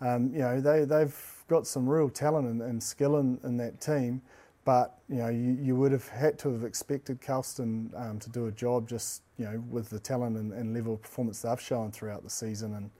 um, 0.00 0.32
you 0.32 0.40
know 0.40 0.60
they 0.60 0.84
they've 0.84 1.44
got 1.48 1.66
some 1.66 1.88
real 1.88 2.10
talent 2.10 2.48
and, 2.48 2.60
and 2.60 2.82
skill 2.82 3.18
in, 3.18 3.38
in 3.44 3.56
that 3.56 3.80
team. 3.80 4.20
But 4.66 4.98
you 5.08 5.16
know 5.16 5.28
you, 5.28 5.58
you 5.60 5.76
would 5.76 5.92
have 5.92 6.08
had 6.08 6.38
to 6.40 6.52
have 6.52 6.64
expected 6.64 7.20
Kelston 7.22 7.90
um, 7.96 8.18
to 8.18 8.28
do 8.30 8.46
a 8.46 8.52
job 8.52 8.88
just 8.88 9.22
you 9.38 9.46
know 9.46 9.62
with 9.70 9.88
the 9.88 9.98
talent 9.98 10.36
and, 10.36 10.52
and 10.52 10.74
level 10.74 10.94
of 10.94 11.02
performance 11.02 11.42
they've 11.42 11.60
shown 11.60 11.92
throughout 11.92 12.22
the 12.22 12.30
season 12.30 12.74
and 12.74 12.90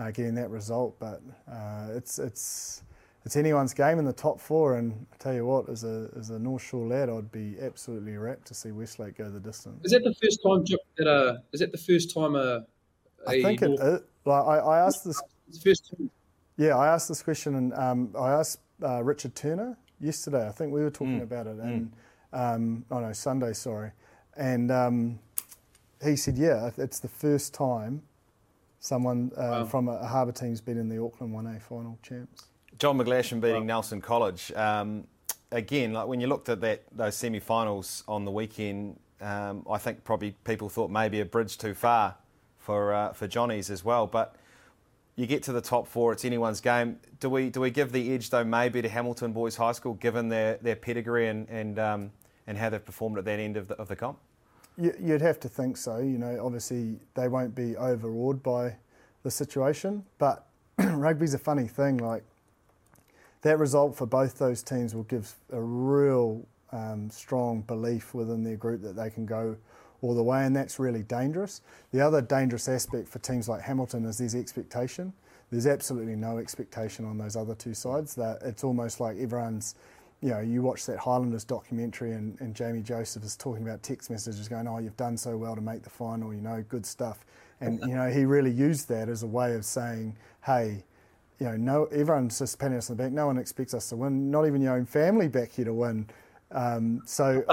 uh, 0.00 0.10
getting 0.10 0.34
that 0.36 0.50
result. 0.50 0.98
But 0.98 1.20
uh, 1.50 1.88
it's 1.94 2.18
it's 2.18 2.82
it's 3.24 3.36
anyone's 3.36 3.74
game 3.74 3.98
in 3.98 4.04
the 4.04 4.12
top 4.12 4.40
four. 4.40 4.76
And 4.76 5.06
I 5.12 5.16
tell 5.18 5.34
you 5.34 5.46
what, 5.46 5.68
as 5.68 5.84
a 5.84 6.08
as 6.18 6.30
a 6.30 6.38
North 6.38 6.62
Shore 6.62 6.86
lad, 6.86 7.10
I'd 7.10 7.30
be 7.30 7.56
absolutely 7.60 8.16
rapt 8.16 8.46
to 8.48 8.54
see 8.54 8.72
Westlake 8.72 9.18
go 9.18 9.28
the 9.28 9.40
distance. 9.40 9.84
Is 9.84 9.92
that 9.92 10.04
the 10.04 10.14
first 10.14 10.40
time 10.44 10.64
that 10.96 11.06
uh, 11.06 11.38
is 11.52 11.60
that 11.60 11.72
the 11.72 11.78
first 11.78 12.14
time 12.14 12.34
a, 12.34 12.64
a 13.26 13.30
I 13.30 13.42
think 13.42 13.60
North... 13.60 13.80
it 13.80 13.86
is. 13.86 14.00
Like 14.24 14.44
I, 14.44 14.56
I 14.58 14.78
asked 14.86 15.04
this. 15.04 15.20
first 15.62 15.90
time. 15.90 16.10
Yeah, 16.56 16.76
I 16.76 16.88
asked 16.88 17.08
this 17.08 17.22
question, 17.22 17.54
and 17.54 17.72
um, 17.74 18.14
I 18.18 18.32
asked 18.32 18.60
uh, 18.82 19.02
Richard 19.02 19.34
Turner 19.34 19.78
yesterday. 19.98 20.46
I 20.46 20.52
think 20.52 20.72
we 20.72 20.82
were 20.82 20.90
talking 20.90 21.20
mm. 21.20 21.22
about 21.22 21.46
it, 21.46 21.56
and 21.56 21.90
mm. 22.32 22.54
um, 22.54 22.84
oh 22.90 23.00
no, 23.00 23.12
Sunday, 23.14 23.54
sorry, 23.54 23.92
and 24.36 24.70
um, 24.70 25.18
he 26.02 26.16
said, 26.16 26.36
yeah, 26.36 26.70
it's 26.76 27.00
the 27.00 27.08
first 27.08 27.54
time 27.54 28.02
someone 28.80 29.30
uh, 29.36 29.40
wow. 29.40 29.64
from 29.64 29.88
a, 29.88 30.04
Harbour 30.06 30.32
team's 30.32 30.60
been 30.60 30.78
in 30.78 30.88
the 30.88 31.00
Auckland 31.00 31.32
1A 31.32 31.62
final 31.62 31.98
champs. 32.02 32.46
John 32.78 32.98
McGlashan 32.98 33.40
beating 33.40 33.62
wow. 33.62 33.74
Nelson 33.74 34.00
College. 34.00 34.50
Um, 34.52 35.06
again, 35.52 35.92
like 35.92 36.08
when 36.08 36.20
you 36.20 36.26
looked 36.26 36.48
at 36.48 36.60
that 36.62 36.84
those 36.90 37.14
semi-finals 37.14 38.02
on 38.08 38.24
the 38.24 38.30
weekend, 38.30 38.98
um, 39.20 39.66
I 39.70 39.78
think 39.78 40.02
probably 40.02 40.32
people 40.44 40.68
thought 40.68 40.90
maybe 40.90 41.20
a 41.20 41.24
bridge 41.24 41.58
too 41.58 41.74
far 41.74 42.16
for 42.58 42.94
uh, 42.94 43.12
for 43.12 43.28
Johnny's 43.28 43.70
as 43.70 43.84
well. 43.84 44.06
But 44.06 44.34
you 45.16 45.26
get 45.26 45.42
to 45.44 45.52
the 45.52 45.60
top 45.60 45.86
four, 45.86 46.12
it's 46.12 46.24
anyone's 46.24 46.60
game. 46.60 46.98
Do 47.20 47.28
we 47.28 47.50
do 47.50 47.60
we 47.60 47.70
give 47.70 47.92
the 47.92 48.14
edge 48.14 48.30
though 48.30 48.44
maybe 48.44 48.80
to 48.80 48.88
Hamilton 48.88 49.32
Boys 49.32 49.56
High 49.56 49.72
School 49.72 49.94
given 49.94 50.28
their, 50.28 50.56
their 50.56 50.76
pedigree 50.76 51.28
and 51.28 51.48
and 51.50 51.78
um, 51.78 52.12
and 52.46 52.56
how 52.56 52.70
they've 52.70 52.84
performed 52.84 53.18
at 53.18 53.26
that 53.26 53.38
end 53.38 53.56
of 53.58 53.68
the, 53.68 53.74
of 53.74 53.88
the 53.88 53.96
comp? 53.96 54.18
You'd 54.80 55.20
have 55.20 55.38
to 55.40 55.48
think 55.48 55.76
so. 55.76 55.98
You 55.98 56.18
know, 56.18 56.40
obviously 56.44 56.96
they 57.14 57.28
won't 57.28 57.54
be 57.54 57.76
overawed 57.76 58.42
by 58.42 58.76
the 59.22 59.30
situation, 59.30 60.04
but 60.18 60.46
rugby's 60.78 61.34
a 61.34 61.38
funny 61.38 61.68
thing. 61.68 61.98
Like 61.98 62.24
that 63.42 63.58
result 63.58 63.96
for 63.96 64.06
both 64.06 64.38
those 64.38 64.62
teams 64.62 64.94
will 64.94 65.04
give 65.04 65.34
a 65.52 65.60
real 65.60 66.46
um, 66.72 67.10
strong 67.10 67.62
belief 67.62 68.14
within 68.14 68.42
their 68.42 68.56
group 68.56 68.82
that 68.82 68.96
they 68.96 69.10
can 69.10 69.26
go 69.26 69.56
all 70.02 70.14
the 70.14 70.22
way, 70.22 70.44
and 70.44 70.56
that's 70.56 70.78
really 70.78 71.02
dangerous. 71.02 71.60
The 71.92 72.00
other 72.00 72.22
dangerous 72.22 72.68
aspect 72.68 73.08
for 73.08 73.18
teams 73.18 73.48
like 73.48 73.60
Hamilton 73.60 74.06
is 74.06 74.18
there's 74.18 74.34
expectation. 74.34 75.12
There's 75.50 75.66
absolutely 75.66 76.16
no 76.16 76.38
expectation 76.38 77.04
on 77.04 77.18
those 77.18 77.36
other 77.36 77.54
two 77.54 77.74
sides. 77.74 78.14
That 78.14 78.38
it's 78.42 78.64
almost 78.64 79.00
like 79.00 79.18
everyone's 79.18 79.74
you 80.20 80.30
know, 80.30 80.40
you 80.40 80.62
watch 80.62 80.84
that 80.86 80.98
Highlanders 80.98 81.44
documentary 81.44 82.12
and, 82.12 82.38
and 82.40 82.54
Jamie 82.54 82.82
Joseph 82.82 83.24
is 83.24 83.36
talking 83.36 83.62
about 83.62 83.82
text 83.82 84.10
messages 84.10 84.48
going, 84.48 84.68
oh, 84.68 84.78
you've 84.78 84.96
done 84.96 85.16
so 85.16 85.36
well 85.36 85.54
to 85.54 85.62
make 85.62 85.82
the 85.82 85.90
final, 85.90 86.34
you 86.34 86.42
know, 86.42 86.62
good 86.68 86.84
stuff. 86.84 87.24
And, 87.60 87.80
you 87.80 87.94
know, 87.94 88.10
he 88.10 88.24
really 88.24 88.50
used 88.50 88.88
that 88.88 89.08
as 89.08 89.22
a 89.22 89.26
way 89.26 89.54
of 89.54 89.64
saying, 89.64 90.16
hey, 90.44 90.82
you 91.38 91.46
know, 91.46 91.56
no, 91.56 91.84
everyone's 91.86 92.38
just 92.38 92.58
patting 92.58 92.76
us 92.76 92.90
on 92.90 92.96
the 92.96 93.02
back. 93.02 93.12
No 93.12 93.26
one 93.26 93.38
expects 93.38 93.74
us 93.74 93.88
to 93.90 93.96
win, 93.96 94.30
not 94.30 94.46
even 94.46 94.60
your 94.60 94.74
own 94.74 94.86
family 94.86 95.28
back 95.28 95.52
here 95.52 95.64
to 95.66 95.74
win. 95.74 96.06
Um, 96.52 97.02
so 97.06 97.44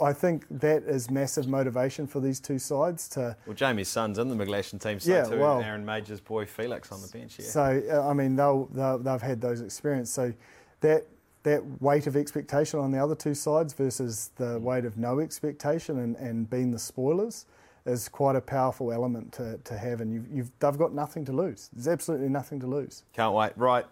I, 0.00 0.06
I, 0.06 0.12
think 0.14 0.46
that 0.50 0.84
is 0.84 1.10
massive 1.10 1.46
motivation 1.46 2.06
for 2.06 2.20
these 2.20 2.40
two 2.40 2.58
sides 2.58 3.06
to. 3.10 3.36
Well, 3.44 3.54
Jamie's 3.54 3.88
son's 3.88 4.18
in 4.18 4.28
the 4.28 4.34
McGlashan 4.34 4.80
team, 4.80 4.98
so 4.98 5.12
yeah, 5.12 5.24
too. 5.24 5.38
Well, 5.38 5.60
Aaron 5.60 5.84
Mauger's 5.84 6.20
boy 6.20 6.46
Felix 6.46 6.90
on 6.90 7.02
the 7.02 7.08
bench. 7.08 7.38
Yeah. 7.38 7.46
So 7.46 7.82
uh, 7.92 8.08
I 8.08 8.14
mean, 8.14 8.34
they'll, 8.34 8.64
they'll 8.72 8.98
they've 8.98 9.20
had 9.20 9.42
those 9.42 9.60
experiences. 9.60 10.14
So 10.14 10.32
that 10.80 11.06
that 11.46 11.62
weight 11.80 12.08
of 12.08 12.16
expectation 12.16 12.80
on 12.80 12.90
the 12.90 12.98
other 12.98 13.14
two 13.14 13.32
sides 13.32 13.72
versus 13.72 14.32
the 14.34 14.58
weight 14.58 14.84
of 14.84 14.98
no 14.98 15.20
expectation 15.20 16.00
and, 16.00 16.16
and 16.16 16.50
being 16.50 16.72
the 16.72 16.78
spoilers 16.78 17.46
is 17.86 18.08
quite 18.08 18.34
a 18.34 18.40
powerful 18.40 18.92
element 18.92 19.32
to, 19.32 19.56
to 19.62 19.78
have, 19.78 20.00
and 20.00 20.12
you've, 20.12 20.26
you've, 20.28 20.50
they've 20.58 20.76
got 20.76 20.92
nothing 20.92 21.24
to 21.24 21.32
lose. 21.32 21.70
There's 21.72 21.86
absolutely 21.86 22.28
nothing 22.28 22.58
to 22.60 22.66
lose. 22.66 23.04
Can't 23.12 23.32
wait. 23.32 23.52
Right. 23.54 23.86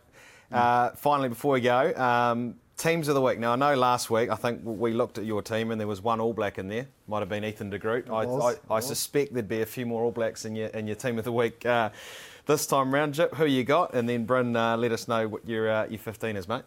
Uh, 0.50 0.90
finally, 0.96 1.28
before 1.28 1.52
we 1.52 1.60
go, 1.60 1.94
um, 1.94 2.56
teams 2.76 3.06
of 3.06 3.14
the 3.14 3.20
week. 3.20 3.38
Now, 3.38 3.52
I 3.52 3.56
know 3.56 3.76
last 3.76 4.10
week 4.10 4.30
I 4.30 4.34
think 4.34 4.60
we 4.64 4.92
looked 4.92 5.18
at 5.18 5.24
your 5.24 5.40
team 5.40 5.70
and 5.70 5.80
there 5.80 5.86
was 5.86 6.02
one 6.02 6.20
All 6.20 6.32
Black 6.32 6.58
in 6.58 6.66
there. 6.66 6.88
Might 7.06 7.20
have 7.20 7.28
been 7.28 7.44
Ethan 7.44 7.70
de 7.70 7.78
Groot. 7.78 8.10
I, 8.10 8.24
I, 8.24 8.54
I 8.68 8.80
suspect 8.80 9.32
there'd 9.32 9.48
be 9.48 9.62
a 9.62 9.66
few 9.66 9.86
more 9.86 10.02
All 10.02 10.10
Blacks 10.10 10.44
in 10.44 10.56
your 10.56 10.68
in 10.68 10.88
your 10.88 10.96
team 10.96 11.18
of 11.18 11.24
the 11.24 11.32
week 11.32 11.64
uh, 11.64 11.90
this 12.46 12.66
time 12.66 12.92
round. 12.92 13.14
Jip, 13.14 13.34
who 13.34 13.46
you 13.46 13.62
got? 13.62 13.94
And 13.94 14.08
then 14.08 14.24
Bryn, 14.24 14.56
uh, 14.56 14.76
let 14.76 14.90
us 14.90 15.06
know 15.06 15.28
what 15.28 15.46
your 15.48 15.70
uh, 15.70 15.86
your 15.86 16.00
15 16.00 16.36
is, 16.36 16.48
mate. 16.48 16.62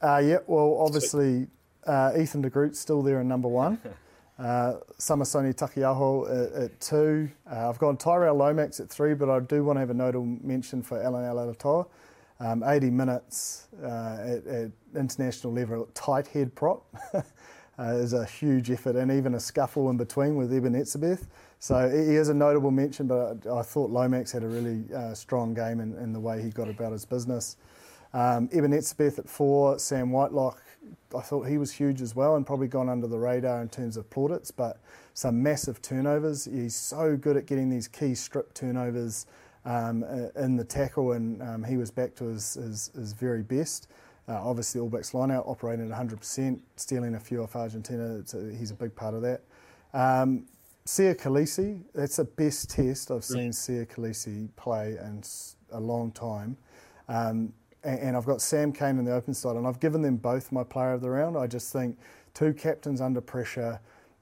Uh, 0.00 0.22
yeah, 0.24 0.38
well, 0.46 0.78
obviously, 0.80 1.46
uh, 1.86 2.12
Ethan 2.18 2.42
de 2.42 2.50
Groot's 2.50 2.78
still 2.78 3.02
there 3.02 3.20
in 3.20 3.28
number 3.28 3.48
one. 3.48 3.80
Uh, 4.38 4.78
Samisoni 4.98 5.52
Taukei'aho 5.52 6.30
at, 6.30 6.62
at 6.62 6.80
two. 6.80 7.28
Uh, 7.50 7.68
I've 7.68 7.78
gone 7.80 7.96
Tyrell 7.96 8.36
Lomax 8.36 8.78
at 8.78 8.88
three, 8.88 9.12
but 9.12 9.28
I 9.28 9.40
do 9.40 9.64
want 9.64 9.78
to 9.78 9.80
have 9.80 9.90
a 9.90 9.94
notable 9.94 10.26
mention 10.26 10.80
for 10.80 11.02
Allan 11.02 11.24
Alaalatoa. 11.24 11.88
Um, 12.38 12.62
80 12.62 12.90
minutes 12.90 13.66
uh, 13.82 14.18
at, 14.20 14.46
at, 14.46 14.70
international 14.94 15.52
level, 15.52 15.88
tight 15.92 16.28
head 16.28 16.54
prop 16.54 16.84
uh, 17.14 17.22
is 17.94 18.12
a 18.12 18.24
huge 18.24 18.70
effort, 18.70 18.94
and 18.94 19.10
even 19.10 19.34
a 19.34 19.40
scuffle 19.40 19.90
in 19.90 19.96
between 19.96 20.36
with 20.36 20.52
Eben 20.52 20.74
Etzebeth. 20.74 21.26
So 21.58 21.88
he 21.88 22.14
is 22.14 22.28
a 22.28 22.34
notable 22.34 22.70
mention, 22.70 23.08
but 23.08 23.44
I 23.44 23.62
thought 23.62 23.90
Lomax 23.90 24.30
had 24.30 24.44
a 24.44 24.48
really 24.48 24.84
uh, 24.94 25.14
strong 25.14 25.52
game 25.52 25.80
in, 25.80 25.96
in, 25.98 26.12
the 26.12 26.20
way 26.20 26.40
he 26.40 26.50
got 26.50 26.68
about 26.68 26.92
his 26.92 27.04
business. 27.04 27.56
Um, 28.14 28.48
Eben 28.52 28.72
Etzebeth 28.72 29.18
at 29.18 29.28
four, 29.28 29.78
Sam 29.78 30.10
Whitelock, 30.10 30.62
I 31.16 31.20
thought 31.20 31.46
he 31.46 31.58
was 31.58 31.72
huge 31.72 32.02
as 32.02 32.14
well 32.14 32.36
and 32.36 32.46
probably 32.46 32.68
gone 32.68 32.88
under 32.88 33.06
the 33.06 33.18
radar 33.18 33.62
in 33.62 33.68
terms 33.68 33.96
of 33.96 34.08
plaudits, 34.10 34.50
but 34.50 34.78
some 35.14 35.42
massive 35.42 35.82
turnovers. 35.82 36.44
He's 36.44 36.74
so 36.74 37.16
good 37.16 37.36
at 37.36 37.46
getting 37.46 37.70
these 37.70 37.88
key 37.88 38.14
strip 38.14 38.54
turnovers 38.54 39.26
um, 39.64 40.04
in 40.36 40.56
the 40.56 40.64
tackle, 40.64 41.12
and 41.12 41.42
um, 41.42 41.64
he 41.64 41.76
was 41.76 41.90
back 41.90 42.14
to 42.16 42.24
his, 42.24 42.54
his, 42.54 42.90
his 42.94 43.12
very 43.12 43.42
best. 43.42 43.88
Uh, 44.28 44.40
obviously, 44.42 44.80
All 44.80 44.88
Blacks 44.88 45.14
line 45.14 45.30
out 45.30 45.44
operating 45.46 45.90
at 45.90 45.98
100%, 45.98 46.60
stealing 46.76 47.14
a 47.14 47.20
few 47.20 47.42
off 47.42 47.56
Argentina. 47.56 48.22
A, 48.34 48.56
he's 48.56 48.70
a 48.70 48.74
big 48.74 48.94
part 48.94 49.14
of 49.14 49.22
that. 49.22 49.42
Um, 49.94 50.46
Siya 50.86 51.18
Kolisi, 51.18 51.82
that's 51.94 52.16
the 52.16 52.24
best 52.24 52.70
test 52.70 53.10
I've 53.10 53.24
seen 53.24 53.50
Siya 53.50 53.86
Kolisi 53.86 54.48
play 54.56 54.96
in 54.98 55.22
a 55.70 55.80
long 55.80 56.12
time. 56.12 56.56
Um, 57.08 57.52
and, 57.84 58.16
I've 58.16 58.26
got 58.26 58.40
Sam 58.40 58.72
Cane 58.72 58.98
in 58.98 59.04
the 59.04 59.14
open 59.14 59.34
side, 59.34 59.56
and 59.56 59.66
I've 59.66 59.80
given 59.80 60.02
them 60.02 60.16
both 60.16 60.52
my 60.52 60.64
player 60.64 60.92
of 60.92 61.00
the 61.00 61.10
round. 61.10 61.36
I 61.36 61.46
just 61.46 61.72
think 61.72 61.96
two 62.34 62.52
captains 62.52 63.00
under 63.00 63.20
pressure, 63.20 63.80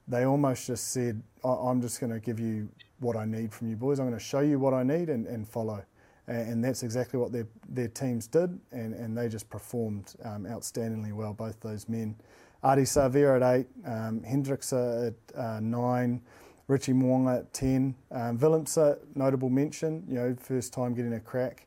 they 0.09 0.25
almost 0.25 0.67
just 0.67 0.93
said, 0.93 1.23
I'm 1.45 1.81
just 1.81 2.01
going 2.01 2.13
to 2.13 2.21
give 2.21 2.39
you 2.39 2.69
what 3.01 3.17
I 3.17 3.25
need 3.25 3.53
from 3.53 3.69
you 3.69 3.77
boys. 3.77 3.99
I'm 3.99 4.07
going 4.07 4.19
to 4.19 4.25
show 4.25 4.41
you 4.41 4.59
what 4.59 4.75
I 4.75 4.83
need 4.83 5.09
and, 5.09 5.27
and 5.27 5.47
follow. 5.47 5.83
And, 6.29 6.49
and, 6.49 6.65
that's 6.65 6.83
exactly 6.83 7.21
what 7.21 7.31
their, 7.31 7.47
their 7.69 7.89
teams 7.89 8.27
did, 8.27 8.59
and, 8.73 8.95
and 8.95 9.17
they 9.17 9.29
just 9.29 9.49
performed 9.49 10.15
um, 10.25 10.45
outstandingly 10.45 11.13
well, 11.13 11.33
both 11.33 11.61
those 11.61 11.89
men. 11.89 12.17
Ardie 12.65 12.83
Savea 12.83 13.37
at 13.37 13.57
eight, 13.57 13.67
um, 13.85 14.25
at 14.25 15.39
uh, 15.39 15.61
nine, 15.61 16.21
Richie 16.69 16.93
Mo'unga 16.93 17.41
at 17.41 17.53
10. 17.53 17.95
Um, 18.11 18.39
Willemse, 18.39 18.99
notable 19.15 19.51
mention, 19.51 20.03
you 20.09 20.15
know, 20.15 20.37
first 20.41 20.73
time 20.73 20.95
getting 20.95 21.13
a 21.13 21.21
crack. 21.21 21.66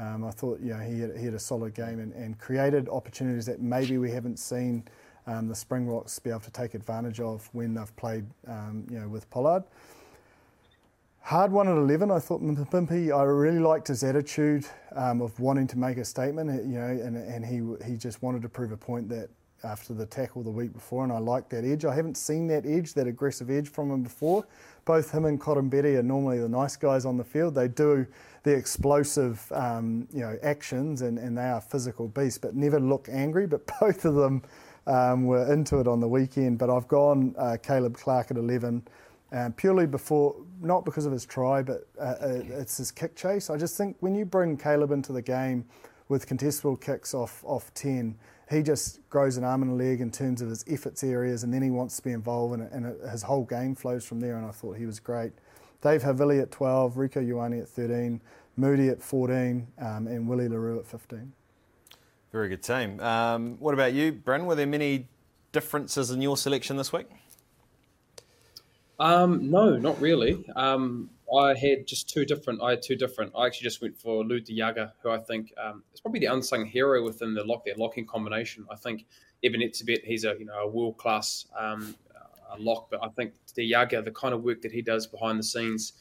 Um, 0.00 0.24
I 0.24 0.30
thought, 0.30 0.60
you 0.60 0.70
know, 0.70 0.78
he 0.78 1.00
had, 1.00 1.16
he 1.16 1.24
had 1.26 1.34
a 1.34 1.38
solid 1.38 1.74
game 1.74 1.98
and, 1.98 2.14
and, 2.14 2.38
created 2.38 2.88
opportunities 2.88 3.44
that 3.46 3.60
maybe 3.60 3.98
we 3.98 4.10
haven't 4.10 4.38
seen 4.38 4.84
um, 5.26 5.46
the 5.46 5.54
Springboks 5.54 6.18
be 6.18 6.30
able 6.30 6.40
to 6.40 6.50
take 6.50 6.72
advantage 6.72 7.20
of 7.20 7.48
when 7.52 7.74
they've 7.74 7.94
played, 7.96 8.24
um, 8.46 8.86
you 8.90 8.98
know, 8.98 9.08
with 9.08 9.28
Pollard. 9.28 9.62
Hard 11.20 11.52
one 11.52 11.68
at 11.68 11.76
11. 11.76 12.10
I 12.10 12.18
thought 12.18 12.42
Mapimpi, 12.42 13.14
I 13.14 13.24
really 13.24 13.58
liked 13.58 13.88
his 13.88 14.02
attitude 14.02 14.64
um, 14.96 15.20
of 15.20 15.38
wanting 15.38 15.66
to 15.66 15.78
make 15.78 15.98
a 15.98 16.04
statement, 16.04 16.48
you 16.66 16.78
know, 16.78 16.86
and, 16.86 17.16
and 17.16 17.44
he, 17.44 17.86
he 17.86 17.98
just 17.98 18.22
wanted 18.22 18.40
to 18.40 18.48
prove 18.48 18.72
a 18.72 18.78
point 18.78 19.06
that 19.10 19.28
after 19.64 19.92
the 19.92 20.06
tackle 20.06 20.42
the 20.42 20.50
week 20.50 20.72
before, 20.72 21.04
and 21.04 21.12
I 21.12 21.18
liked 21.18 21.50
that 21.50 21.64
edge. 21.64 21.84
I 21.84 21.94
haven't 21.94 22.16
seen 22.16 22.46
that 22.46 22.64
edge, 22.64 22.94
that 22.94 23.06
aggressive 23.06 23.50
edge 23.50 23.68
from 23.68 23.90
him 23.90 24.02
before. 24.02 24.46
Both 24.86 25.12
him 25.12 25.26
and 25.26 25.38
Koroibete 25.38 25.98
are 25.98 26.02
normally 26.02 26.38
the 26.38 26.48
nice 26.48 26.76
guys 26.76 27.04
on 27.04 27.18
the 27.18 27.24
field. 27.24 27.54
They 27.54 27.68
do 27.68 28.06
the 28.42 28.52
explosive, 28.52 29.50
um, 29.52 30.08
you 30.12 30.20
know, 30.20 30.38
actions, 30.42 31.02
and, 31.02 31.18
and 31.18 31.36
they 31.36 31.44
are 31.44 31.60
physical 31.60 32.08
beasts, 32.08 32.38
but 32.38 32.54
never 32.54 32.80
look 32.80 33.08
angry. 33.10 33.46
But 33.46 33.70
both 33.80 34.04
of 34.04 34.14
them 34.14 34.42
um, 34.86 35.26
were 35.26 35.52
into 35.52 35.78
it 35.80 35.86
on 35.86 36.00
the 36.00 36.08
weekend. 36.08 36.58
But 36.58 36.70
I've 36.70 36.88
gone 36.88 37.34
uh, 37.38 37.56
Caleb 37.62 37.96
Clark 37.96 38.30
at 38.30 38.36
11, 38.36 38.82
um, 39.32 39.52
purely 39.52 39.86
before, 39.86 40.36
not 40.60 40.84
because 40.84 41.06
of 41.06 41.12
his 41.12 41.26
try, 41.26 41.62
but 41.62 41.86
uh, 41.98 42.02
uh, 42.02 42.42
it's 42.48 42.78
his 42.78 42.90
kick 42.90 43.14
chase. 43.14 43.50
I 43.50 43.56
just 43.56 43.76
think 43.76 43.96
when 44.00 44.14
you 44.14 44.24
bring 44.24 44.56
Caleb 44.56 44.90
into 44.90 45.12
the 45.12 45.22
game 45.22 45.64
with 46.08 46.26
contestable 46.26 46.80
kicks 46.80 47.14
off 47.14 47.44
off 47.44 47.72
10, 47.74 48.16
he 48.50 48.62
just 48.62 49.08
grows 49.10 49.36
an 49.36 49.44
arm 49.44 49.62
and 49.62 49.70
a 49.70 49.74
leg 49.74 50.00
in 50.00 50.10
terms 50.10 50.42
of 50.42 50.48
his 50.48 50.64
efforts 50.68 51.04
areas, 51.04 51.44
and 51.44 51.54
then 51.54 51.62
he 51.62 51.70
wants 51.70 51.96
to 51.96 52.02
be 52.02 52.10
involved, 52.10 52.58
and, 52.58 52.68
and 52.72 53.10
his 53.10 53.22
whole 53.22 53.44
game 53.44 53.76
flows 53.76 54.04
from 54.04 54.18
there. 54.18 54.36
And 54.36 54.46
I 54.46 54.50
thought 54.50 54.76
he 54.76 54.86
was 54.86 54.98
great. 54.98 55.32
Dave 55.82 56.02
Havili 56.02 56.42
at 56.42 56.50
12, 56.50 56.94
Rieko 56.94 57.26
Ioane 57.26 57.62
at 57.62 57.68
13, 57.68 58.20
Moodie 58.56 58.88
at 58.88 59.02
14, 59.02 59.66
um, 59.78 60.06
and 60.06 60.28
Willie 60.28 60.48
le 60.48 60.58
Roux 60.58 60.78
at 60.78 60.86
15. 60.86 61.32
Very 62.32 62.48
good 62.48 62.62
team. 62.62 63.00
Um, 63.00 63.56
what 63.58 63.74
about 63.74 63.92
you, 63.92 64.12
Bryn? 64.12 64.46
Were 64.46 64.54
there 64.54 64.66
many 64.66 65.08
differences 65.52 66.10
in 66.10 66.22
your 66.22 66.36
selection 66.36 66.76
this 66.76 66.92
week? 66.92 67.06
Um, 69.00 69.50
no, 69.50 69.76
not 69.78 70.00
really. 70.00 70.44
Um, 70.54 71.10
I 71.34 71.54
had 71.54 71.86
just 71.86 72.08
two 72.08 72.24
different. 72.24 72.62
I 72.62 72.70
had 72.70 72.82
two 72.82 72.96
different. 72.96 73.32
I 73.36 73.46
actually 73.46 73.64
just 73.64 73.80
went 73.80 73.96
for 73.96 74.24
Lood 74.24 74.44
de 74.44 74.54
Jager, 74.54 74.92
who 75.02 75.10
I 75.10 75.18
think 75.18 75.52
um, 75.62 75.82
is 75.94 76.00
probably 76.00 76.20
the 76.20 76.26
unsung 76.26 76.66
hero 76.66 77.02
within 77.02 77.34
the 77.34 77.42
lock 77.44 77.64
that 77.64 77.78
locking 77.78 78.06
combination. 78.06 78.66
I 78.70 78.76
think 78.76 79.06
Eben 79.42 79.62
Etzebeth, 79.62 80.04
he's 80.04 80.24
a 80.24 80.36
you 80.38 80.44
know 80.44 80.58
a 80.58 80.68
world 80.68 80.98
class 80.98 81.46
um, 81.58 81.94
lock, 82.58 82.88
but 82.90 83.02
I 83.02 83.08
think 83.08 83.34
Jager, 83.56 84.02
the 84.02 84.10
kind 84.10 84.34
of 84.34 84.42
work 84.42 84.62
that 84.62 84.72
he 84.72 84.82
does 84.82 85.06
behind 85.06 85.38
the 85.38 85.42
scenes, 85.42 85.92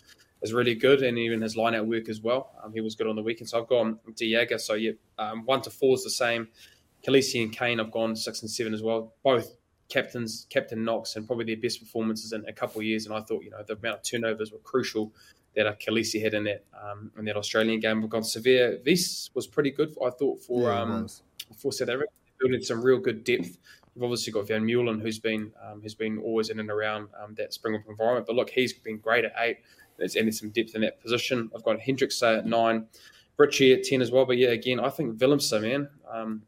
is 0.41 0.53
really 0.53 0.75
good, 0.75 1.01
and 1.01 1.17
even 1.17 1.41
his 1.41 1.57
line 1.57 1.75
out 1.75 1.85
work 1.85 2.09
as 2.09 2.21
well. 2.21 2.51
Um, 2.63 2.73
he 2.73 2.81
was 2.81 2.95
good 2.95 3.07
on 3.07 3.15
the 3.15 3.21
weekend, 3.21 3.49
so 3.49 3.61
I've 3.61 3.67
gone 3.67 3.99
de 4.15 4.31
Jager. 4.31 4.57
So 4.57 4.73
yeah, 4.75 4.91
um, 5.17 5.45
one 5.45 5.61
to 5.63 5.69
four 5.69 5.95
is 5.95 6.03
the 6.03 6.09
same. 6.09 6.47
Kolisi 7.05 7.41
and 7.43 7.51
Cane, 7.51 7.79
I've 7.79 7.91
gone 7.91 8.15
six 8.15 8.41
and 8.41 8.49
seven 8.49 8.73
as 8.73 8.81
well. 8.81 9.13
Both 9.23 9.57
captains, 9.89 10.47
Captain 10.49 10.83
Knox, 10.83 11.15
and 11.15 11.25
probably 11.25 11.45
their 11.45 11.57
best 11.57 11.79
performances 11.79 12.31
in 12.33 12.45
a 12.47 12.53
couple 12.53 12.79
of 12.79 12.85
years. 12.85 13.05
And 13.05 13.15
I 13.15 13.21
thought, 13.21 13.43
you 13.43 13.49
know, 13.49 13.63
the 13.65 13.73
amount 13.73 13.97
of 13.97 14.03
turnovers 14.03 14.51
were 14.51 14.59
crucial 14.59 15.11
that 15.55 15.65
uh, 15.65 15.73
Kolisi 15.75 16.21
had 16.21 16.33
in 16.33 16.43
that 16.45 16.63
um, 16.81 17.11
in 17.17 17.25
that 17.25 17.35
Australian 17.35 17.79
game. 17.79 18.01
We've 18.01 18.09
gone 18.09 18.23
Severe. 18.23 18.79
This 18.83 19.29
was 19.33 19.47
pretty 19.47 19.71
good, 19.71 19.95
I 20.05 20.09
thought, 20.11 20.41
for 20.41 20.69
yeah, 20.69 20.81
um, 20.81 21.07
for 21.57 21.71
South 21.71 21.89
Africa. 21.89 22.11
Building 22.39 22.61
some 22.61 22.81
real 22.81 22.99
good 22.99 23.25
depth. 23.25 23.57
You've 23.99 24.05
obviously 24.05 24.31
got 24.31 24.47
Vermeulen, 24.47 25.01
who's 25.01 25.19
been 25.19 25.51
um, 25.61 25.81
who's 25.81 25.93
been 25.93 26.19
always 26.19 26.49
in 26.49 26.61
and 26.61 26.69
around 26.71 27.09
um, 27.21 27.35
that 27.35 27.53
Springbok 27.53 27.85
environment. 27.89 28.27
But 28.27 28.37
look, 28.37 28.49
he's 28.49 28.71
been 28.71 28.97
great 28.97 29.25
at 29.25 29.33
eight. 29.37 29.57
There's 29.97 30.15
added 30.15 30.33
some 30.33 30.51
depth 30.51 30.73
in 30.73 30.81
that 30.81 31.01
position. 31.01 31.51
I've 31.53 31.63
got 31.63 31.79
Hendrikse 31.79 32.37
at 32.37 32.45
nine, 32.45 32.85
Richie 33.35 33.73
at 33.73 33.83
ten 33.83 34.01
as 34.01 34.09
well. 34.09 34.25
But 34.25 34.37
yeah, 34.37 34.51
again, 34.51 34.79
I 34.79 34.89
think 34.89 35.17
Willemse, 35.17 35.61
man. 35.61 35.89
Um, 36.09 36.43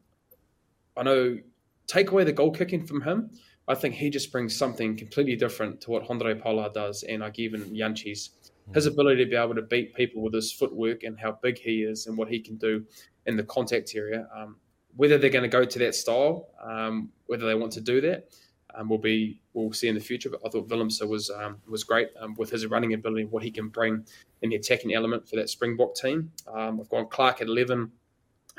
I 0.96 1.02
know 1.02 1.40
take 1.86 2.10
away 2.10 2.24
the 2.24 2.32
goal 2.32 2.52
kicking 2.52 2.86
from 2.86 3.02
him, 3.02 3.30
I 3.68 3.74
think 3.74 3.96
he 3.96 4.08
just 4.08 4.32
brings 4.32 4.56
something 4.56 4.96
completely 4.96 5.36
different 5.36 5.82
to 5.82 5.90
what 5.90 6.04
Handré 6.04 6.40
Pollard 6.40 6.72
does, 6.72 7.02
and 7.02 7.20
like 7.20 7.38
even 7.38 7.70
Jantjies. 7.74 8.30
His 8.72 8.86
hmm. 8.86 8.92
ability 8.92 9.24
to 9.24 9.30
be 9.30 9.36
able 9.36 9.56
to 9.56 9.62
beat 9.62 9.94
people 9.94 10.22
with 10.22 10.32
his 10.32 10.52
footwork 10.52 11.02
and 11.02 11.20
how 11.20 11.38
big 11.42 11.58
he 11.58 11.82
is 11.82 12.06
and 12.06 12.16
what 12.16 12.28
he 12.28 12.40
can 12.40 12.56
do 12.56 12.86
in 13.26 13.36
the 13.36 13.44
contact 13.44 13.94
area. 13.94 14.26
Um, 14.34 14.56
whether 14.96 15.18
they're 15.18 15.30
going 15.30 15.42
to 15.42 15.48
go 15.48 15.64
to 15.64 15.78
that 15.80 15.94
style, 15.94 16.48
um, 16.62 17.10
whether 17.26 17.46
they 17.46 17.54
want 17.54 17.72
to 17.72 17.80
do 17.80 18.00
that, 18.02 18.28
um, 18.74 18.88
will 18.88 18.98
be 18.98 19.40
we'll 19.52 19.72
see 19.72 19.88
in 19.88 19.94
the 19.94 20.00
future. 20.00 20.30
But 20.30 20.40
I 20.44 20.48
thought 20.48 20.68
Willemse 20.68 21.06
was 21.06 21.30
um, 21.30 21.58
was 21.68 21.84
great 21.84 22.08
um, 22.20 22.34
with 22.36 22.50
his 22.50 22.66
running 22.66 22.94
ability, 22.94 23.24
what 23.24 23.42
he 23.42 23.50
can 23.50 23.68
bring 23.68 24.04
in 24.42 24.50
the 24.50 24.56
attacking 24.56 24.94
element 24.94 25.28
for 25.28 25.36
that 25.36 25.50
Springbok 25.50 25.94
team. 25.94 26.32
Um, 26.52 26.80
I've 26.80 26.88
gone 26.88 27.06
Clark 27.08 27.40
at 27.40 27.48
eleven, 27.48 27.92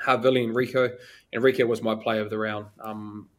Havili 0.05 0.43
and 0.43 0.55
Rieko, 0.55 0.95
and 1.31 1.43
Rieko 1.43 1.67
was 1.67 1.81
my 1.81 1.95
player 1.95 2.21
of 2.21 2.29
the 2.29 2.37
round. 2.37 2.67
Um, 2.79 3.29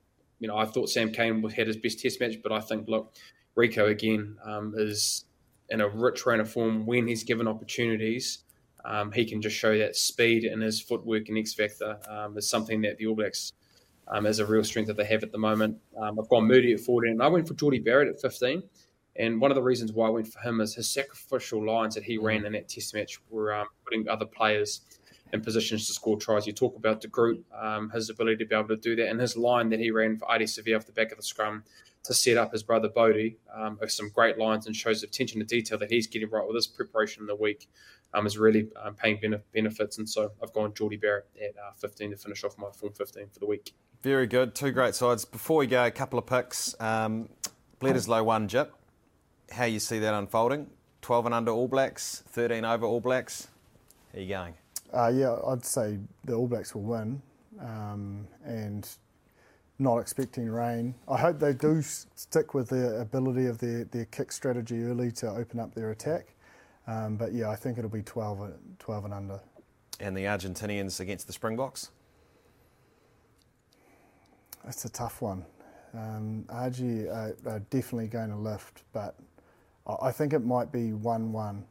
you 0.40 0.48
know, 0.48 0.56
I 0.56 0.64
thought 0.66 0.88
Sam 0.88 1.12
Cane 1.12 1.48
had 1.48 1.66
his 1.66 1.76
best 1.76 2.00
Test 2.00 2.20
match, 2.20 2.36
but 2.42 2.52
I 2.52 2.60
think 2.60 2.88
look, 2.88 3.14
Rieko 3.56 3.88
again 3.88 4.36
is 4.76 5.24
in 5.70 5.80
a 5.80 5.88
rich 5.88 6.26
run 6.26 6.40
of 6.40 6.50
form 6.50 6.86
when 6.86 7.06
he's 7.06 7.24
given 7.24 7.48
opportunities. 7.48 8.40
Um, 8.84 9.12
he 9.12 9.24
can 9.24 9.40
just 9.40 9.56
show 9.56 9.76
that 9.78 9.96
speed 9.96 10.44
and 10.44 10.62
his 10.62 10.80
footwork 10.80 11.28
and 11.28 11.38
X 11.38 11.54
factor 11.54 11.98
um, 12.08 12.36
is 12.36 12.48
something 12.48 12.82
that 12.82 12.98
the 12.98 13.06
All 13.06 13.14
Blacks 13.14 13.52
um, 14.08 14.26
is 14.26 14.38
a 14.38 14.46
real 14.46 14.64
strength 14.64 14.88
that 14.88 14.96
they 14.96 15.06
have 15.06 15.22
at 15.22 15.32
the 15.32 15.38
moment. 15.38 15.78
Um, 15.96 16.18
I've 16.20 16.28
gone 16.28 16.46
Moodie 16.46 16.74
at 16.74 16.80
14, 16.80 17.12
and 17.12 17.22
I 17.22 17.28
went 17.28 17.48
for 17.48 17.54
Jordie 17.54 17.78
Barrett 17.78 18.08
at 18.08 18.20
15. 18.20 18.62
And 19.16 19.40
one 19.40 19.50
of 19.50 19.54
the 19.54 19.62
reasons 19.62 19.92
why 19.92 20.08
I 20.08 20.10
went 20.10 20.26
for 20.26 20.40
him 20.40 20.60
is 20.60 20.74
his 20.74 20.88
sacrificial 20.88 21.64
lines 21.64 21.94
that 21.94 22.04
he 22.04 22.18
ran 22.18 22.42
mm. 22.42 22.46
in 22.46 22.52
that 22.52 22.68
Test 22.68 22.94
match 22.94 23.20
were 23.30 23.54
um, 23.54 23.68
putting 23.84 24.08
other 24.08 24.26
players 24.26 24.82
in 25.32 25.40
positions 25.40 25.86
to 25.86 25.92
score 25.92 26.18
tries. 26.18 26.46
You 26.46 26.52
talk 26.52 26.76
about 26.76 27.00
De 27.00 27.08
Groot, 27.08 27.44
um, 27.58 27.90
his 27.90 28.10
ability 28.10 28.36
to 28.38 28.46
be 28.46 28.54
able 28.54 28.68
to 28.68 28.76
do 28.76 28.96
that, 28.96 29.08
and 29.08 29.20
his 29.20 29.36
line 29.36 29.68
that 29.70 29.80
he 29.80 29.90
ran 29.90 30.16
for 30.16 30.26
Ardie 30.26 30.42
Savea 30.42 30.76
off 30.76 30.86
the 30.86 30.92
back 30.92 31.10
of 31.10 31.16
the 31.16 31.22
scrum 31.22 31.64
to 32.04 32.12
set 32.12 32.36
up 32.36 32.52
his 32.52 32.62
brother 32.62 32.88
Bodie 32.88 33.38
um, 33.54 33.78
are 33.80 33.88
some 33.88 34.10
great 34.10 34.36
lines 34.36 34.66
and 34.66 34.76
shows 34.76 35.02
attention 35.02 35.40
to 35.40 35.46
detail 35.46 35.78
that 35.78 35.90
he's 35.90 36.06
getting 36.06 36.28
right 36.28 36.46
with 36.46 36.54
his 36.54 36.66
preparation 36.66 37.22
in 37.22 37.26
the 37.26 37.34
week 37.34 37.68
um, 38.14 38.26
is 38.26 38.38
really 38.38 38.68
um, 38.82 38.94
paying 38.94 39.20
benefits. 39.52 39.98
And 39.98 40.08
so 40.08 40.32
I've 40.42 40.52
gone 40.52 40.72
Jordie 40.74 40.96
Barrett 40.96 41.26
at 41.42 41.50
uh, 41.58 41.72
15 41.78 42.12
to 42.12 42.16
finish 42.16 42.44
off 42.44 42.56
my 42.56 42.70
form 42.70 42.92
15 42.92 43.28
for 43.32 43.40
the 43.40 43.46
week. 43.46 43.74
Very 44.02 44.26
good. 44.26 44.54
Two 44.54 44.70
great 44.70 44.94
sides. 44.94 45.24
Before 45.24 45.58
we 45.58 45.66
go, 45.66 45.84
a 45.84 45.90
couple 45.90 46.18
of 46.18 46.26
picks. 46.26 46.78
Um, 46.80 47.28
Bledisloe 47.80 48.24
one, 48.24 48.48
Jip. 48.48 48.74
How 49.50 49.64
you 49.64 49.78
see 49.78 49.98
that 49.98 50.14
unfolding? 50.14 50.68
12 51.02 51.26
and 51.26 51.34
under 51.34 51.52
All 51.52 51.68
Blacks, 51.68 52.22
13 52.28 52.64
over 52.64 52.86
All 52.86 53.00
Blacks. 53.00 53.48
How 54.12 54.18
are 54.18 54.22
you 54.22 54.28
going? 54.28 54.54
Uh, 54.92 55.08
yeah, 55.08 55.36
I'd 55.46 55.64
say 55.64 55.98
the 56.24 56.34
All 56.34 56.46
Blacks 56.46 56.74
will 56.74 56.82
win, 56.82 57.20
um, 57.60 58.26
and 58.44 58.88
not 59.78 59.98
expecting 59.98 60.48
rain. 60.48 60.94
I 61.08 61.18
hope 61.18 61.38
they 61.40 61.52
do 61.52 61.82
stick 61.82 62.54
with 62.54 62.70
the 62.70 63.00
ability 63.00 63.46
of 63.46 63.58
their, 63.58 63.84
their 63.84 64.06
kick 64.06 64.32
strategy 64.32 64.82
early 64.82 65.10
to 65.12 65.28
open 65.28 65.60
up 65.60 65.74
their 65.74 65.90
attack. 65.90 66.33
Um, 66.86 67.16
but 67.16 67.32
yeah, 67.32 67.48
I 67.50 67.56
think 67.56 67.78
it'll 67.78 67.90
be 67.90 68.02
12, 68.02 68.52
12 68.78 69.04
and 69.04 69.14
under. 69.14 69.40
And 70.00 70.16
the 70.16 70.22
Argentinians 70.22 71.00
against 71.00 71.26
the 71.26 71.32
Springboks? 71.32 71.90
That's 74.64 74.84
a 74.84 74.88
tough 74.88 75.22
one. 75.22 75.44
Um, 75.94 76.44
Argy 76.48 77.06
are, 77.08 77.36
are 77.46 77.60
definitely 77.70 78.08
going 78.08 78.30
to 78.30 78.36
lift, 78.36 78.82
but 78.92 79.14
I 79.86 80.10
think 80.10 80.32
it 80.32 80.44
might 80.44 80.72
be 80.72 80.92
1 80.92 81.32
1. 81.32 81.64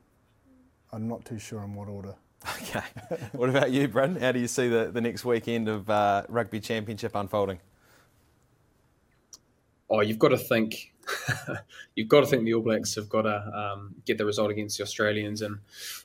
I'm 0.93 1.07
not 1.07 1.25
too 1.25 1.39
sure 1.39 1.63
in 1.63 1.73
what 1.75 1.87
order. 1.87 2.15
Okay. 2.61 2.85
what 3.33 3.49
about 3.49 3.71
you, 3.71 3.87
Bryn? 3.87 4.15
How 4.15 4.31
do 4.31 4.39
you 4.39 4.47
see 4.47 4.67
the, 4.67 4.89
the 4.91 4.99
next 4.99 5.23
weekend 5.23 5.69
of 5.69 5.89
uh, 5.89 6.23
Rugby 6.27 6.59
Championship 6.59 7.15
unfolding? 7.15 7.59
Oh, 9.89 10.01
you've 10.01 10.19
got 10.19 10.29
to 10.29 10.37
think. 10.37 10.92
you've 11.95 12.07
got 12.07 12.21
to 12.21 12.25
think 12.25 12.45
the 12.45 12.53
All 12.53 12.61
Blacks 12.61 12.95
have 12.95 13.09
got 13.09 13.23
to 13.23 13.37
um, 13.57 13.95
get 14.05 14.17
the 14.17 14.25
result 14.25 14.51
against 14.51 14.77
the 14.77 14.83
Australians, 14.83 15.41
and 15.41 15.59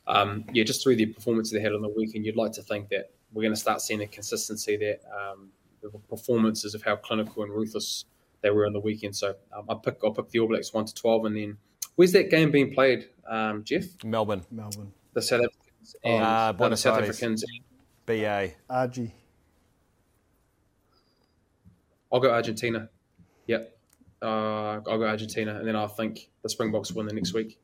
um, 0.06 0.44
yeah, 0.52 0.64
just 0.64 0.82
through 0.82 0.96
the 0.96 1.06
performance 1.06 1.50
they 1.50 1.60
had 1.60 1.72
on 1.72 1.82
the 1.82 1.88
weekend, 1.88 2.26
you'd 2.26 2.36
like 2.36 2.52
to 2.52 2.62
think 2.62 2.88
that 2.90 3.10
we're 3.32 3.42
going 3.42 3.54
to 3.54 3.60
start 3.60 3.80
seeing 3.80 4.00
a 4.00 4.06
consistency 4.06 4.76
that 4.76 5.00
um, 5.14 5.50
the 5.82 5.90
performances 6.08 6.74
of 6.74 6.82
how 6.82 6.96
clinical 6.96 7.42
and 7.42 7.52
ruthless 7.52 8.04
they 8.40 8.50
were 8.50 8.66
on 8.66 8.72
the 8.72 8.80
weekend. 8.80 9.14
So 9.16 9.34
um, 9.56 9.66
I 9.68 9.74
pick 9.74 9.98
I'll 10.04 10.12
pick 10.12 10.30
the 10.30 10.40
All 10.40 10.48
Blacks 10.48 10.72
one 10.72 10.84
to 10.84 10.94
twelve, 10.94 11.24
and 11.24 11.36
then 11.36 11.58
where's 11.96 12.12
that 12.12 12.30
game 12.30 12.50
being 12.50 12.72
played, 12.72 13.08
um, 13.28 13.64
Jeff? 13.64 13.84
Melbourne. 14.04 14.44
Melbourne. 14.50 14.92
The 15.14 15.22
South 15.22 15.40
Africans 15.40 15.96
and 16.04 16.22
uh, 16.22 16.54
uh, 16.58 16.68
the 16.68 16.76
South 16.76 16.98
Aires. 16.98 17.08
Africans. 17.10 17.44
BA. 18.06 18.52
RG. 18.70 19.10
I'll 22.10 22.20
go 22.20 22.30
Argentina. 22.30 22.88
Yep. 24.22 24.30
Uh, 24.30 24.90
I'll 24.90 24.98
go 24.98 25.06
Argentina, 25.06 25.56
and 25.56 25.66
then 25.66 25.76
I 25.76 25.86
think 25.86 26.30
the 26.42 26.48
Springboks 26.48 26.92
win 26.92 27.06
the 27.06 27.14
next 27.14 27.34
week 27.34 27.58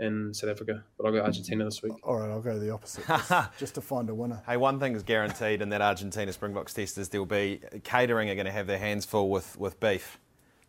in 0.00 0.34
South 0.34 0.50
Africa. 0.50 0.84
But 0.96 1.06
I'll 1.06 1.12
go 1.12 1.20
Argentina 1.20 1.64
this 1.64 1.82
week. 1.82 1.92
All 2.02 2.16
right, 2.16 2.30
I'll 2.30 2.40
go 2.40 2.58
the 2.58 2.70
opposite, 2.70 3.06
just, 3.28 3.58
just 3.58 3.74
to 3.76 3.80
find 3.80 4.10
a 4.10 4.14
winner. 4.14 4.42
Hey, 4.46 4.56
one 4.56 4.78
thing 4.80 4.94
is 4.94 5.02
guaranteed 5.02 5.62
in 5.62 5.68
that 5.70 5.80
Argentina 5.82 6.32
Springboks 6.32 6.74
test 6.74 6.98
is 6.98 7.08
there'll 7.08 7.26
be 7.26 7.60
catering 7.84 8.28
are 8.30 8.34
going 8.34 8.46
to 8.46 8.52
have 8.52 8.66
their 8.66 8.78
hands 8.78 9.04
full 9.04 9.30
with, 9.30 9.58
with 9.58 9.78
beef. 9.80 10.18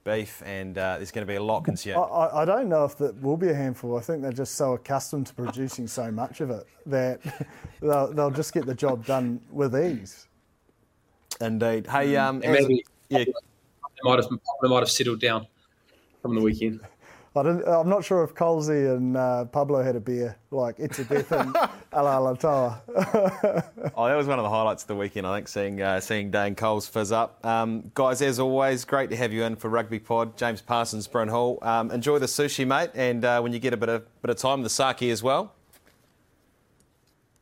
Beef, 0.03 0.43
and 0.45 0.77
uh, 0.77 0.97
there's 0.97 1.09
going 1.09 1.25
to 1.25 1.31
be 1.31 1.35
a 1.35 1.41
lot 1.41 1.65
consumed. 1.65 1.97
I, 1.97 2.29
I 2.41 2.45
don't 2.45 2.69
know 2.69 2.85
if 2.85 2.95
that 2.99 3.19
will 3.23 3.37
be 3.37 3.49
a 3.49 3.55
handful. 3.55 3.97
I 3.97 4.01
think 4.01 4.21
they're 4.21 4.31
just 4.31 4.53
so 4.53 4.73
accustomed 4.73 5.25
to 5.25 5.33
producing 5.33 5.87
so 5.87 6.11
much 6.11 6.41
of 6.41 6.51
it 6.51 6.67
that 6.85 7.21
they'll, 7.81 8.13
they'll 8.13 8.29
just 8.29 8.53
get 8.53 8.67
the 8.67 8.75
job 8.75 9.03
done 9.03 9.41
with 9.49 9.75
ease. 9.75 10.27
Indeed. 11.41 11.87
Hey, 11.87 12.15
um, 12.17 12.35
And 12.43 12.55
as- 12.55 12.67
maybe 12.67 12.85
yeah, 13.09 13.23
they 14.03 14.09
might 14.09 14.23
have 14.23 14.29
they 14.61 14.67
might 14.69 14.79
have 14.79 14.91
settled 14.91 15.19
down 15.19 15.47
from 16.21 16.35
the 16.35 16.41
weekend. 16.41 16.81
I 17.37 17.43
don't, 17.43 17.67
I'm 17.67 17.89
not 17.89 18.05
sure 18.05 18.23
if 18.23 18.33
Kolisi 18.33 18.95
and 18.95 19.17
uh, 19.17 19.43
Pablo 19.45 19.83
had 19.83 19.97
a 19.97 19.99
beer 19.99 20.37
like 20.51 20.77
Etzebeth 20.77 21.31
and 21.37 21.53
Alaalatoa. 21.91 22.81
Oh, 23.93 24.07
that 24.07 24.15
was 24.15 24.25
one 24.25 24.39
of 24.39 24.43
the 24.43 24.49
highlights 24.49 24.83
of 24.83 24.87
the 24.87 24.95
weekend, 24.95 25.27
I 25.27 25.35
think, 25.35 25.49
seeing 25.49 25.81
uh, 25.81 25.99
seeing 25.99 26.31
Dane 26.31 26.55
Coles 26.55 26.87
fizz 26.87 27.11
up. 27.11 27.45
Um, 27.45 27.91
guys, 27.93 28.21
as 28.21 28.39
always, 28.39 28.85
great 28.85 29.09
to 29.09 29.17
have 29.17 29.33
you 29.33 29.43
in 29.43 29.57
for 29.57 29.69
Rugby 29.69 29.99
Pod. 29.99 30.37
James 30.37 30.61
Parsons, 30.61 31.07
Bryn 31.07 31.27
Hall. 31.27 31.59
Um, 31.61 31.91
enjoy 31.91 32.19
the 32.19 32.25
sushi, 32.25 32.65
mate, 32.65 32.91
and 32.95 33.25
uh, 33.25 33.41
when 33.41 33.51
you 33.51 33.59
get 33.59 33.73
a 33.73 33.77
bit 33.77 33.89
of 33.89 34.21
bit 34.21 34.29
of 34.29 34.37
time, 34.37 34.63
the 34.63 34.69
sake 34.69 35.03
as 35.03 35.21
well. 35.21 35.53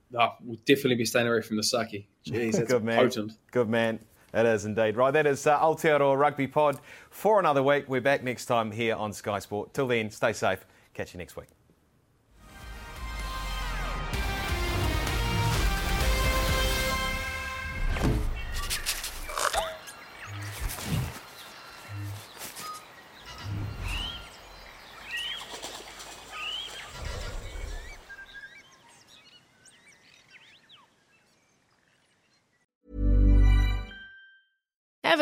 No, 0.09 0.33
we'll 0.43 0.57
definitely 0.65 0.95
be 0.95 1.05
staying 1.05 1.27
away 1.27 1.41
from 1.41 1.57
the 1.57 1.63
sake. 1.63 2.07
Jeez, 2.25 2.51
that's 2.53 2.71
Good 2.71 2.83
man. 2.83 2.97
potent. 2.97 3.33
Good 3.51 3.69
man. 3.69 3.99
It 4.33 4.45
is 4.47 4.65
indeed. 4.65 4.97
Right, 4.97 5.11
that 5.11 5.27
is 5.27 5.45
uh, 5.45 5.59
Aotearoa 5.59 6.17
Rugby 6.17 6.47
Pod 6.47 6.79
for 7.09 7.39
another 7.39 7.61
week. 7.61 7.85
We're 7.87 8.01
back 8.01 8.23
next 8.23 8.45
time 8.45 8.71
here 8.71 8.95
on 8.95 9.13
Sky 9.13 9.39
Sport. 9.39 9.73
Till 9.73 9.87
then, 9.87 10.09
stay 10.09 10.33
safe. 10.33 10.65
Catch 10.93 11.13
you 11.13 11.19
next 11.19 11.35
week. 11.35 11.47